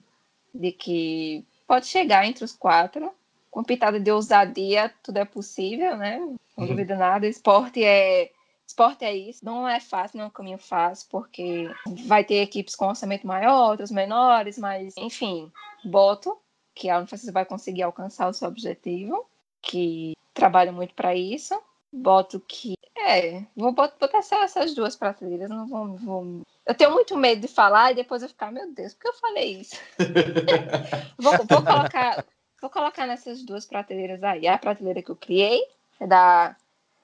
de 0.53 0.71
que 0.71 1.45
pode 1.67 1.87
chegar 1.87 2.25
entre 2.25 2.45
os 2.45 2.53
quatro. 2.53 3.11
Com 3.51 3.63
pitada 3.63 3.99
de 3.99 4.09
ousadia, 4.09 4.93
tudo 5.03 5.17
é 5.17 5.25
possível, 5.25 5.97
né? 5.97 6.17
Não 6.19 6.37
uhum. 6.57 6.67
duvido 6.67 6.95
nada. 6.95 7.27
Esporte 7.27 7.83
é 7.83 8.31
esporte 8.69 9.03
é 9.03 9.15
isso. 9.15 9.43
Não 9.43 9.67
é 9.67 9.79
fácil, 9.79 10.17
não 10.17 10.25
é 10.25 10.27
um 10.27 10.31
caminho 10.31 10.57
fácil, 10.57 11.07
porque 11.09 11.69
vai 12.05 12.23
ter 12.23 12.35
equipes 12.35 12.75
com 12.75 12.87
orçamento 12.87 13.25
maior, 13.25 13.71
outras 13.71 13.91
menores, 13.91 14.57
mas, 14.57 14.95
enfim, 14.95 15.51
boto 15.83 16.37
que 16.75 16.89
a 16.89 16.99
Unifacisa 16.99 17.31
vai 17.31 17.45
conseguir 17.45 17.83
alcançar 17.83 18.29
o 18.29 18.33
seu 18.33 18.47
objetivo, 18.47 19.27
que 19.61 20.13
trabalha 20.33 20.71
muito 20.71 20.93
para 20.93 21.15
isso. 21.15 21.59
Boto 21.91 22.39
que. 22.39 22.75
É, 22.95 23.43
vou 23.55 23.71
botar 23.71 24.19
essas 24.19 24.75
duas 24.75 24.95
prateleiras, 24.95 25.49
não 25.49 25.65
vou, 25.65 25.95
vou, 25.95 26.41
Eu 26.65 26.75
tenho 26.75 26.91
muito 26.91 27.17
medo 27.17 27.41
de 27.41 27.47
falar 27.47 27.91
e 27.91 27.95
depois 27.95 28.21
eu 28.21 28.29
ficar, 28.29 28.51
meu 28.51 28.71
Deus, 28.71 28.93
por 28.93 29.01
que 29.01 29.07
eu 29.07 29.13
falei 29.13 29.61
isso? 29.61 29.75
vou, 31.17 31.33
vou, 31.37 31.63
colocar, 31.63 32.25
vou 32.61 32.69
colocar 32.69 33.07
nessas 33.07 33.41
duas 33.43 33.65
prateleiras 33.65 34.21
aí. 34.21 34.47
A 34.47 34.57
prateleira 34.57 35.01
que 35.01 35.09
eu 35.09 35.15
criei, 35.15 35.61
é 35.99 36.05
da 36.05 36.55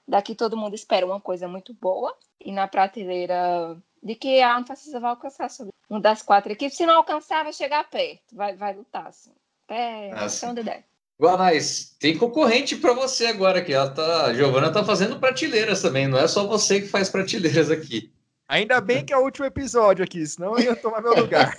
daqui 0.06 0.34
todo 0.34 0.56
mundo 0.56 0.74
espera 0.74 1.06
uma 1.06 1.20
coisa 1.20 1.48
muito 1.48 1.74
boa. 1.74 2.16
E 2.40 2.52
na 2.52 2.68
prateleira 2.68 3.76
de 4.02 4.14
que 4.14 4.40
a 4.40 4.56
Anfacisa 4.56 5.00
vai 5.00 5.10
alcançar 5.10 5.50
sobre 5.50 5.72
uma 5.88 6.00
das 6.00 6.22
quatro 6.22 6.52
equipes. 6.52 6.76
Se 6.76 6.86
não 6.86 6.96
alcançar, 6.96 7.42
vai 7.42 7.52
chegar 7.52 7.88
perto, 7.88 8.34
vai, 8.34 8.54
vai 8.54 8.74
lutar, 8.74 9.06
assim. 9.06 9.32
Até, 9.64 10.12
ah, 10.12 10.26
até 10.26 10.48
onde 10.48 10.62
der. 10.62 10.84
Guanais, 11.20 11.96
tem 11.98 12.16
concorrente 12.16 12.76
para 12.76 12.92
você 12.92 13.26
agora 13.26 13.60
aqui. 13.60 13.72
Ela 13.72 13.90
tá, 13.90 14.26
a 14.26 14.34
Giovana 14.34 14.72
tá 14.72 14.84
fazendo 14.84 15.18
prateleiras 15.18 15.82
também, 15.82 16.06
não 16.06 16.18
é 16.18 16.28
só 16.28 16.46
você 16.46 16.80
que 16.80 16.88
faz 16.88 17.08
prateleiras 17.08 17.70
aqui. 17.70 18.12
Ainda 18.48 18.80
bem 18.80 19.04
que 19.04 19.12
é 19.12 19.16
o 19.16 19.24
último 19.24 19.46
episódio 19.46 20.04
aqui, 20.04 20.24
senão 20.24 20.56
eu 20.56 20.66
ia 20.66 20.76
tomar 20.76 21.00
meu 21.00 21.16
lugar. 21.16 21.52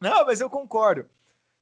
não, 0.00 0.24
mas 0.24 0.40
eu 0.40 0.48
concordo. 0.48 1.06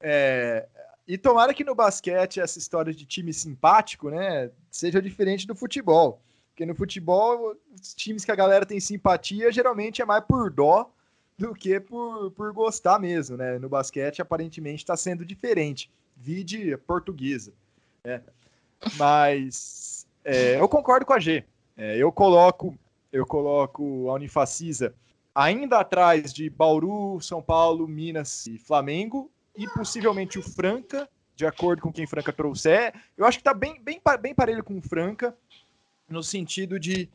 É, 0.01 0.69
e 1.13 1.19
tomara 1.19 1.53
que 1.53 1.63
no 1.63 1.75
basquete 1.75 2.41
essa 2.41 2.59
história 2.59 2.91
de 2.91 3.05
time 3.05 3.35
simpático, 3.35 4.09
né, 4.09 4.51
seja 4.71 5.03
diferente 5.03 5.47
do 5.47 5.55
futebol. 5.55 6.23
Porque 6.49 6.65
no 6.65 6.75
futebol, 6.75 7.55
os 7.79 7.93
times 7.93 8.25
que 8.25 8.33
a 8.33 8.35
galera 8.35 8.65
tem 8.65 8.81
simpatia 8.81 9.53
geralmente 9.53 10.01
é 10.01 10.07
mais 10.07 10.25
por 10.25 10.51
dó 10.51 10.91
do 11.37 11.53
que 11.53 11.79
por, 11.79 12.31
por 12.31 12.51
gostar 12.55 12.99
mesmo, 12.99 13.37
né? 13.37 13.59
No 13.59 13.69
basquete, 13.69 14.23
aparentemente, 14.23 14.85
está 14.85 14.97
sendo 14.97 15.23
diferente. 15.23 15.91
Vide 16.17 16.79
portuguesa. 16.79 17.53
Né? 18.03 18.23
Mas 18.97 20.07
é, 20.25 20.59
eu 20.59 20.67
concordo 20.67 21.05
com 21.05 21.13
a 21.13 21.19
G. 21.19 21.45
É, 21.77 21.99
eu 21.99 22.11
coloco 22.11 22.75
eu 23.13 23.27
coloco 23.27 24.09
a 24.09 24.15
Unifacisa 24.15 24.95
ainda 25.35 25.81
atrás 25.81 26.33
de 26.33 26.49
Bauru, 26.49 27.21
São 27.21 27.43
Paulo, 27.43 27.87
Minas 27.87 28.47
e 28.47 28.57
Flamengo 28.57 29.31
e 29.57 29.69
possivelmente 29.69 30.39
o 30.39 30.43
Franca, 30.43 31.09
de 31.35 31.47
acordo 31.47 31.83
com 31.83 31.93
quem 31.93 32.07
Franca 32.07 32.33
trouxer. 32.33 32.95
Eu 33.17 33.25
acho 33.25 33.39
que 33.39 33.43
está 33.43 33.55
bem, 33.55 33.81
bem, 33.83 34.01
bem 34.21 34.35
parelho 34.35 34.65
com 34.65 34.79
o 34.79 34.83
Franca, 34.83 35.37
no 36.09 36.23
sentido 36.23 36.79
de, 36.79 37.09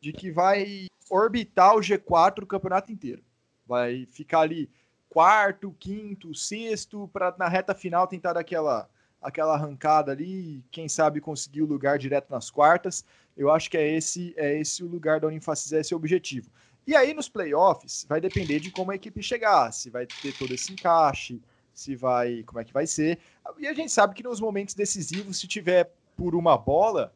de 0.00 0.12
que 0.12 0.30
vai 0.30 0.86
orbitar 1.10 1.74
o 1.74 1.80
G4 1.80 2.42
o 2.42 2.46
campeonato 2.46 2.92
inteiro. 2.92 3.22
Vai 3.66 4.06
ficar 4.06 4.40
ali 4.40 4.70
quarto, 5.08 5.74
quinto, 5.78 6.34
sexto, 6.34 7.08
para 7.12 7.34
na 7.38 7.48
reta 7.48 7.74
final 7.74 8.06
tentar 8.06 8.36
aquela 8.36 8.88
aquela 9.20 9.54
arrancada 9.54 10.10
ali, 10.10 10.64
quem 10.68 10.88
sabe 10.88 11.20
conseguir 11.20 11.62
o 11.62 11.66
lugar 11.66 11.96
direto 11.96 12.28
nas 12.28 12.50
quartas. 12.50 13.04
Eu 13.36 13.52
acho 13.52 13.70
que 13.70 13.76
é 13.78 13.96
esse 13.96 14.34
é 14.36 14.58
esse 14.58 14.82
o 14.82 14.88
lugar 14.88 15.20
da 15.20 15.28
Unifacis, 15.28 15.72
é 15.72 15.80
esse 15.80 15.94
o 15.94 15.96
objetivo. 15.96 16.50
E 16.84 16.96
aí 16.96 17.14
nos 17.14 17.28
playoffs 17.28 18.04
vai 18.08 18.20
depender 18.20 18.58
de 18.58 18.72
como 18.72 18.90
a 18.90 18.96
equipe 18.96 19.22
chegar, 19.22 19.70
se 19.72 19.90
vai 19.90 20.06
ter 20.06 20.36
todo 20.36 20.52
esse 20.52 20.72
encaixe, 20.72 21.40
se 21.74 21.96
vai, 21.96 22.42
como 22.44 22.60
é 22.60 22.64
que 22.64 22.72
vai 22.72 22.86
ser. 22.86 23.18
E 23.58 23.66
a 23.66 23.72
gente 23.72 23.92
sabe 23.92 24.14
que 24.14 24.22
nos 24.22 24.40
momentos 24.40 24.74
decisivos, 24.74 25.38
se 25.38 25.46
tiver 25.46 25.92
por 26.16 26.34
uma 26.34 26.56
bola, 26.56 27.12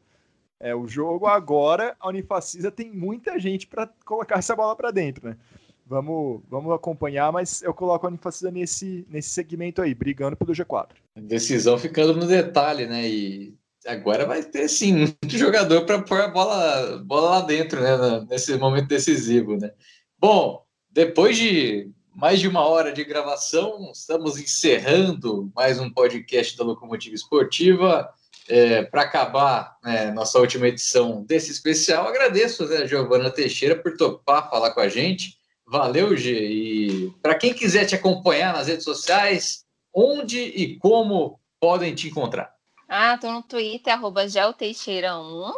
é 0.59 0.75
o 0.75 0.87
jogo 0.87 1.27
agora, 1.27 1.95
a 1.99 2.09
Unifacisa 2.09 2.71
tem 2.71 2.91
muita 2.91 3.39
gente 3.39 3.67
para 3.67 3.87
colocar 4.05 4.39
essa 4.39 4.55
bola 4.55 4.75
para 4.75 4.91
dentro, 4.91 5.29
né? 5.29 5.37
Vamos, 5.85 6.41
vamos 6.49 6.73
acompanhar, 6.73 7.31
mas 7.31 7.61
eu 7.61 7.73
coloco 7.73 8.05
a 8.05 8.09
Unifacisa 8.09 8.51
nesse, 8.51 9.05
nesse 9.09 9.29
segmento 9.29 9.81
aí, 9.81 9.93
brigando 9.93 10.35
pelo 10.35 10.51
G4. 10.51 10.89
Decisão 11.15 11.77
ficando 11.77 12.13
no 12.13 12.27
detalhe, 12.27 12.87
né? 12.87 13.07
E 13.07 13.55
agora 13.85 14.25
vai 14.25 14.43
ter 14.43 14.67
sim 14.67 14.93
muito 14.93 15.37
jogador 15.37 15.85
para 15.85 16.01
pôr 16.01 16.19
a 16.19 16.27
bola, 16.27 16.97
bola 17.05 17.29
lá 17.29 17.41
dentro, 17.41 17.81
né? 17.81 18.25
Nesse 18.29 18.57
momento 18.57 18.87
decisivo, 18.87 19.55
né? 19.55 19.71
Bom, 20.19 20.65
depois 20.89 21.37
de 21.37 21.91
mais 22.17 22.39
de 22.39 22.47
uma 22.47 22.65
hora 22.65 22.91
de 22.91 23.03
gravação, 23.03 23.91
estamos 23.93 24.39
encerrando 24.39 25.51
mais 25.55 25.79
um 25.79 25.87
podcast 25.87 26.57
da 26.57 26.63
Locomotiva 26.63 27.13
Esportiva. 27.13 28.11
É, 28.49 28.81
para 28.81 29.03
acabar 29.03 29.77
né, 29.83 30.09
nossa 30.09 30.39
última 30.39 30.67
edição 30.67 31.23
desse 31.23 31.51
especial, 31.51 32.07
agradeço 32.07 32.65
né, 32.65 32.77
a 32.77 32.87
Giovana 32.87 33.29
Teixeira 33.29 33.75
por 33.75 33.95
topar 33.95 34.49
falar 34.49 34.71
com 34.71 34.79
a 34.79 34.87
gente. 34.87 35.37
Valeu, 35.63 36.17
G. 36.17 36.31
E 36.33 37.11
para 37.21 37.35
quem 37.35 37.53
quiser 37.53 37.85
te 37.85 37.93
acompanhar 37.93 38.51
nas 38.51 38.65
redes 38.65 38.83
sociais, 38.83 39.63
onde 39.93 40.39
e 40.39 40.75
como 40.79 41.39
podem 41.59 41.93
te 41.93 42.07
encontrar? 42.07 42.51
Ah, 42.89 43.15
tô 43.19 43.31
no 43.31 43.43
Twitter, 43.43 43.93
arroba 43.93 44.25
gelteixeira1 44.25 45.53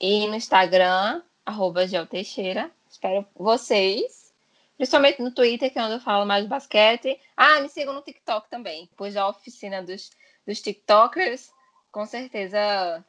e 0.00 0.26
no 0.26 0.34
Instagram, 0.34 1.22
arroba 1.46 1.86
gelteixeira. 1.86 2.72
Espero 2.90 3.24
vocês, 3.36 4.19
principalmente 4.80 5.20
no 5.20 5.30
Twitter, 5.30 5.70
que 5.70 5.78
é 5.78 5.82
onde 5.82 5.96
eu 5.96 6.00
falo 6.00 6.24
mais 6.24 6.42
de 6.42 6.48
basquete. 6.48 7.20
Ah, 7.36 7.60
me 7.60 7.68
sigam 7.68 7.92
no 7.92 8.00
TikTok 8.00 8.48
também, 8.48 8.86
depois 8.90 9.12
da 9.12 9.28
oficina 9.28 9.82
dos, 9.82 10.08
dos 10.46 10.62
TikTokers, 10.62 11.50
com 11.92 12.06
certeza 12.06 13.04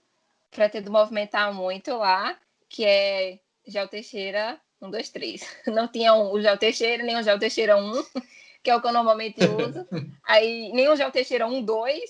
pretendo 0.52 0.92
movimentar 0.92 1.54
muito 1.54 1.96
lá, 1.96 2.38
que 2.68 2.84
é 2.84 3.40
Gel 3.66 3.88
Teixeira 3.88 4.60
1, 4.82 4.92
2, 4.92 5.10
3. 5.12 5.58
Não 5.68 5.88
tinha 5.88 6.14
um, 6.14 6.34
o 6.34 6.42
Gel 6.42 6.58
Teixeira, 6.58 7.04
nem 7.04 7.16
o 7.18 7.24
Gel 7.24 7.40
Teixeira 7.40 7.78
1, 7.78 8.04
que 8.62 8.70
é 8.70 8.76
o 8.76 8.82
que 8.82 8.88
eu 8.88 8.92
normalmente 8.92 9.40
uso. 9.46 9.88
Aí, 10.28 10.74
nem 10.74 10.90
o 10.90 10.96
Gel 10.98 11.10
Teixeira 11.10 11.48
1, 11.48 11.64
2. 11.64 12.02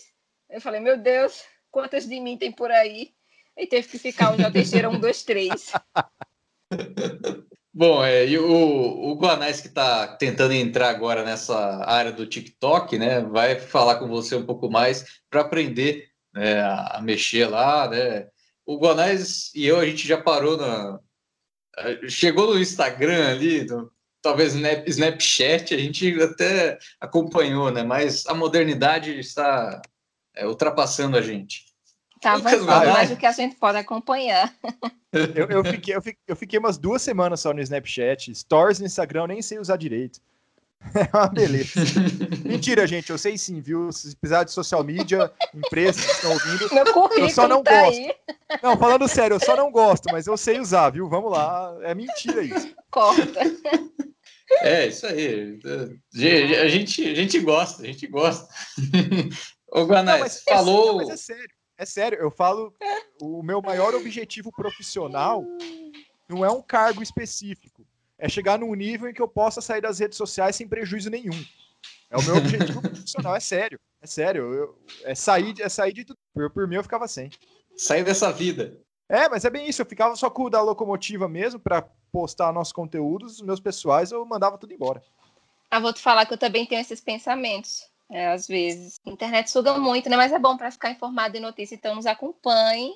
Eu 0.50 0.60
falei, 0.60 0.80
meu 0.80 0.98
Deus, 0.98 1.44
quantas 1.70 2.08
de 2.08 2.20
mim 2.20 2.36
tem 2.36 2.52
por 2.52 2.72
aí? 2.72 3.14
E 3.56 3.68
teve 3.68 3.88
que 3.88 4.00
ficar 4.00 4.34
o 4.34 4.38
Gel 4.38 4.52
Teixeira 4.52 4.90
1, 4.90 5.00
2, 5.00 5.24
3. 5.24 5.72
Bom, 7.74 8.04
é, 8.04 8.28
e 8.28 8.38
o, 8.38 9.12
o 9.12 9.16
Guanais 9.16 9.62
que 9.62 9.68
está 9.68 10.06
tentando 10.18 10.54
entrar 10.54 10.90
agora 10.90 11.24
nessa 11.24 11.56
área 11.86 12.12
do 12.12 12.28
TikTok, 12.28 12.98
né, 12.98 13.22
vai 13.22 13.58
falar 13.60 13.96
com 13.96 14.08
você 14.08 14.36
um 14.36 14.46
pouco 14.46 14.70
mais 14.70 15.22
para 15.30 15.42
aprender 15.42 16.10
né, 16.34 16.62
a 16.62 17.00
mexer 17.02 17.46
lá, 17.48 17.90
né? 17.90 18.28
O 18.66 18.78
Guanais 18.78 19.52
e 19.56 19.66
eu, 19.66 19.80
a 19.80 19.86
gente 19.86 20.08
já 20.08 20.22
parou 20.22 20.58
na... 20.58 21.00
Chegou 22.10 22.54
no 22.54 22.60
Instagram 22.60 23.30
ali, 23.30 23.66
no, 23.66 23.90
talvez 24.22 24.54
Snapchat, 24.88 25.74
a 25.74 25.78
gente 25.78 26.22
até 26.22 26.78
acompanhou, 27.00 27.72
né? 27.72 27.84
Mas 27.84 28.26
a 28.28 28.34
modernidade 28.34 29.18
está 29.18 29.82
é, 30.36 30.46
ultrapassando 30.46 31.18
a 31.18 31.22
gente. 31.22 31.71
Tá 32.22 32.34
avançando 32.34 32.66
mais 32.66 33.10
do 33.10 33.18
que 33.18 33.26
a 33.26 33.32
gente 33.32 33.56
pode 33.56 33.78
acompanhar. 33.78 34.54
Eu, 35.36 35.46
eu, 35.50 35.66
fiquei, 35.66 35.94
eu, 35.94 36.02
fiquei, 36.02 36.22
eu 36.26 36.36
fiquei 36.38 36.58
umas 36.58 36.78
duas 36.78 37.02
semanas 37.02 37.42
só 37.42 37.54
no 37.54 37.60
Snapchat. 37.60 38.34
Stories 38.34 38.80
no 38.80 38.86
Instagram 38.86 39.24
eu 39.24 39.28
nem 39.28 39.42
sei 39.42 39.60
usar 39.60 39.76
direito. 39.76 40.22
É 40.96 41.16
uma 41.16 41.28
beleza. 41.28 41.82
Mentira, 42.48 42.88
gente, 42.88 43.10
eu 43.10 43.18
sei 43.18 43.38
sim, 43.38 43.60
viu? 43.60 43.92
Se 43.92 44.16
precisar 44.16 44.46
de 44.46 44.52
social 44.52 44.82
media, 44.86 45.30
empresas 45.54 46.06
que 46.06 46.12
estão 46.14 46.32
ouvindo, 46.32 47.20
eu 47.20 47.30
só 47.30 47.46
não 47.46 47.62
tá 47.62 47.82
gosto. 47.82 48.00
Aí. 48.00 48.16
Não, 48.64 48.78
falando 48.78 49.06
sério, 49.06 49.36
eu 49.36 49.40
só 49.40 49.54
não 49.54 49.70
gosto, 49.70 50.06
mas 50.14 50.28
eu 50.28 50.38
sei 50.38 50.62
usar, 50.62 50.92
viu? 50.92 51.10
Vamos 51.10 51.30
lá, 51.30 51.78
é 51.84 51.94
mentira 51.94 52.42
isso. 52.42 52.74
Corta. 52.90 53.42
É, 54.62 54.88
isso 54.88 55.06
aí. 55.06 55.60
A 56.64 56.68
gente, 56.70 57.06
a 57.06 57.16
gente 57.16 57.38
gosta, 57.42 57.84
a 57.84 57.86
gente 57.86 58.08
gosta. 58.08 58.48
Ô, 59.72 59.84
Guanais, 59.84 60.42
falou. 60.44 60.88
Não, 60.88 60.98
mas 61.00 61.10
é 61.10 61.18
sério. 61.18 61.61
É 61.82 61.86
sério, 61.86 62.20
eu 62.20 62.30
falo, 62.30 62.72
o 63.20 63.42
meu 63.42 63.60
maior 63.60 63.96
objetivo 63.96 64.52
profissional 64.52 65.44
não 66.30 66.46
é 66.46 66.52
um 66.52 66.62
cargo 66.62 67.02
específico. 67.02 67.84
É 68.20 68.30
chegar 68.30 68.60
num 68.60 68.72
nível 68.76 69.10
em 69.10 69.14
que 69.16 69.22
eu 69.22 69.28
possa 69.28 69.62
sair 69.62 69.82
das 69.82 69.98
redes 69.98 70.16
sociais 70.16 70.56
sem 70.56 70.68
prejuízo 70.68 71.10
nenhum. 71.10 71.34
É 72.12 72.18
o 72.18 72.22
meu 72.22 72.38
objetivo 72.38 72.82
profissional, 72.88 73.36
é 73.36 73.40
sério. 73.40 73.80
É 74.00 74.06
sério. 74.06 74.54
Eu, 74.54 74.80
é, 75.06 75.16
sair, 75.16 75.56
é 75.60 75.68
sair 75.68 75.92
de 75.92 76.06
tudo. 76.06 76.20
Por, 76.32 76.52
por 76.52 76.68
mim, 76.68 76.76
eu 76.76 76.84
ficava 76.84 77.08
sem. 77.08 77.32
Sair 77.76 78.04
dessa 78.04 78.32
vida. 78.32 78.78
É, 79.10 79.28
mas 79.28 79.44
é 79.44 79.50
bem 79.50 79.68
isso. 79.68 79.82
Eu 79.82 79.88
ficava 79.88 80.16
só 80.16 80.30
com 80.30 80.44
o 80.44 80.50
da 80.52 80.62
locomotiva 80.62 81.28
mesmo 81.28 81.60
para 81.60 81.82
postar 82.12 82.54
nossos 82.54 82.74
conteúdos, 82.74 83.38
os 83.38 83.42
meus 83.42 83.60
pessoais, 83.60 84.12
eu 84.12 84.24
mandava 84.24 84.56
tudo 84.56 84.72
embora. 84.72 85.02
Ah, 85.72 85.80
vou 85.80 85.92
te 85.92 86.02
falar 86.02 86.28
que 86.28 86.34
eu 86.36 86.38
também 86.38 86.68
tenho 86.68 86.80
esses 86.80 87.02
pensamentos. 87.02 87.91
É, 88.12 88.28
às 88.28 88.48
vezes. 88.48 89.00
A 89.06 89.10
internet 89.10 89.50
suga 89.50 89.78
muito, 89.78 90.10
né? 90.10 90.18
Mas 90.18 90.34
é 90.34 90.40
bom 90.40 90.58
para 90.58 90.72
ficar 90.72 90.92
informado 90.92 91.34
de 91.34 91.40
notícia. 91.40 91.76
Então, 91.76 91.96
nos 91.96 92.06
acompanhe. 92.06 92.94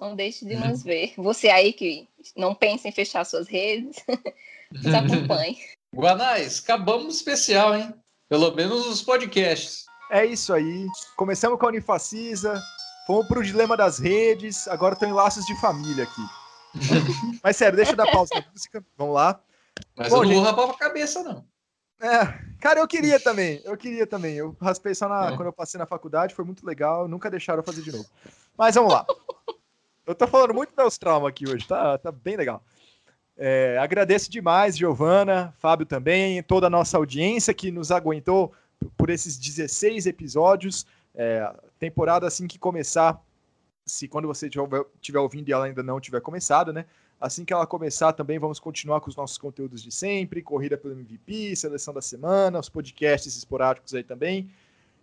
Não 0.00 0.14
deixe 0.14 0.44
de 0.44 0.54
nos 0.54 0.80
uhum. 0.80 0.84
ver. 0.84 1.14
Você 1.16 1.48
aí 1.48 1.72
que 1.72 2.08
não 2.36 2.54
pensa 2.54 2.88
em 2.88 2.92
fechar 2.92 3.24
suas 3.24 3.48
redes, 3.48 3.96
nos 4.70 4.94
acompanhe. 4.94 5.58
Guanais, 5.94 6.60
acabamos 6.60 7.16
especial, 7.16 7.74
hein? 7.74 7.94
Pelo 8.28 8.54
menos 8.54 8.86
os 8.86 9.02
podcasts. 9.02 9.84
É 10.10 10.24
isso 10.26 10.52
aí. 10.52 10.86
Começamos 11.16 11.58
com 11.58 11.66
a 11.66 11.68
Unifacisa, 11.68 12.60
fomos 13.06 13.26
para 13.28 13.38
o 13.38 13.42
dilema 13.42 13.76
das 13.76 13.98
redes, 13.98 14.66
agora 14.68 14.94
estão 14.94 15.08
em 15.08 15.12
laços 15.12 15.46
de 15.46 15.58
família 15.60 16.04
aqui. 16.04 16.22
Mas 17.42 17.56
sério, 17.56 17.76
deixa 17.76 17.92
eu 17.92 17.96
dar 17.96 18.10
pausa 18.10 18.34
na 18.34 18.44
música. 18.50 18.84
Vamos 18.98 19.14
lá. 19.14 19.40
Mas 19.96 20.08
Bom, 20.08 20.16
eu 20.16 20.22
não 20.22 20.28
gente... 20.28 20.36
vou 20.36 20.44
rapar 20.44 20.70
a 20.70 20.78
cabeça, 20.78 21.22
não. 21.22 21.44
É, 22.04 22.38
cara, 22.60 22.80
eu 22.80 22.86
queria 22.86 23.18
também, 23.18 23.62
eu 23.64 23.74
queria 23.78 24.06
também. 24.06 24.34
Eu 24.34 24.54
raspei 24.60 24.94
só 24.94 25.08
na, 25.08 25.28
é. 25.28 25.36
quando 25.36 25.46
eu 25.46 25.52
passei 25.52 25.78
na 25.78 25.86
faculdade, 25.86 26.34
foi 26.34 26.44
muito 26.44 26.66
legal, 26.66 27.08
nunca 27.08 27.30
deixaram 27.30 27.60
eu 27.60 27.64
fazer 27.64 27.80
de 27.80 27.90
novo. 27.90 28.06
Mas 28.58 28.74
vamos 28.74 28.92
lá. 28.92 29.06
Eu 30.06 30.14
tô 30.14 30.26
falando 30.26 30.52
muito 30.52 30.70
meus 30.76 30.98
traumas 30.98 31.30
aqui 31.30 31.48
hoje, 31.48 31.66
tá, 31.66 31.96
tá 31.96 32.12
bem 32.12 32.36
legal. 32.36 32.62
É, 33.38 33.78
agradeço 33.78 34.30
demais, 34.30 34.76
Giovana, 34.76 35.54
Fábio 35.58 35.86
também, 35.86 36.42
toda 36.42 36.66
a 36.66 36.70
nossa 36.70 36.98
audiência 36.98 37.54
que 37.54 37.70
nos 37.70 37.90
aguentou 37.90 38.52
por 38.98 39.08
esses 39.08 39.38
16 39.38 40.04
episódios. 40.04 40.86
É, 41.14 41.50
temporada 41.78 42.26
assim 42.26 42.46
que 42.46 42.58
começar, 42.58 43.18
se 43.86 44.06
quando 44.06 44.28
você 44.28 44.46
estiver 44.46 45.20
ouvindo 45.20 45.48
e 45.48 45.52
ela 45.54 45.64
ainda 45.64 45.82
não 45.82 45.98
tiver 45.98 46.20
começado, 46.20 46.70
né? 46.70 46.84
Assim 47.20 47.44
que 47.44 47.52
ela 47.52 47.66
começar, 47.66 48.12
também 48.12 48.38
vamos 48.38 48.60
continuar 48.60 49.00
com 49.00 49.08
os 49.08 49.16
nossos 49.16 49.38
conteúdos 49.38 49.82
de 49.82 49.90
sempre, 49.90 50.42
corrida 50.42 50.76
pelo 50.76 50.94
MVP, 50.94 51.56
seleção 51.56 51.94
da 51.94 52.02
semana, 52.02 52.58
os 52.58 52.68
podcasts 52.68 53.36
esporádicos 53.36 53.94
aí 53.94 54.02
também. 54.02 54.50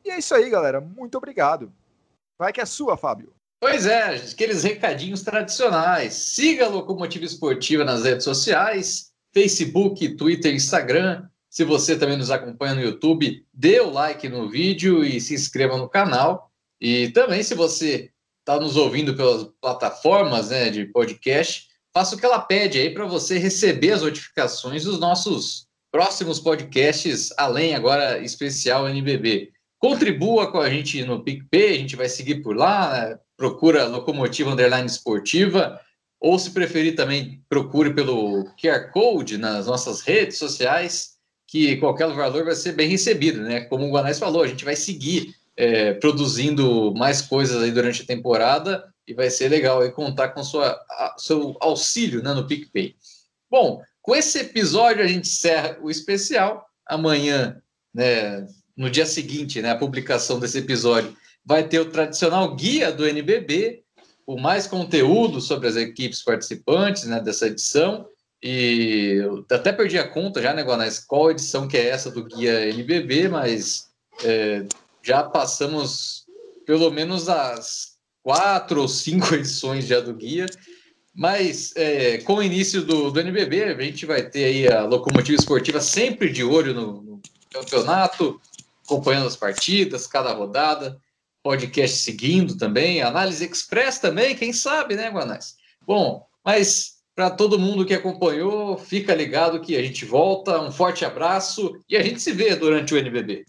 E 0.03 0.09
é 0.09 0.19
isso 0.19 0.33
aí, 0.35 0.49
galera. 0.49 0.81
Muito 0.81 1.17
obrigado. 1.17 1.71
Vai 2.37 2.51
que 2.51 2.61
é 2.61 2.65
sua, 2.65 2.97
Fábio. 2.97 3.33
Pois 3.59 3.85
é, 3.85 4.15
aqueles 4.15 4.63
recadinhos 4.63 5.21
tradicionais. 5.21 6.13
Siga 6.13 6.65
a 6.65 6.69
Locomotiva 6.69 7.25
Esportiva 7.25 7.83
nas 7.83 8.03
redes 8.03 8.23
sociais, 8.23 9.11
Facebook, 9.31 10.15
Twitter, 10.15 10.53
Instagram. 10.53 11.27
Se 11.49 11.63
você 11.63 11.97
também 11.97 12.17
nos 12.17 12.31
acompanha 12.31 12.73
no 12.73 12.81
YouTube, 12.81 13.45
dê 13.53 13.79
o 13.79 13.91
like 13.91 14.27
no 14.27 14.49
vídeo 14.49 15.03
e 15.03 15.21
se 15.21 15.35
inscreva 15.35 15.77
no 15.77 15.87
canal. 15.87 16.51
E 16.79 17.09
também, 17.09 17.43
se 17.43 17.53
você 17.53 18.09
está 18.39 18.59
nos 18.59 18.75
ouvindo 18.75 19.15
pelas 19.15 19.47
plataformas 19.61 20.49
né, 20.49 20.71
de 20.71 20.85
podcast, 20.85 21.69
faça 21.93 22.15
o 22.15 22.17
que 22.17 22.25
ela 22.25 22.39
pede 22.39 22.79
aí 22.79 22.93
para 22.93 23.05
você 23.05 23.37
receber 23.37 23.91
as 23.91 24.01
notificações 24.01 24.83
dos 24.83 24.99
nossos 24.99 25.67
próximos 25.91 26.39
podcasts, 26.39 27.33
além 27.37 27.75
agora 27.75 28.19
especial 28.19 28.87
NBB. 28.87 29.51
Contribua 29.77 30.51
com 30.51 30.59
a 30.59 30.69
gente 30.69 31.03
no 31.03 31.23
PicPay, 31.23 31.75
a 31.75 31.77
gente 31.77 31.95
vai 31.95 32.07
seguir 32.07 32.41
por 32.41 32.55
lá, 32.55 33.09
né? 33.09 33.19
procura 33.35 33.87
Locomotiva 33.87 34.51
Underline 34.51 34.85
Esportiva, 34.85 35.79
ou 36.19 36.37
se 36.37 36.51
preferir 36.51 36.95
também, 36.95 37.43
procure 37.49 37.91
pelo 37.93 38.45
QR 38.61 38.91
Code 38.91 39.37
nas 39.37 39.65
nossas 39.65 40.01
redes 40.01 40.37
sociais, 40.37 41.13
que 41.47 41.77
qualquer 41.77 42.07
valor 42.13 42.45
vai 42.45 42.55
ser 42.55 42.73
bem 42.73 42.87
recebido, 42.87 43.41
né? 43.41 43.61
Como 43.61 43.85
o 43.85 43.91
Guanais 43.91 44.19
falou, 44.19 44.43
a 44.43 44.47
gente 44.47 44.63
vai 44.63 44.75
seguir 44.75 45.33
é, 45.57 45.93
produzindo 45.95 46.93
mais 46.93 47.21
coisas 47.21 47.61
aí 47.61 47.71
durante 47.71 48.03
a 48.03 48.05
temporada 48.05 48.90
e 49.07 49.13
vai 49.13 49.29
ser 49.29 49.49
legal 49.49 49.81
aí 49.81 49.91
contar 49.91 50.29
com 50.29 50.43
sua, 50.43 50.71
a, 50.89 51.15
seu 51.17 51.55
auxílio 51.59 52.21
né, 52.21 52.33
no 52.33 52.47
PicPay. 52.47 52.95
Bom, 53.49 53.81
com 54.01 54.15
esse 54.15 54.39
episódio 54.39 55.03
a 55.03 55.07
gente 55.07 55.27
encerra 55.27 55.77
o 55.81 55.89
especial. 55.89 56.65
Amanhã, 56.87 57.61
né, 57.93 58.45
no 58.75 58.89
dia 58.89 59.05
seguinte, 59.05 59.61
né, 59.61 59.71
a 59.71 59.77
publicação 59.77 60.39
desse 60.39 60.57
episódio, 60.57 61.15
vai 61.45 61.67
ter 61.67 61.79
o 61.79 61.89
tradicional 61.89 62.55
guia 62.55 62.91
do 62.91 63.07
NBB, 63.07 63.83
o 64.25 64.39
mais 64.39 64.67
conteúdo 64.67 65.41
sobre 65.41 65.67
as 65.67 65.75
equipes 65.75 66.23
participantes 66.23 67.05
né, 67.05 67.19
dessa 67.19 67.47
edição. 67.47 68.07
E 68.41 69.19
eu 69.21 69.45
até 69.51 69.71
perdi 69.71 69.99
a 69.99 70.07
conta 70.07 70.41
já, 70.41 70.53
né, 70.53 70.63
Guanais, 70.63 70.99
qual 70.99 71.29
edição 71.29 71.67
que 71.67 71.77
é 71.77 71.87
essa 71.87 72.09
do 72.09 72.23
guia 72.23 72.69
NBB, 72.69 73.27
mas 73.27 73.89
é, 74.23 74.65
já 75.03 75.23
passamos 75.23 76.25
pelo 76.65 76.89
menos 76.89 77.27
as 77.27 77.90
quatro 78.23 78.81
ou 78.81 78.87
cinco 78.87 79.33
edições 79.35 79.85
já 79.85 79.99
do 79.99 80.13
guia. 80.13 80.45
Mas 81.13 81.73
é, 81.75 82.19
com 82.19 82.35
o 82.35 82.43
início 82.43 82.83
do, 82.83 83.11
do 83.11 83.19
NBB, 83.19 83.63
a 83.63 83.81
gente 83.81 84.05
vai 84.05 84.23
ter 84.23 84.45
aí 84.45 84.67
a 84.67 84.83
locomotiva 84.83 85.37
esportiva 85.37 85.81
sempre 85.81 86.29
de 86.29 86.43
olho 86.43 86.73
no, 86.73 87.01
no 87.01 87.21
campeonato, 87.51 88.39
acompanhando 88.85 89.27
as 89.27 89.35
partidas, 89.35 90.07
cada 90.07 90.31
rodada, 90.31 90.97
podcast 91.43 91.97
seguindo 91.97 92.57
também, 92.57 93.01
análise 93.01 93.43
express 93.43 93.99
também, 93.99 94.35
quem 94.35 94.53
sabe, 94.53 94.95
né, 94.95 95.09
Guanais? 95.09 95.55
Bom, 95.85 96.25
mas 96.45 97.01
para 97.15 97.29
todo 97.29 97.59
mundo 97.59 97.85
que 97.85 97.93
acompanhou, 97.93 98.77
fica 98.77 99.13
ligado 99.13 99.59
que 99.59 99.75
a 99.75 99.83
gente 99.83 100.05
volta. 100.05 100.61
Um 100.61 100.71
forte 100.71 101.03
abraço 101.03 101.77
e 101.89 101.97
a 101.97 102.01
gente 102.01 102.21
se 102.21 102.31
vê 102.31 102.55
durante 102.55 102.93
o 102.93 102.97
NBB. 102.97 103.45